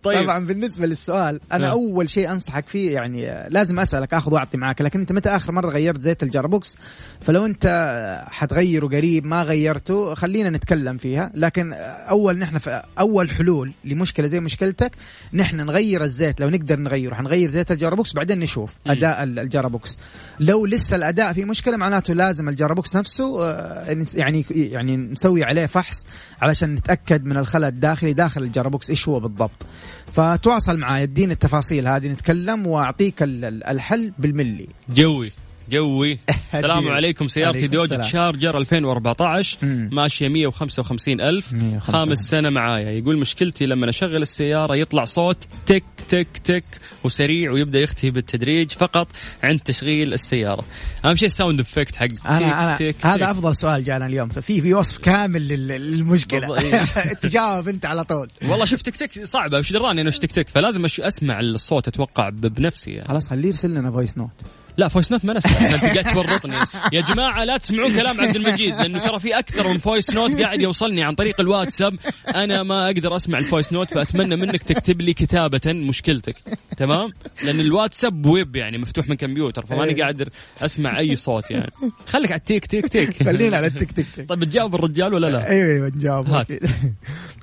طيب. 0.03 0.23
طبعا 0.23 0.45
بالنسبة 0.45 0.85
للسؤال 0.87 1.39
أنا 1.51 1.61
نعم. 1.61 1.71
أول 1.71 2.09
شيء 2.09 2.31
أنصحك 2.31 2.67
فيه 2.67 2.93
يعني 2.93 3.31
آه، 3.31 3.47
لازم 3.49 3.79
أسألك 3.79 4.13
آخذ 4.13 4.33
واعطي 4.33 4.57
معاك 4.57 4.81
لكن 4.81 4.99
أنت 4.99 5.11
متى 5.11 5.29
آخر 5.29 5.51
مرة 5.51 5.69
غيرت 5.69 6.01
زيت 6.01 6.23
ال 6.23 6.30
gearbox 6.30 6.77
فلو 7.21 7.45
أنت 7.45 7.65
آه، 7.65 8.29
حتغيره 8.29 8.87
قريب 8.87 9.25
ما 9.25 9.43
غيرته 9.43 10.13
خلينا 10.13 10.49
نتكلم 10.49 10.97
فيها 10.97 11.31
لكن 11.33 11.73
أول 11.73 12.37
نحن 12.39 12.57
في 12.57 12.83
أول 12.99 13.31
حلول 13.31 13.71
لمشكلة 13.85 14.27
زي 14.27 14.39
مشكلتك 14.39 14.91
نحن 15.33 15.58
نغير 15.63 16.03
الزيت. 16.03 16.41
لو 16.41 16.49
نقدر 16.49 16.79
نغيره 16.79 17.15
حنغير 17.15 17.49
زيت 17.49 17.71
ال 17.71 17.76
gearbox 17.76 18.13
بعدين 18.13 18.39
نشوف 18.39 18.73
مم. 18.85 18.91
أداء 18.91 19.23
ال- 19.23 19.39
ال 19.39 19.46
gearbox 19.46 19.97
لو 20.39 20.65
لسه 20.65 20.95
الأداء 20.95 21.33
في 21.33 21.45
مشكلة 21.45 21.77
معناته 21.77 22.13
لازم 22.13 22.49
ال 22.49 22.55
gearbox 22.55 22.95
نفسه 22.95 23.43
آه، 23.45 23.97
يعني 24.15 24.45
يعني 24.49 24.97
نسوي 24.97 25.43
عليه 25.43 25.65
فحص 25.65 26.05
علشان 26.41 26.75
نتأكد 26.75 27.25
من 27.25 27.37
الخلل 27.37 27.65
الداخلي 27.65 28.13
داخل 28.13 28.43
ال 28.43 28.49
gearbox 28.49 28.89
إيش 28.89 29.07
هو 29.09 29.19
بالضبط. 29.19 29.65
فتواصل 30.13 30.77
معي 30.77 31.03
اديني 31.03 31.33
التفاصيل 31.33 31.87
هذه 31.87 32.07
نتكلم 32.07 32.67
وأعطيك 32.67 33.23
ال- 33.23 33.45
ال- 33.45 33.63
الحل 33.63 34.11
بالملي. 34.19 34.67
جوي. 34.89 35.31
جوي 35.69 36.19
السلام. 36.53 36.87
عليكم 36.87 37.27
سيارتي 37.27 37.67
دوج. 37.67 37.87
تشارجر 37.87 38.57
2014 38.57 39.57
مم. 39.61 39.89
ماشية 39.93 40.27
155 40.27 41.21
ألف 41.21 41.53
155. 41.53 41.79
خامس 41.99 42.17
سنة 42.29 42.49
معايا 42.49 42.91
يقول 42.91 43.17
مشكلتي 43.17 43.65
لما 43.65 43.89
أشغل 43.89 44.21
السيارة 44.21 44.75
يطلع 44.75 45.05
صوت 45.05 45.47
تك 45.65 45.83
تك 46.09 46.27
تك 46.43 46.63
وسريع 47.03 47.51
ويبدأ 47.51 47.79
يختفي 47.79 48.11
بالتدريج 48.11 48.71
فقط 48.71 49.07
عند 49.43 49.59
تشغيل 49.59 50.13
السيارة 50.13 50.63
أهم 51.05 51.15
شيء 51.15 51.25
ال 51.25 51.31
sound 51.31 51.59
effect 51.59 51.95
حق 51.95 52.07
أنا 52.27 52.37
أنا 52.63 52.75
تك 52.75 52.95
تك 52.95 53.05
هذا. 53.05 53.31
أفضل 53.31 53.55
سؤال 53.55 53.83
جانا 53.83 54.05
اليوم 54.05 54.29
ففي 54.29 54.61
في 54.61 54.73
وصف 54.73 54.97
كامل 54.97 55.47
لل- 55.47 55.67
للمشكلة 55.67 56.59
إيه. 56.61 56.85
تجاوب 57.21 57.67
أنت 57.67 57.85
على 57.85 58.03
طول 58.03 58.27
والله 58.49 58.65
شوف 58.65 58.81
تك 58.81 58.95
تك 58.95 59.23
صعبة 59.25 59.57
وش 59.57 59.71
دراني 59.71 60.01
أنا 60.01 60.07
وش 60.09 60.17
تك 60.19 60.31
تك 60.31 60.49
فلازم 60.49 60.85
أسمع 60.85 61.39
الصوت 61.39 61.87
أتوقع 61.87 62.29
ب- 62.29 62.41
بنفسي 62.41 62.91
يعني. 62.91 63.07
خلاص 63.07 63.27
خليه 63.27 63.47
يرسل 63.47 63.69
لنا 63.73 63.91
voice 63.91 64.17
note 64.17 64.31
لا 64.77 64.87
voice 64.87 65.11
note 65.11 65.25
ما 65.25 65.33
نسمع. 65.33 65.51
انت 65.51 65.83
قاعد 65.83 66.13
تورطني. 66.13 66.55
يا 66.93 67.01
جماعة 67.01 67.43
لا 67.43 67.57
تسمعون 67.57 67.93
كلام 67.95 68.21
عبد 68.21 68.35
المجيد 68.35 68.75
لأنه 68.75 68.99
ترى 68.99 69.19
في 69.19 69.39
أكثر 69.39 69.67
من 69.67 69.77
voice 69.77 70.13
note 70.13 70.41
قاعد 70.41 70.61
يوصلني 70.61 71.03
عن 71.03 71.15
طريق 71.15 71.39
الواتساب. 71.41 71.95
أنا 72.35 72.63
ما 72.63 72.85
أقدر 72.85 73.15
أسمع 73.15 73.39
ال 73.39 73.45
voice 73.45 73.73
note 73.73 73.93
فأتمنى 73.93 74.35
منك 74.35 74.63
تكتب 74.63 75.01
لي 75.01 75.13
كتابة 75.13 75.61
مشكلتك. 75.65 76.35
تمام؟ 76.77 77.09
لأن 77.43 77.59
الواتساب 77.59 78.25
ويب 78.25 78.55
يعني 78.55 78.77
مفتوح 78.77 79.09
من 79.09 79.15
كمبيوتر 79.15 79.65
فماني 79.65 79.95
إيه. 79.95 80.03
قادر 80.03 80.29
أسمع 80.61 80.99
أي 80.99 81.15
صوت 81.15 81.51
يعني. 81.51 81.71
خليك 82.07 82.31
على 82.31 82.39
التيك 82.39 82.65
تيك 82.65 82.87
تيك. 82.87 83.23
خلينا 83.23 83.57
على 83.57 83.67
التك 83.67 83.91
تك 83.91 84.05
تك 84.15 84.29
طيب 84.29 84.39
بتجاوب 84.39 84.75
الرجال 84.75 85.13
ولا 85.13 85.27
لا؟ 85.27 85.49
أيوه 85.49 85.73
أيوه 85.73 85.87
نجاوب. 85.95 86.43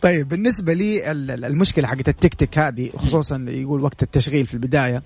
طيب 0.02 0.28
بالنسبة 0.28 0.72
لي 0.72 1.10
ال- 1.12 1.30
ال- 1.30 1.44
المشكلة 1.44 1.88
حقت 1.88 2.08
التك 2.08 2.34
تك 2.34 2.58
هذه 2.58 2.90
خصوصا 2.96 3.46
يقول 3.48 3.80
وقت 3.80 4.02
التشغيل 4.02 4.46
في 4.46 4.54
البداية. 4.54 5.02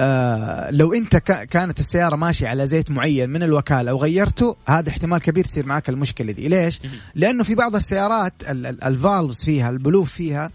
آه 0.00 0.70
لو 0.70 0.92
أنت 0.92 1.16
كا- 1.16 1.44
كانت 1.62 1.80
السيارة 1.80 2.16
ماشية 2.16 2.48
على 2.48 2.66
زيت 2.66 2.90
معين 2.90 3.30
من 3.30 3.42
الوكالة 3.42 3.94
وغيرته 3.94 4.56
هذا 4.68 4.88
احتمال 4.90 5.18
كبير 5.20 5.44
تصير 5.44 5.66
معك 5.66 5.88
المشكلة 5.88 6.32
دي. 6.32 6.48
ليش؟ 6.48 6.80
لأنه 7.14 7.42
في 7.44 7.54
بعض 7.54 7.74
السيارات 7.74 8.32
ال- 8.48 8.66
ال- 8.66 8.84
ال 8.84 8.93
valves 8.93 9.44
فيها 9.44 9.70
البلوف 9.70 10.12
فيها 10.12 10.44
آه 10.44 10.50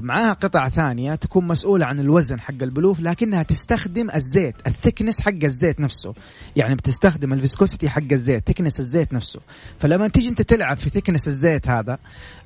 معاها 0.00 0.32
قطع 0.32 0.68
ثانية 0.68 1.14
تكون 1.14 1.46
مسؤولة 1.46 1.86
عن 1.86 2.00
الوزن 2.00 2.40
حق 2.40 2.62
البلوف 2.62 3.00
لكنها 3.00 3.42
تستخدم 3.42 4.10
الزيت 4.14 4.54
ال 4.66 4.71
thickness 4.71 5.20
حق 5.20 5.44
الزيت 5.44 5.80
نفسه. 5.80 6.14
يعني 6.56 6.74
بتستخدم 6.74 7.32
ال 7.32 7.38
viscosity 7.38 7.88
حق 7.88 8.12
الزيت 8.12 8.48
thickness 8.48 8.80
الزيت 8.80 9.12
نفسه. 9.12 9.40
فلما 9.78 10.08
تيجي 10.08 10.28
انت 10.28 10.42
تلعب 10.42 10.78
في 10.78 10.90
thickness 10.90 11.28
الزيت 11.28 11.68
هذا 11.68 11.98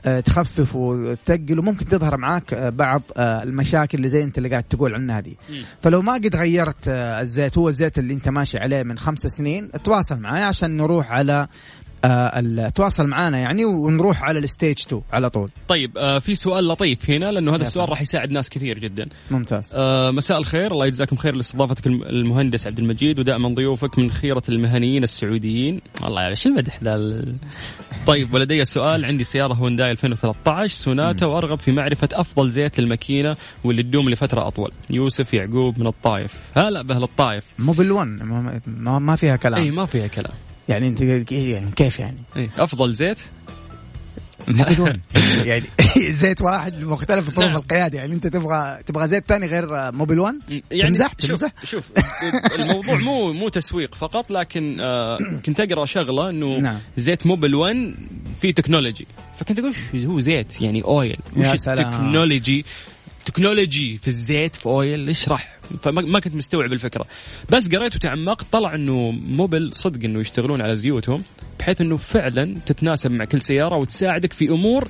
آه 0.06 0.20
تخفف 0.20 0.76
وتثقل 0.76 1.58
وممكن 1.58 1.88
تظهر 1.88 2.16
معاك 2.16 2.54
آه 2.54 2.68
بعض 2.68 3.02
آه 3.16 3.42
المشاكل 3.42 3.98
اللي 3.98 4.08
زي 4.08 4.24
انت 4.24 4.38
اللي 4.38 4.48
قاعد 4.48 4.62
تقول 4.62 4.94
عنها 4.94 5.20
دي. 5.20 5.36
فلو 5.82 6.02
ما 6.02 6.12
قد 6.12 6.36
غيرت 6.36 6.88
آه 6.88 7.20
الزيت 7.20 7.58
هو 7.58 7.68
الزيت 7.68 7.98
اللي 7.98 8.14
انت 8.14 8.28
ماشي 8.28 8.58
عليه 8.58 8.82
من 8.82 8.98
خمس 8.98 9.18
سنين 9.18 9.70
تواصل 9.84 10.18
معي 10.18 10.42
عشان 10.42 10.76
نروح 10.76 11.12
على 11.12 11.32
آه 11.32 11.48
تواصل 12.74 13.06
معنا 13.06 13.38
يعني 13.38 13.64
ونروح 13.64 14.22
على 14.22 14.38
ال 14.38 14.44
stage 14.44 14.76
2 14.86 15.02
على 15.12 15.30
طول. 15.30 15.50
طيب 15.68 15.98
آه 15.98 16.18
في 16.18 16.34
سؤال 16.34 16.68
لطيف 16.68 17.10
هنا 17.10 17.32
لأنه 17.32 17.54
هذا 17.54 17.62
السؤال. 17.62 17.88
راح 17.88 18.02
يساعد 18.02 18.30
ناس 18.30 18.50
كثير 18.50 18.78
جدا. 18.78 19.08
ممتاز. 19.30 19.72
آه 19.76 20.10
مساء 20.10 20.38
الخير 20.38 20.72
الله 20.72 20.86
يجزاكم 20.86 21.16
خير 21.16 21.34
لاستضافتك 21.34 21.86
الم- 21.86 22.02
المهندس 22.02 22.66
عبد 22.66 22.78
المجيد 22.78 23.18
ودائما 23.18 23.48
ضيوفك 23.48 23.98
من 23.98 24.10
خيرة 24.10 24.42
المهنيين 24.48 25.02
السعوديين. 25.02 25.80
الله 26.04 26.22
يعلم 26.22 26.34
شو 26.34 26.48
المدح 26.48 26.78
ذا 26.84 26.94
ال- 26.94 27.34
طيب 28.06 28.34
ولدي 28.34 28.64
سؤال 28.64 29.04
عندي 29.04 29.24
سيارة 29.24 29.54
هونداي 29.54 29.90
2013 29.90 30.74
سوناتا 30.74 31.26
وأرغب 31.26 31.58
في 31.58 31.72
معرفة 31.72 32.08
أفضل 32.12 32.50
زيت 32.50 32.80
للماكينة 32.80 33.36
واللي 33.64 33.82
تدوم 33.82 34.10
لفترة 34.10 34.46
أطول. 34.48 34.70
يوسف 34.90 35.34
يعقوب 35.34 35.78
من 35.80 35.86
الطائف. 35.86 36.32
هلا 36.56 36.82
به 36.82 36.94
للطائف 36.98 37.44
موبل 37.58 37.72
1 37.72 38.08
ما, 38.22 38.60
ما, 38.66 38.98
ما 38.98 39.16
فيها 39.16 39.36
كلام. 39.36 39.62
اي 39.62 39.70
ما 39.70 39.86
فيها 39.86 40.06
كلام. 40.06 40.32
يعني 40.68 40.88
انت 40.88 41.00
يعني 41.32 41.70
كيف 41.76 41.98
يعني؟ 42.00 42.18
أي 42.36 42.50
أفضل 42.58 42.94
زيت؟ 42.94 43.18
موبل 44.48 44.80
1 44.82 45.00
يعني 45.46 45.64
زيت 46.20 46.42
واحد 46.42 46.84
مختلف 46.84 47.30
طرق 47.30 47.46
نعم. 47.46 47.56
القيادة. 47.56 47.98
يعني 47.98 48.14
انت 48.14 48.26
تبغى 48.26 48.78
تبغى 48.86 49.08
زيت 49.08 49.24
ثاني 49.28 49.46
غير 49.46 49.92
موبل 49.92 50.18
1 50.18 50.34
يعني 50.70 50.82
تمزح؟ 50.82 51.12
شوف 51.18 51.28
تمزح؟ 51.28 51.52
شوف 51.64 51.90
الموضوع 52.54 52.94
مو 52.94 53.32
مو 53.32 53.48
تسويق 53.48 53.94
فقط 53.94 54.30
لكن 54.30 54.80
آه 54.80 55.18
كنت 55.46 55.60
أقرأ 55.60 55.84
شغلة 55.84 56.30
إنه 56.30 56.58
نعم. 56.58 56.78
زيت 56.96 57.26
موبل 57.26 57.54
1 57.54 57.94
فيه 58.40 58.54
technology. 58.54 59.06
فكنت 59.36 59.58
أقول 59.58 59.74
"وش 59.94 60.04
هو 60.04 60.20
زيت؟ 60.20 60.60
يعني 60.60 60.82
oil 60.84 61.16
وش. 61.36 61.46
ال 61.68 61.76
technology؟ 61.76 62.64
technology 63.28 63.98
في 63.98 64.08
الزيت 64.08 64.56
في 64.56 64.66
oil 64.66 65.08
اشرح 65.08 65.58
فما 65.82 66.02
ما 66.02 66.20
كنت 66.20 66.34
مستوعب 66.34 66.72
الفكرة. 66.72 67.04
بس 67.50 67.68
قريت 67.68 67.96
وتعمقت 67.96 68.46
طلع 68.52 68.74
إنه 68.74 69.10
موبل 69.10 69.70
صدق 69.72 70.04
إنه 70.04 70.20
يشتغلون 70.20 70.62
على 70.62 70.76
زيوتهم 70.76 71.22
بحيث 71.58 71.80
إنه 71.80 71.96
فعلا 71.96 72.54
تتناسب 72.66 73.10
مع 73.10 73.24
كل 73.24 73.40
سيارة 73.40 73.76
وتساعدك 73.76 74.32
في 74.32 74.48
أمور 74.48 74.88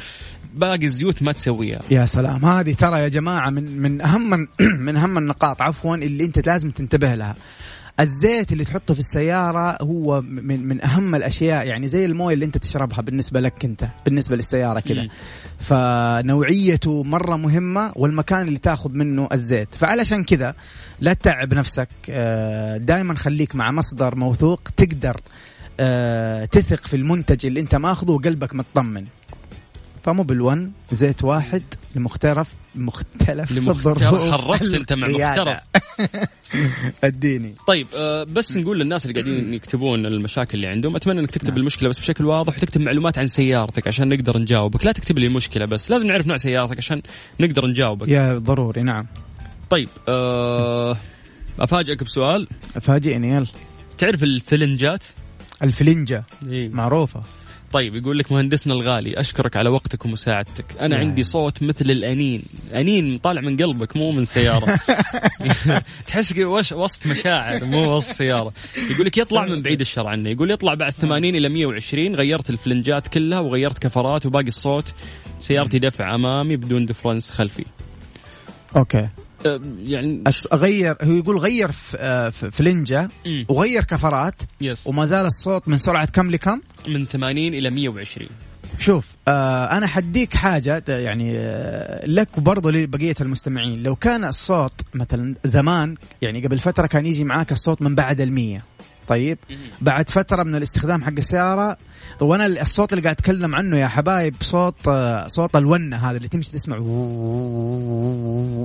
باقي 0.55 0.86
الزيوت 0.86 1.22
ما 1.22 1.32
تسويها. 1.32 1.80
يا 1.91 2.07
سلام. 2.07 2.45
هذه 2.45 2.72
ترى 2.72 3.01
يا 3.01 3.09
جماعة 3.09 3.51
من 3.51 3.78
من 3.78 4.01
أهم 4.01 4.49
من 4.61 4.97
أهم 5.03 5.18
النقاط 5.18 5.62
عفوا 5.62 5.97
اللي 5.97 6.24
أنت 6.24 6.47
لازم 6.47 6.70
تنتبه 6.70 7.14
لها. 7.14 7.36
الزيت 8.01 8.53
اللي 8.53 8.64
تحطه 8.64 8.94
في 8.94 9.01
السيارة 9.01 9.78
هو 9.82 10.20
من 10.20 10.68
من 10.68 10.84
أهم 10.84 11.14
الأشياء 11.14 11.66
يعني 11.66 11.88
زي 11.88 12.07
الموية 12.07 12.34
اللي 12.34 12.44
أنت 12.44 12.59
تشربها 12.59 13.01
بالنسبة 13.01 13.40
لك 13.40 13.64
أنت 13.64 13.84
بالنسبة 14.05 14.36
للسيارة 14.36 14.80
كذا. 14.80 15.09
فنوعيته 15.61 17.03
مرة 17.03 17.36
مهمة 17.36 17.92
والمكان 17.96 18.49
اللي 18.49 18.59
تاخذ 18.59 18.90
منه 18.92 19.28
الزيت. 19.32 19.74
فعلشان 19.74 20.24
كذا 20.24 20.55
لا 21.01 21.12
تتعب 21.12 21.55
نفسك. 21.55 21.88
دائما 22.80 23.14
خليك 23.14 23.55
مع 23.55 23.70
مصدر 23.70 24.14
موثوق 24.14 24.61
تقدر 24.76 25.20
آه، 25.80 26.44
تثق 26.44 26.86
في 26.86 26.96
المنتج 26.96 27.46
اللي 27.46 27.61
أنت 27.61 27.74
ماخذه 27.74 28.11
وقلبك 28.11 28.55
مطمن. 28.55 29.05
فمو 30.03 30.22
بالون 30.22 30.72
زيت 30.92 31.24
واحد 31.24 31.62
لمختلف 31.96 32.49
مختلف 32.79 33.53
لمختلف. 33.53 34.05
خربت 34.09 34.74
أنت 34.74 34.93
مع 34.93 35.07
القيادة. 35.07 35.62
أديني. 37.05 37.55
طيب 37.66 37.87
آه، 37.97 38.24
بس 38.24 38.57
نقول 38.57 38.79
للناس 38.79 39.07
اللي 39.07 39.20
قاعدين 39.20 39.55
يكتبون 39.55 40.07
المشاكل 40.07 40.57
اللي 40.59 40.66
عندهم 40.66 40.97
أتمنى 40.97 41.20
إنك 41.20 41.31
تكتب 41.31 41.57
المشكلة 41.57 41.89
بس 41.89 41.99
بشكل 41.99 42.24
واضح 42.24 42.57
وتكتب 42.57 42.81
معلومات 42.81 43.18
عن 43.18 43.26
سيارتك 43.26 43.89
عشان 43.89 44.09
نقدر 44.09 44.39
نجاوبك. 44.39 44.85
لا 44.85 44.93
تكتب 44.93 45.18
لي 45.18 45.26
المشكلة 45.26 45.64
بس 45.64 45.91
لازم 45.91 46.07
نعرف 46.07 46.26
نوع 46.26 46.37
سيارتك 46.37 46.79
عشان 46.79 47.03
نقدر 47.41 47.66
نجاوبك. 47.66 48.09
يا 48.09 48.39
ضروري 48.39 48.83
نعم. 48.83 49.07
طيب 49.70 49.89
آه، 50.09 50.97
أفاجئك 51.61 52.05
بسؤال. 52.05 52.49
فاجئني 52.81 53.31
يلا. 53.31 53.47
تعرف 53.99 54.22
الفلنجات؟ 54.22 55.05
الفلنجة. 55.62 56.24
إيه. 56.49 56.68
معروفة. 56.68 57.22
طيب 57.73 57.97
يقول 57.97 58.19
لك 58.19 58.33
مهندسنا 58.33 58.75
الغالي 58.75 59.21
أشكرك 59.21 59.57
على 59.57 59.69
وقتك 59.69 60.05
ومساعدتك. 60.05 60.64
أنا 60.81 60.97
يا. 60.97 61.01
عندي 61.01 61.23
صوت 61.23 61.62
مثل 61.62 61.91
الأنين. 61.91 62.43
أنين 62.75 63.19
طالع 63.19 63.41
من 63.41 63.57
قلبك 63.57 63.97
مو 63.97 64.11
من 64.11 64.25
سيارة. 64.25 64.79
تحس 66.07 66.39
وصف 66.73 67.07
مشاعر 67.07 67.64
مو 67.64 67.97
وصف 67.97 68.12
سيارة. 68.12 68.53
يقول 68.91 69.07
لك 69.07 69.19
يطلع 69.19 69.47
من 69.47 69.62
بعيد 69.62 69.81
الشر 69.81 70.07
عنه. 70.07 70.31
يقول 70.31 70.51
يطلع 70.51 70.75
بعد 70.75 70.93
80 70.93 71.35
إلى 71.35 71.49
120 71.49 72.14
غيرت 72.14 72.51
الفلنجات 72.51 73.09
كلها 73.09 73.41
وغيرت 73.41 73.79
كفرات 73.79 74.27
وباقي 74.27 74.49
الصوت. 74.49 74.95
سيارتي 75.41 75.79
دفع 75.79 76.14
أمامي 76.14 76.57
بدون 76.57 76.87
differential 76.86 77.30
خلفي. 77.31 77.64
okay. 78.76 79.09
يعني 79.84 80.24
أس- 80.28 80.47
اغير 80.53 80.97
هو 81.03 81.12
يقول 81.16 81.39
غير 81.39 81.70
آه، 81.97 82.28
فلنجة. 82.28 83.09
وغير 83.49 83.84
كفرات 83.84 84.34
yes 84.61 84.86
وما 84.86 85.05
زال 85.05 85.26
الصوت 85.26 85.68
من 85.68 85.76
سرعة 85.76 86.07
كم 86.07 86.30
لكم؟ 86.30 86.61
من 86.89 87.07
80 87.07 87.55
إلى 87.55 87.70
120 87.70 88.28
شوف 88.78 89.07
آه 89.28 89.64
أنا 89.64 89.86
حديك 89.86 90.34
حاجة 90.34 90.78
ت- 90.78 90.89
يعني 90.89 91.32
آه 91.39 92.07
لك 92.07 92.39
وبرضه 92.39 92.70
لبقية 92.70 93.14
المستمعين. 93.20 93.82
لو 93.82 93.97
كان 93.97 94.24
الصوت 94.24 94.72
مثلا 94.95 95.34
زمان 95.45 95.95
يعني 96.22 96.47
قبل 96.47 96.59
فترة 96.59 96.86
كان 96.86 97.07
يجي 97.07 97.24
معاك 97.24 97.53
الصوت 97.53 97.82
من 97.82 97.95
بعد 97.95 98.20
المية. 98.20 98.62
طيب. 99.09 99.38
بعد 99.80 100.11
فترة 100.11 100.42
من 100.42 100.54
الاستخدام 100.54 101.02
حق 101.04 101.12
السيارة 101.18 101.76
وأنا 102.20 102.46
الصوت 102.46 102.92
اللي 102.92 103.02
قاعد 103.02 103.16
اتكلم 103.16 103.54
عنه 103.54 103.76
يا 103.76 103.88
حبايب 103.88 104.34
صوت 104.40 104.88
آه، 104.88 105.26
صوت 105.26 105.56
الونة 105.56 105.96
هذا 105.96 106.16
اللي 106.16 106.28
تمشي 106.28 106.50
تسمع 106.50 106.76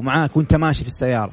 معاك 0.01 0.37
وانت 0.37 0.55
ماشي 0.55 0.81
في 0.81 0.87
السيارة. 0.87 1.31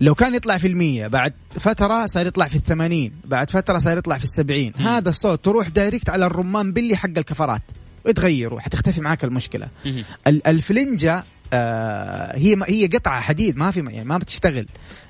لو 0.00 0.14
كان 0.14 0.34
يطلع 0.34 0.58
في 0.58 0.66
المية 0.66 1.06
بعد 1.06 1.32
فترة 1.50 2.06
صار 2.06 2.26
يطلع 2.26 2.48
في 2.48 2.56
الثمانين 2.56 3.12
بعد 3.24 3.50
فترة 3.50 3.78
صار 3.78 3.98
يطلع 3.98 4.18
في 4.18 4.24
السبعين. 4.24 4.72
هذا 4.76 5.08
الصوت 5.08 5.44
تروح 5.44 5.68
دايركت 5.68 6.10
على 6.10 6.26
الرمان 6.26 6.72
بلي 6.72 6.96
حق 6.96 7.08
الكفرات. 7.16 7.62
وتغيره 8.06 8.58
حتختفي 8.58 9.00
معاك 9.00 9.24
المشكلة. 9.24 9.68
الفلنجة 10.26 11.24
آه 11.52 12.36
هي 12.36 12.56
هي 12.66 12.86
قطعة 12.86 13.20
حديد 13.20 13.56
ما 13.56 13.70
في 13.70 13.80
يعني 13.80 14.04
ما 14.04 14.18
بتشتغل 14.18 14.66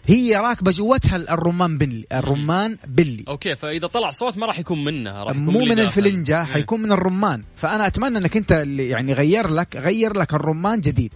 هي 0.06 0.36
راكبة 0.36 0.70
جوتها 0.70 1.16
الرمان 1.16 1.78
بلي 1.78 2.06
الرمان 2.12 2.76
بلي 2.86 3.24
okay 3.28 3.54
فإذا 3.54 3.86
طلع 3.86 4.10
صوت 4.10 4.38
ما 4.38 4.46
راح 4.46 4.58
يكون 4.58 4.84
منها 4.84 5.24
راح 5.24 5.36
يكون 5.36 5.44
مو 5.44 5.60
من 5.60 5.68
داخل. 5.74 5.80
الفلنجة 5.80 6.38
إيه. 6.40 6.44
حيكون 6.44 6.82
من 6.82 6.92
الرمان 6.92 7.42
فأنا 7.56 7.86
أتمنى 7.86 8.18
أنك 8.18 8.36
أنت 8.36 8.52
اللي 8.52 8.88
يعني 8.88 9.12
غير 9.12 9.50
لك 9.50 9.76
غير 9.76 10.16
لك 10.18 10.34
الرمان 10.34 10.80
جديد 10.80 11.12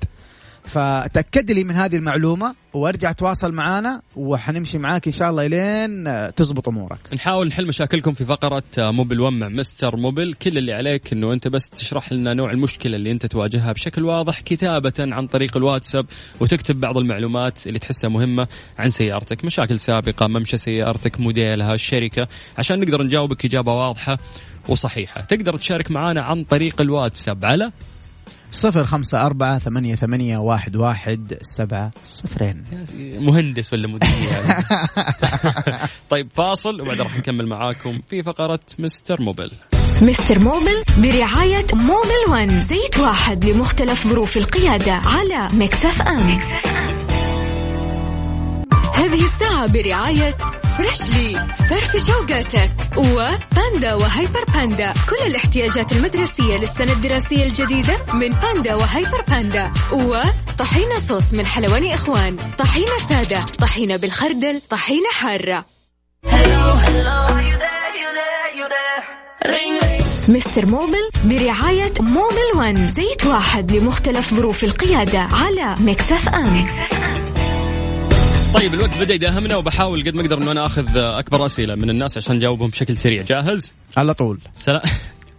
فتأكد 0.66 1.50
لي 1.50 1.64
من 1.64 1.74
هذه 1.74 1.96
المعلومة 1.96 2.54
وأرجع 2.74 3.12
تواصل 3.12 3.52
معنا 3.52 4.02
وحنمشي 4.16 4.78
معاك 4.78 5.06
إن 5.06 5.12
شاء 5.12 5.30
الله 5.30 5.46
إلين 5.46 6.06
آه، 6.06 6.30
تزبط 6.30 6.68
أمورك. 6.68 6.98
نحاول 7.14 7.48
نحل 7.48 7.66
مشاكلكم 7.66 8.12
في 8.14 8.24
فقرة 8.24 8.62
آه، 8.78 8.90
موبل 8.90 9.20
1 9.20 9.32
مع 9.36 9.48
مستر 9.48 9.96
موبل 9.96 10.34
كل 10.34 10.58
اللي 10.58 10.72
عليك 10.72 11.12
إنه 11.12 11.32
أنت 11.32 11.48
بس 11.48 11.70
تشرح 11.70 12.12
لنا 12.12 12.34
نوع 12.34 12.50
المشكلة 12.50 12.96
اللي 12.96 13.10
أنت 13.10 13.26
تواجهها 13.26 13.72
بشكل 13.72 14.04
واضح 14.04 14.40
كتابة 14.40 14.92
عن 14.98 15.26
طريق 15.26 15.56
الواتساب 15.56 16.06
وتكتب 16.40 16.80
بعض 16.80 16.98
المعلومات 16.98 17.66
اللي 17.66 17.78
تحسها 17.78 18.10
مهمة 18.10 18.48
عن 18.78 18.90
سيارتك. 18.90 19.44
مشاكل 19.44 19.80
سابقة 19.80 20.26
ممشى 20.26 20.56
سيارتك 20.56 21.20
موديلها 21.20 21.74
الشركة 21.74 22.28
عشان 22.58 22.80
نقدر 22.80 23.02
نجاوبك 23.02 23.44
إجابة 23.44 23.74
واضحة 23.74 24.18
وصحيحة. 24.68 25.20
تقدر 25.20 25.56
تشارك 25.56 25.90
معنا 25.90 26.22
عن 26.22 26.44
طريق 26.44 26.80
الواتساب 26.80 27.44
على 27.44 27.72
صفر 28.56 28.84
خمسة 28.84 29.26
أربعة 29.26 29.58
ثمانية 29.58 29.94
ثمانية 29.94 30.38
واحد 30.38 30.76
واحد 30.76 31.38
سبعة 31.42 31.90
صفرين. 32.04 32.64
مهندس 33.26 33.72
ولا 33.72 33.88
مدير؟ 33.88 34.28
يعني. 34.28 34.64
طيب 36.10 36.32
فاصل 36.32 36.80
وبعد 36.80 37.00
راح 37.00 37.16
نكمل 37.16 37.46
معاكم 37.46 38.00
في 38.08 38.22
فقرة 38.22 38.60
مستر 38.78 39.20
موبل. 39.20 39.50
مستر 40.02 40.38
موبل 40.38 40.84
برعاية 40.98 41.66
موبل 41.72 42.30
ون 42.30 42.60
زيت 42.60 42.98
واحد 42.98 43.44
لمختلف 43.44 44.06
ظروف 44.06 44.36
القيادة 44.36 44.92
على 44.92 45.48
Mix 45.52 46.02
FM. 46.02 46.40
هذه 48.96 49.24
الساعة 49.24 49.72
برعاية 49.72 50.34
فريشلي 50.78 51.46
فرفش 51.70 51.96
أوقاتك 52.06 52.70
وباندا 52.96 53.94
وهيبر 53.94 54.44
باندا. 54.54 54.92
كل 54.92 55.26
الاحتياجات 55.26 55.92
المدرسية 55.92 56.56
للسنة 56.58 56.92
الدراسية 56.92 57.44
الجديدة 57.44 57.96
من 58.14 58.28
باندا 58.28 58.74
وهيبر 58.74 59.24
باندا. 59.28 59.72
وطحينة 59.92 60.98
صوص 60.98 61.32
من 61.32 61.46
حلواني 61.46 61.94
إخوان. 61.94 62.36
طحينة 62.58 62.98
سادة 63.08 63.40
طحينة 63.60 63.96
بالخردل 63.96 64.60
طحينة 64.70 65.08
حارة. 65.12 65.64
مستر 70.28 70.66
موبل 70.66 71.10
برعاية 71.24 71.92
Mobil 72.00 72.56
1 72.56 72.86
زيت 72.86 73.26
واحد 73.26 73.72
لمختلف 73.72 74.34
ظروف 74.34 74.64
القيادة 74.64 75.18
على 75.18 75.76
Mix 75.80 76.28
FM. 76.28 76.66
طيب 78.54 78.74
الوقت 78.74 78.98
بدأ 79.00 79.14
يداهمنا 79.14 79.56
وبحاول 79.56 80.02
قد 80.04 80.14
ما 80.14 80.20
أقدر 80.22 80.38
إنه 80.38 80.52
أنا 80.52 80.66
آخذ 80.66 80.96
أكبر 80.96 81.46
أسئلة 81.46 81.74
من 81.74 81.90
الناس 81.90 82.16
عشان 82.18 82.36
نجاوبهم 82.36 82.70
بشكل 82.70 82.96
سريع. 82.98 83.22
جاهز؟ 83.22 83.72
على 83.96 84.14
طول. 84.14 84.40
سلام. 84.54 84.80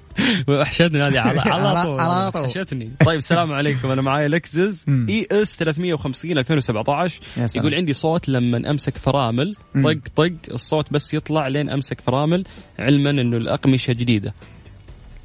وحشتني 0.49 1.03
هذه 1.03 1.19
على 1.19 1.41
طول. 1.83 1.99
على 2.01 2.31
طول. 2.31 2.41
وحشتني. 2.41 2.91
طيب 3.05 3.17
السلام 3.17 3.53
عليكم. 3.53 3.91
أنا 3.91 4.01
معاي 4.01 4.27
لكزس 4.27 4.83
مم. 4.87 5.07
اي 5.09 5.27
اس 5.31 5.51
350 5.55 6.37
2017 6.37 7.21
يا 7.37 7.47
سلام. 7.47 7.65
يقول 7.65 7.75
عندي 7.77 7.93
صوت 7.93 8.29
لما 8.29 8.69
أمسك 8.71 8.97
فرامل. 8.97 9.55
طق 9.83 9.97
طق. 10.15 10.31
الصوت 10.51 10.93
بس 10.93 11.13
يطلع 11.13 11.47
لين 11.47 11.69
أمسك 11.69 12.01
فرامل 12.01 12.43
علما 12.79 13.09
إنه 13.09 13.37
الأقمشة 13.37 13.91
جديدة. 13.93 14.33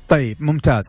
طيب 0.09 0.37
ممتاز. 0.43 0.85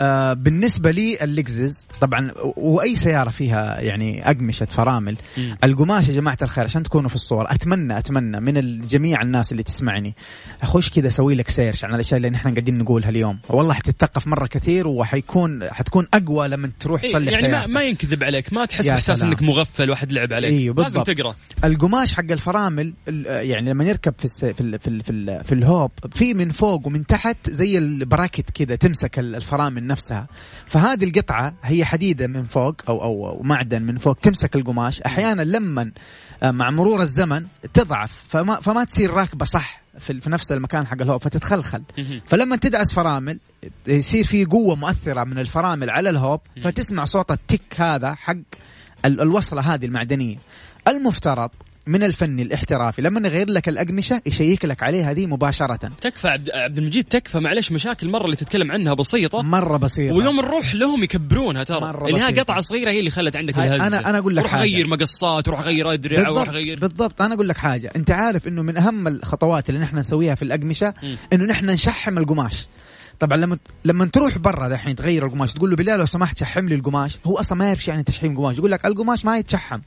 آه 0.00 0.32
بالنسبة 0.32 0.90
لي 0.90 1.18
اللكزس 1.24 1.86
طبعا 2.00 2.30
وأي 2.56 2.96
سيارة 2.96 3.30
فيها 3.30 3.80
يعني 3.80 4.30
أقمشة 4.30 4.66
فرامل 4.66 5.16
مم. 5.38 5.56
القماش 5.64 6.08
يا 6.08 6.12
جماعة 6.14 6.38
الخير 6.42 6.64
عشان 6.64 6.82
تكونوا 6.82 7.08
في 7.08 7.14
الصور 7.14 7.44
أتمنى 7.52 7.98
أتمنى 7.98 8.40
من 8.40 8.80
جميع 8.86 9.22
الناس 9.22 9.52
اللي 9.52 9.62
تسمعني 9.62 10.14
أخش 10.62 10.90
كذا 10.90 11.06
أسوي 11.06 11.34
لك 11.34 11.48
search 11.48 11.84
عن 11.84 11.94
الأشياء 11.94 12.16
اللي 12.16 12.30
نحن 12.30 12.48
قاعدين 12.50 12.78
نقولها 12.78 13.08
اليوم 13.10 13.38
والله 13.48 13.74
حتتثقف 13.74 14.26
مرة 14.26 14.46
كثير 14.46 14.88
وحيكون 14.88 15.68
حتكون 15.70 16.06
أقوى 16.14 16.48
لما 16.48 16.70
تروح 16.80 17.02
إيه، 17.02 17.10
تصلح 17.10 17.32
يعني 17.32 17.48
سيارتك 17.48 17.70
ما 17.70 17.82
ينكذب 17.82 18.24
عليك 18.24 18.52
ما 18.52 18.64
تحس 18.64 18.86
سلام. 19.06 19.30
إنك 19.30 19.42
مغفل 19.42 19.90
واحد 19.90 20.12
لعب 20.12 20.32
عليك 20.32 20.50
إيوه، 20.52 20.74
لازم. 20.82 21.02
تقرأ 21.02 21.34
القماش 21.64 22.14
حق 22.14 22.30
الفرامل 22.30 22.92
ال- 23.08 23.48
يعني 23.50 23.70
لما 23.70 23.84
يركب 23.84 24.14
في 24.18 24.24
الس... 24.24 24.44
في 24.44 24.60
ال... 24.60 24.78
في 24.78 24.88
ال... 24.88 25.02
في, 25.02 25.10
ال... 25.10 25.44
في 25.44 25.52
الهوب 25.52 25.90
في 26.12 26.34
من 26.34 26.50
فوق 26.50 26.86
ومن 26.86 27.06
تحت 27.06 27.50
زي 27.50 27.78
ال 27.78 27.87
bracket 27.87 28.50
كذا 28.50 28.76
تمسك 28.76 29.18
ال- 29.18 29.34
الفرامل 29.34 29.86
نفسها. 29.90 30.26
فهذه 30.66 31.04
القطعة 31.04 31.54
هي 31.62 31.84
حديدة 31.84 32.26
من 32.26 32.42
فوق 32.42 32.74
أو 32.88 33.02
أو, 33.02 33.28
أو 33.28 33.42
معدن 33.42 33.82
من 33.82 33.96
فوق 33.98 34.16
تمسك 34.22 34.56
القماش. 34.56 35.00
أحيانا 35.02 35.42
لما 35.42 35.92
آه، 36.42 36.50
مع 36.50 36.70
مرور 36.70 37.02
الزمن 37.02 37.46
تضعف 37.74 38.24
فما 38.28 38.60
فما 38.60 38.84
تصير 38.84 39.10
راكبة 39.10 39.44
صح 39.44 39.80
في, 39.98 40.20
في 40.20 40.30
نفس 40.30 40.52
المكان 40.52 40.86
حق 40.86 41.02
الهوب 41.02 41.22
فتتخلخل. 41.22 41.82
فلما 42.26 42.56
تدعس 42.56 42.94
فرامل 42.94 43.38
يصير 43.86 44.24
في 44.24 44.44
قوة 44.44 44.74
مؤثرة 44.76 45.24
من 45.24 45.38
الفرامل 45.38 45.90
على 45.90 46.10
الهوب 46.10 46.40
فتسمع 46.62 47.04
صوت 47.04 47.30
التك 47.30 47.80
هذا 47.80 48.14
حق 48.14 48.36
ال- 49.04 49.20
الوصلة 49.20 49.74
هذه 49.74 49.84
المعدنية. 49.86 50.36
المفترض 50.88 51.50
من 51.86 52.02
الفني 52.02 52.42
الاحترافي. 52.42 53.02
لما 53.02 53.28
يغير 53.28 53.50
لك 53.50 53.68
الأقمشة 53.68 54.22
يشيك 54.26 54.64
لك 54.64 54.82
عليها 54.82 55.10
هذه 55.10 55.26
مباشرة. 55.26 55.76
تكفى 56.00 56.28
عبد, 56.28 56.50
عبد 56.50 56.78
المجيد 56.78 57.04
تكفى 57.04 57.38
معلش 57.38 57.72
مشاكل 57.72 58.08
مرة 58.10 58.24
اللي 58.24 58.36
تتكلم 58.36 58.72
عنها 58.72 58.94
بسيطة. 58.94 59.42
مرة 59.42 59.76
بسيطة. 59.76 60.14
ويوم 60.16 60.36
نروح 60.36 60.74
لهم 60.74 61.02
يكبرونها 61.04 61.64
ترى. 61.64 61.80
مرة 61.80 62.06
اللي 62.08 62.20
هي 62.20 62.24
بسيطة. 62.26 62.42
قطعة 62.42 62.60
صغيرة 62.60 62.90
هي 62.90 62.98
اللي 62.98 63.10
خلت 63.10 63.36
عندك 63.36 63.58
الهزه 63.58 64.00
أنا- 64.00 64.06
أنا 64.06 64.18
أقول 64.18 64.36
لك 64.36 64.42
روح 64.42 64.52
حاجة. 64.52 64.60
غير 64.62 64.88
مقصات 64.88 65.48
روح 65.48 65.60
غير 65.60 65.92
ادرع 65.92 66.22
روح 66.22 66.48
غير 66.48 66.78
بالضبط. 66.80 67.22
أنا 67.22 67.34
أقول 67.34 67.48
لك 67.48 67.56
حاجة. 67.56 67.90
أنت 67.96 68.10
عارف 68.10 68.48
إنه 68.48 68.62
من 68.62 68.76
أهم 68.76 69.08
الخطوات 69.08 69.68
اللي 69.68 69.80
نحن 69.80 69.98
نسويها 69.98 70.34
في 70.34 70.42
الأقمشة. 70.42 70.94
إنه 71.32 71.44
نحن 71.44 71.70
نشحم 71.70 72.18
القماش. 72.18 72.66
طبعا 73.20 73.36
لما 73.36 73.58
لما 73.84 74.04
تروح 74.04 74.38
برا 74.38 74.68
دحين 74.68 74.96
تغير 74.96 75.26
القماش 75.26 75.52
تقول 75.52 75.70
له 75.70 75.76
بالله 75.76 75.96
لو 75.96 76.06
سمحت 76.06 76.38
شحم 76.38 76.68
لي 76.68 76.74
القماش. 76.74 77.18
هو 77.26 77.38
أصلا 77.38 77.58
ما 77.58 77.66
يعرف 77.66 77.88
يعني 77.88 78.02
تشحيم 78.02 78.36
قماش. 78.36 78.58
يقول 78.58 78.70
لك 78.70 78.86
القماش 78.86 79.24
ما 79.24 79.38
يتشحم. 79.38 79.80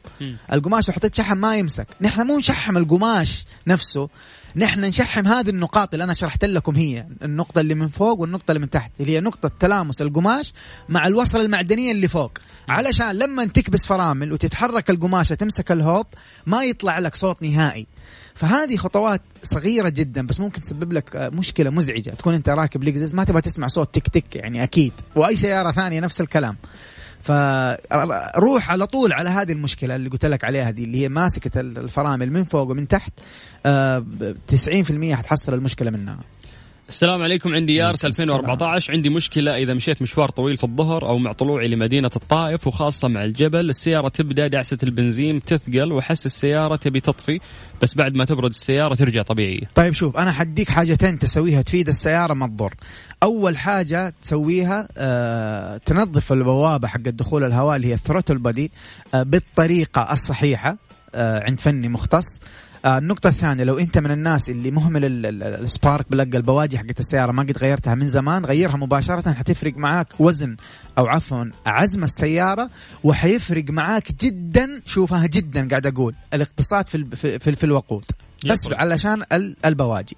القماش 0.54 0.88
لو 0.88 0.94
حطيت 0.94 1.16
شحم 1.16 1.38
ما 1.38 1.58
يمسك. 1.58 1.88
نحن 2.02 2.28
مو 2.28 2.38
نشحم 2.38 2.78
القماش 2.78 3.46
نفسه. 3.68 4.10
نحن 4.56 4.82
نشحم 4.86 5.28
هذه 5.28 5.50
النقاط 5.50 5.94
اللي 5.94 6.04
أنا 6.04 6.14
شرحت 6.14 6.46
لكم 6.46 6.76
هي. 6.76 7.06
النقطة 7.24 7.62
اللي 7.62 7.76
من 7.76 7.88
فوق 7.88 8.20
والنقطة 8.20 8.52
اللي 8.52 8.60
من 8.60 8.70
تحت 8.70 8.92
اللي 9.00 9.12
هي 9.12 9.20
نقطة 9.20 9.52
تلامس 9.60 10.02
القماش 10.02 10.54
مع 10.90 11.08
الوصلة 11.08 11.42
المعدنية 11.42 11.92
اللي 11.92 12.08
فوق. 12.08 12.32
علشان 12.70 13.12
لما 13.12 13.46
تكبس 13.46 13.86
فرامل 13.86 14.34
وتتحرك 14.34 14.90
القماشة 14.90 15.36
تمسك 15.36 15.72
الهوب 15.72 16.06
ما 16.46 16.64
يطلع 16.64 17.00
لك 17.00 17.16
صوت 17.16 17.44
نهائي. 17.44 17.88
فهذه 18.36 18.78
خطوات 18.78 19.22
صغيرة 19.44 19.90
جدا 19.90 20.28
بس 20.28 20.40
ممكن 20.40 20.62
تسبب 20.62 20.94
لك 20.94 21.16
آه، 21.16 21.30
مشكلة 21.30 21.70
مزعجة. 21.70 22.10
تكون 22.10 22.34
أنت 22.34 22.50
راكب 22.50 22.84
لكزس 22.84 23.14
ما 23.14 23.24
تبغى 23.24 23.42
تسمع 23.42 23.68
صوت 23.68 23.96
تك 23.96 24.08
تك 24.08 24.36
يعني 24.36 24.64
أكيد. 24.64 24.94
وأي 25.16 25.36
سيارة 25.36 25.72
ثانية 25.72 26.00
نفس 26.00 26.22
الكلام. 26.22 26.56
فروح 27.24 28.72
على 28.72 28.88
طول 28.88 29.14
على 29.14 29.30
هذه 29.30 29.52
المشكلة 29.52 29.96
اللي 29.96 30.10
قلت 30.10 30.26
لك 30.26 30.44
عليها 30.44 30.70
دي 30.70 30.84
اللي 30.84 30.98
هي 31.02 31.10
ماسكة 31.10 31.60
الفرامل 31.60 32.32
من 32.34 32.44
فوق 32.44 32.70
ومن 32.70 32.88
تحت. 32.88 33.14
آه، 33.66 34.00
ب- 34.00 34.36
90% 34.48 35.16
حتحصل 35.16 35.54
المشكلة 35.54 35.92
منها. 35.92 36.20
السلام 36.90 37.22
عليكم. 37.22 37.56
عندي 37.56 37.76
يارس 37.76 38.06
عليكم 38.06 38.22
2014 38.24 38.94
عندي 38.94 39.10
مشكلة 39.10 39.58
إذا 39.58 39.74
مشيت 39.74 40.02
مشوار 40.02 40.30
طويل 40.30 40.58
في 40.58 40.64
الظهر 40.64 41.08
أو 41.10 41.18
مع 41.18 41.32
طلوعي 41.32 41.68
لمدينة 41.68 42.10
الطائف 42.16 42.68
وخاصة 42.68 43.08
مع 43.08 43.24
الجبل 43.24 43.70
السيارة 43.70 44.08
تبدأ 44.08 44.48
دعسة 44.48 44.78
البنزين 44.84 45.44
تثقل 45.44 45.92
وأحس 45.92 46.26
السيارة 46.26 46.76
تبي 46.76 47.00
تطفي 47.00 47.40
بس 47.82 47.96
بعد 47.96 48.16
ما 48.16 48.26
تبرد 48.26 48.50
السيارة 48.50 48.96
ترجع 48.96 49.22
طبيعية. 49.22 49.70
طيب 49.76 49.94
شوف 49.94 50.18
أنا 50.18 50.32
حديك 50.32 50.70
حاجتين 50.70 51.20
تسويها 51.20 51.62
تفيد 51.62 51.88
السيارة 51.88 52.34
ما 52.34 52.48
تضر 52.48 52.74
أول 53.24 53.58
حاجة 53.58 54.14
تسويها 54.22 54.88
آه 54.98 55.78
تنظف 55.78 56.34
البوابة 56.34 56.88
حق 56.88 57.00
دخول 57.02 57.44
الهواء 57.44 57.76
اللي 57.76 57.88
هي 57.88 57.94
الثروتل 57.94 58.38
بادي 58.38 58.72
آه 59.14 59.24
بالطريقة 59.24 60.12
الصحيحة 60.12 60.78
آه 61.16 61.44
عند 61.44 61.60
فني 61.60 61.88
مختص. 61.88 62.40
النقطة 62.86 63.28
الثانية 63.28 63.64
لو 63.64 63.80
أنت 63.80 63.98
من 63.98 64.12
الناس 64.12 64.50
اللي 64.50 64.72
مهمل 64.72 65.06
ال- 65.06 65.26
ال- 65.26 65.44
ال 65.43 65.54
spark 65.54 66.06
plug 66.12 66.36
البواجي 66.36 66.78
حقت 66.78 67.00
السيارة 67.00 67.32
ما 67.32 67.44
قد 67.44 67.58
غيرتها 67.58 67.96
من 67.96 68.08
زمان 68.08 68.46
غيرها 68.46 68.78
مباشرة 68.78 69.32
حتفرق 69.34 69.78
معاك 69.78 70.08
وزن 70.20 70.56
أو 70.98 71.08
عفوا 71.08 71.46
عزم 71.66 72.04
السيارة 72.04 72.70
وحيفرق 73.04 73.66
معاك 73.70 74.12
جدا 74.22 74.82
شوفها 74.86 75.28
جدا 75.28 75.68
قاعد 75.70 75.86
أقول 75.86 76.16
الاقتصاد 76.34 76.88
في 76.88 77.06
في, 77.16 77.40
في, 77.40 77.56
في 77.56 77.64
الوقود 77.64 78.06
بس. 78.46 78.68
علشان 78.74 79.24
ال- 79.32 79.56
البواجي 79.66 80.18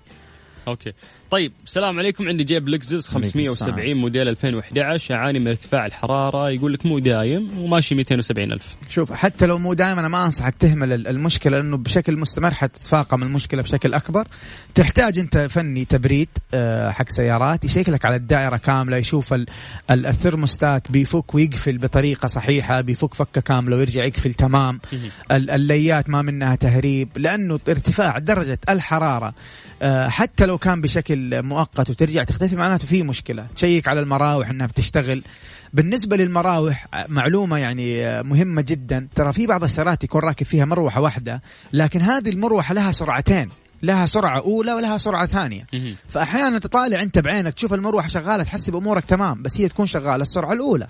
okay. 0.67 0.93
طيب 1.31 1.51
السلام 1.65 1.99
عليكم. 1.99 2.27
عندي 2.27 2.43
جيب 2.43 2.69
لكزس 2.69 3.15
عليكم 3.15 3.29
570 3.29 3.93
موديل 3.97 4.27
2011 4.27 5.13
يعاني 5.13 5.39
من 5.39 5.47
ارتفاع 5.47 5.85
الحرارة. 5.85 6.49
يقول 6.49 6.73
لك 6.73 6.85
مو 6.85 6.99
دايم 6.99 7.59
وماشي 7.59 7.95
270 7.95 8.51
ألف. 8.51 8.75
شوف 8.89 9.11
حتى 9.13 9.45
لو 9.45 9.57
مو 9.57 9.73
دائما 9.73 9.99
أنا 9.99 10.07
ما 10.07 10.25
أنصحك 10.25 10.55
تهمل 10.59 10.93
ال- 10.93 11.07
المشكلة 11.07 11.57
لأنه 11.57 11.77
بشكل 11.77 12.17
مستمر 12.17 12.53
حتتفاقم 12.53 13.23
المشكلة 13.23 13.61
بشكل 13.61 13.93
أكبر. 13.93 14.27
تحتاج 14.75 15.19
أنت 15.19 15.37
فني 15.37 15.85
تبريد 15.85 16.29
آه، 16.53 16.89
حق 16.91 17.09
سيارات 17.09 17.65
يشيك 17.65 17.89
لك 17.89 18.05
على 18.05 18.15
الدائرة 18.15 18.57
كاملة 18.57 18.97
يشوف 18.97 19.33
ال- 19.33 19.45
ال- 19.91 20.05
الثرموستات 20.05 20.91
بيفك 20.91 21.35
ويقفل 21.35 21.77
بطريقة 21.77 22.27
صحيحة 22.27 22.81
بيفك 22.81 23.13
فكة 23.13 23.41
كاملة 23.41 23.75
ويرجع 23.77 24.03
يقفل 24.03 24.33
تمام. 24.33 24.79
ال- 25.31 25.49
الليات 25.49 26.09
ما 26.09 26.21
منها 26.21 26.55
تهريب 26.55 27.09
لأنه 27.17 27.59
ارتفاع 27.69 28.17
درجة 28.19 28.59
الحرارة 28.69 29.33
آه، 29.81 30.07
حتى 30.07 30.45
لو 30.45 30.54
كان 30.57 30.81
بشكل 30.81 31.43
مؤقت 31.43 31.89
وترجع 31.89 32.23
تختفي 32.23 32.55
معناته 32.55 32.87
في 32.87 33.03
مشكلة. 33.03 33.47
تشيك 33.55 33.87
على 33.87 33.99
المراوح 33.99 34.49
إنها 34.49 34.67
بتشتغل. 34.67 35.23
بالنسبة 35.73 36.17
للمراوح 36.17 36.87
معلومة 37.07 37.57
يعني 37.57 38.23
مهمة 38.23 38.61
جدا. 38.61 39.07
ترى 39.15 39.33
في 39.33 39.47
بعض 39.47 39.63
السيارات 39.63 40.03
يكون 40.03 40.21
راكب 40.21 40.45
فيها 40.45 40.65
مروحة 40.65 41.01
واحدة 41.01 41.41
لكن 41.73 42.01
هذه 42.01 42.29
المروحة 42.29 42.73
لها 42.73 42.91
سرعتين. 42.91 43.49
لها 43.83 44.05
سرعة 44.05 44.39
أولى 44.39 44.73
ولها 44.73 44.97
سرعة 44.97 45.25
ثانية. 45.25 45.65
فأحيانا 46.09 46.59
تطالع 46.59 47.01
أنت 47.01 47.19
بعينك 47.19 47.53
تشوف 47.53 47.73
المروحة 47.73 48.07
شغالة 48.07 48.43
تحسب 48.43 48.75
أمورك 48.75 49.05
تمام 49.05 49.41
بس 49.41 49.61
هي 49.61 49.67
تكون 49.67 49.85
شغالة 49.85 50.21
السرعة 50.21 50.53
الأولى. 50.53 50.87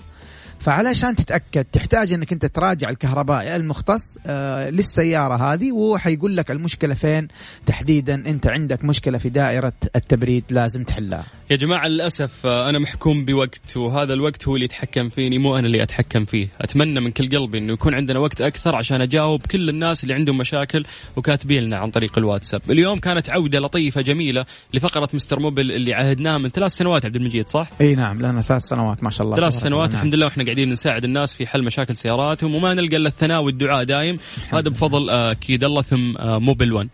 فعلشان 0.60 1.16
تتأكد 1.16 1.64
تحتاج 1.64 2.14
إنك 2.14 2.34
أنت 2.34 2.46
تراجع 2.46 2.90
الكهربائي 2.90 3.56
المختص 3.56 4.18
آه 4.26 4.70
للسيارة 4.70 5.54
هذه 5.54 5.72
وهو 5.72 5.98
حيقول 5.98 6.38
لك 6.38 6.52
المشكلة 6.52 6.94
فين. 6.94 7.28
تحديدا 7.66 8.16
أنت 8.16 8.48
عندك 8.48 8.86
مشكلة 8.86 9.18
في 9.18 9.30
دائرة 9.30 9.74
التبريد 9.96 10.44
لازم 10.50 10.84
تحلها. 10.84 11.24
يا 11.50 11.56
جماعة 11.56 11.88
للأسف 11.88 12.46
آه، 12.46 12.70
أنا 12.70 12.80
محكوم 12.80 13.26
بوقت 13.26 13.78
وهذا 13.78 14.14
الوقت 14.14 14.48
هو 14.48 14.56
اللي 14.56 14.66
يتحكم 14.66 15.10
فيني 15.10 15.38
مو 15.38 15.58
أنا 15.58 15.68
اللي 15.68 15.84
أتحكم 15.84 16.26
فيه. 16.26 16.48
أتمنى 16.62 17.00
من 17.00 17.12
كل 17.12 17.38
قلبي 17.38 17.58
أنه 17.58 17.74
يكون 17.74 17.94
عندنا 17.94 18.20
وقت 18.20 18.42
أكثر 18.42 18.76
عشان 18.76 19.02
أجاوب 19.02 19.46
كل 19.46 19.70
الناس 19.70 20.04
اللي 20.04 20.14
عندهم 20.14 20.38
مشاكل 20.38 20.86
وكاتبين 21.16 21.64
لنا 21.64 21.78
عن 21.78 21.92
طريق 21.92 22.18
الواتساب. 22.18 22.62
اليوم 22.72 22.98
كانت 22.98 23.30
عودة 23.30 23.60
لطيفة 23.60 24.02
جميلة 24.02 24.46
لفقرة 24.74 25.10
مستر 25.14 25.40
موبل 25.40 25.72
اللي 25.72 25.94
عهدناها 25.94 26.38
من 26.38 26.50
ثلاث 26.50 26.72
سنوات 26.72 27.06
عبد 27.06 27.16
المجيد 27.16 27.48
صح؟ 27.48 27.68
إي 27.82 27.96
نعم 27.96 28.18
لنا 28.18 28.42
ثلاث 28.42 28.62
سنوات 28.62 29.04
ما 29.04 29.10
شاء 29.10 29.26
الله. 29.26 29.36
ثلاث 29.36 29.54
سنوات. 29.54 29.94
الحمد 29.94 30.16
لله 30.16 30.26
وإحنا 30.26 30.44
قاعدين 30.44 30.70
نساعد 30.70 31.04
الناس 31.04 31.36
في 31.36 31.48
حل 31.48 31.64
مشاكل 31.64 31.96
سياراتهم 31.96 32.56
وما 32.56 32.74
نلقى 32.74 32.98
إلا 32.98 33.08
الثناء 33.08 33.44
والدعاء 33.44 33.84
دايم. 33.84 34.18
هذا 34.50 34.70
بفضل 34.70 35.10
آه، 35.10 35.32
أكيد 35.32 35.64
الله 35.64 35.82
ثم 35.82 36.18
آه، 36.18 36.40
موبل 36.40 36.74
1 36.74 36.90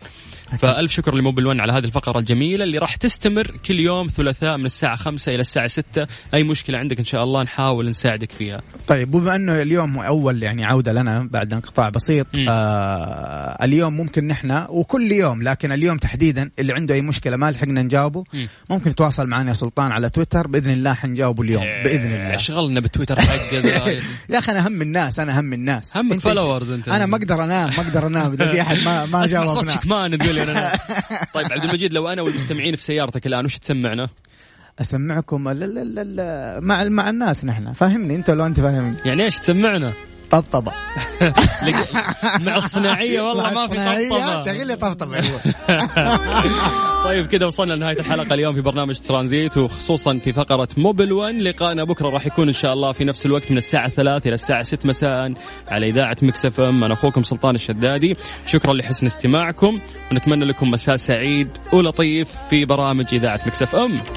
فألف 0.58 0.92
شكر 0.92 1.14
لموبل 1.14 1.46
1 1.46 1.60
على 1.60 1.72
هذه 1.72 1.84
الفقرة 1.84 2.18
الجميلة 2.18 2.64
اللي 2.64 2.78
راح 2.78 2.96
تستمر 2.96 3.56
كل 3.66 3.80
يوم 3.80 4.06
ثلاثاء 4.06 4.56
من 4.56 4.64
الساعة 4.64 4.96
5 4.96 5.32
إلى 5.32 5.40
الساعة 5.40 5.66
6 5.66 6.06
أي 6.34 6.42
مشكلة 6.42 6.78
عندك 6.78 6.98
إن 6.98 7.04
شاء 7.04 7.24
الله 7.24 7.42
نحاول 7.42 7.88
نساعدك 7.88 8.32
فيها 8.32 8.62
طيب 8.86 9.10
بما 9.10 9.36
أنه 9.36 9.62
اليوم 9.62 9.98
أول 9.98 10.42
يعني 10.42 10.64
عودة 10.64 10.92
لنا 10.92 11.28
بعد 11.30 11.54
انقطاع 11.54 11.88
بسيط. 11.88 12.26
آه 12.48 13.64
اليوم 13.64 13.96
ممكن 13.96 14.26
نحن 14.26 14.66
وكل 14.68 15.12
يوم 15.12 15.42
لكن 15.42 15.72
اليوم 15.72 15.98
تحديدا 15.98 16.50
اللي 16.58 16.72
عنده 16.72 16.94
أي 16.94 17.02
مشكلة 17.02 17.36
ما 17.36 17.50
لحقنا 17.50 17.82
نجاوبه 17.82 18.24
مم. 18.32 18.48
ممكن 18.70 18.90
يتواصل 18.90 19.26
معنا 19.26 19.48
يا 19.48 19.54
سلطان 19.54 19.92
على 19.92 20.10
تويتر 20.10 20.46
بإذن 20.46 20.72
الله 20.72 20.94
حنجاوبه 20.94 21.42
اليوم 21.42 21.64
بإذن 21.84 22.12
الله 22.12 22.34
أشغلنا 22.34 22.80
بالتويتر. 22.80 23.16
يا 24.30 24.38
أخي 24.38 24.52
أنا 24.52 24.68
هم 24.68 24.82
الناس 24.82 25.20
أنا 25.20 25.40
هم 25.40 25.52
الناس 25.52 25.96
أنت 25.96 26.28
followers 26.28 26.68
أنت. 26.68 26.88
أنا 26.88 27.06
ما 27.06 27.16
أقدر 27.16 27.44
أنام 27.44 27.70
ما 27.70 27.80
أقدر 27.80 28.06
أنام 28.06 28.32
إذا 28.32 28.52
في 28.52 28.60
أحد 28.60 28.78
ما 28.84 29.06
ما 29.06 29.26
جاوبنا 29.26 29.72
شكمان 29.72 30.18
تقول 30.18 30.34
لي 30.34 30.41
أنا 30.48 30.78
طيب 31.34 31.52
عبد 31.52 31.64
المجيد 31.64 31.92
لو 31.92 32.08
أنا 32.08 32.22
والمستمعين 32.22 32.76
في 32.76 32.82
سيارتك 32.82 33.26
الآن 33.26 33.44
وش 33.44 33.58
تسمعنا؟ 33.58 34.08
أسمعكم 34.80 35.48
لا 35.48 35.64
لا 35.64 35.84
لا 35.84 36.04
لا 36.04 36.60
مع 36.60 36.84
مع 36.84 37.08
الناس 37.08 37.44
نحن 37.44 37.72
فاهمني 37.72 38.16
أنت 38.16 38.30
لو 38.30 38.46
أنت 38.46 38.60
فاهمني 38.60 38.96
يعني 39.04 39.24
إيش 39.24 39.38
تسمعنا؟ 39.38 39.92
طبطبة. 40.32 40.72
مع 42.46 42.56
الصناعية 42.56 43.20
والله 43.20 43.54
ما 43.54 43.66
في 43.66 44.08
طبطبة. 44.10 44.40
شغل 44.40 44.66
لي 44.66 44.76
طبطبة 44.76 45.20
طيب 47.04 47.26
كذا 47.26 47.46
وصلنا 47.46 47.74
لنهاية 47.74 47.98
الحلقة 48.00 48.34
اليوم 48.34 48.54
في 48.54 48.60
برنامج 48.60 48.98
ترانزيت 48.98 49.58
وخصوصا 49.58 50.18
في 50.24 50.32
فقرة 50.32 50.68
موبل 50.76 51.12
1 51.12 51.34
لقائنا 51.34 51.84
بكرة 51.84 52.08
راح 52.08 52.26
يكون 52.26 52.46
إن 52.48 52.52
شاء 52.52 52.72
الله 52.72 52.92
في 52.92 53.04
نفس 53.04 53.26
الوقت 53.26 53.50
من 53.50 53.56
الساعة 53.56 53.88
3 53.88 54.26
إلى 54.28 54.34
الساعة 54.34 54.62
6 54.62 54.88
مساء 54.88 55.32
على 55.68 55.88
إذاعة 55.88 56.16
Mix 56.22 56.46
FM. 56.46 56.84
أنا 56.84 56.94
أخوكم 56.94 57.22
سلطان 57.22 57.54
الشدادي. 57.54 58.12
شكرا 58.46 58.74
لحسن 58.74 59.06
استماعكم 59.06 59.78
ونتمنى 60.12 60.44
لكم 60.44 60.70
مساء 60.70 60.96
سعيد 60.96 61.48
ولطيف 61.72 62.28
في 62.50 62.64
برامج 62.64 63.06
إذاعة 63.14 63.40
Mix 63.46 63.62
FM. 63.62 63.98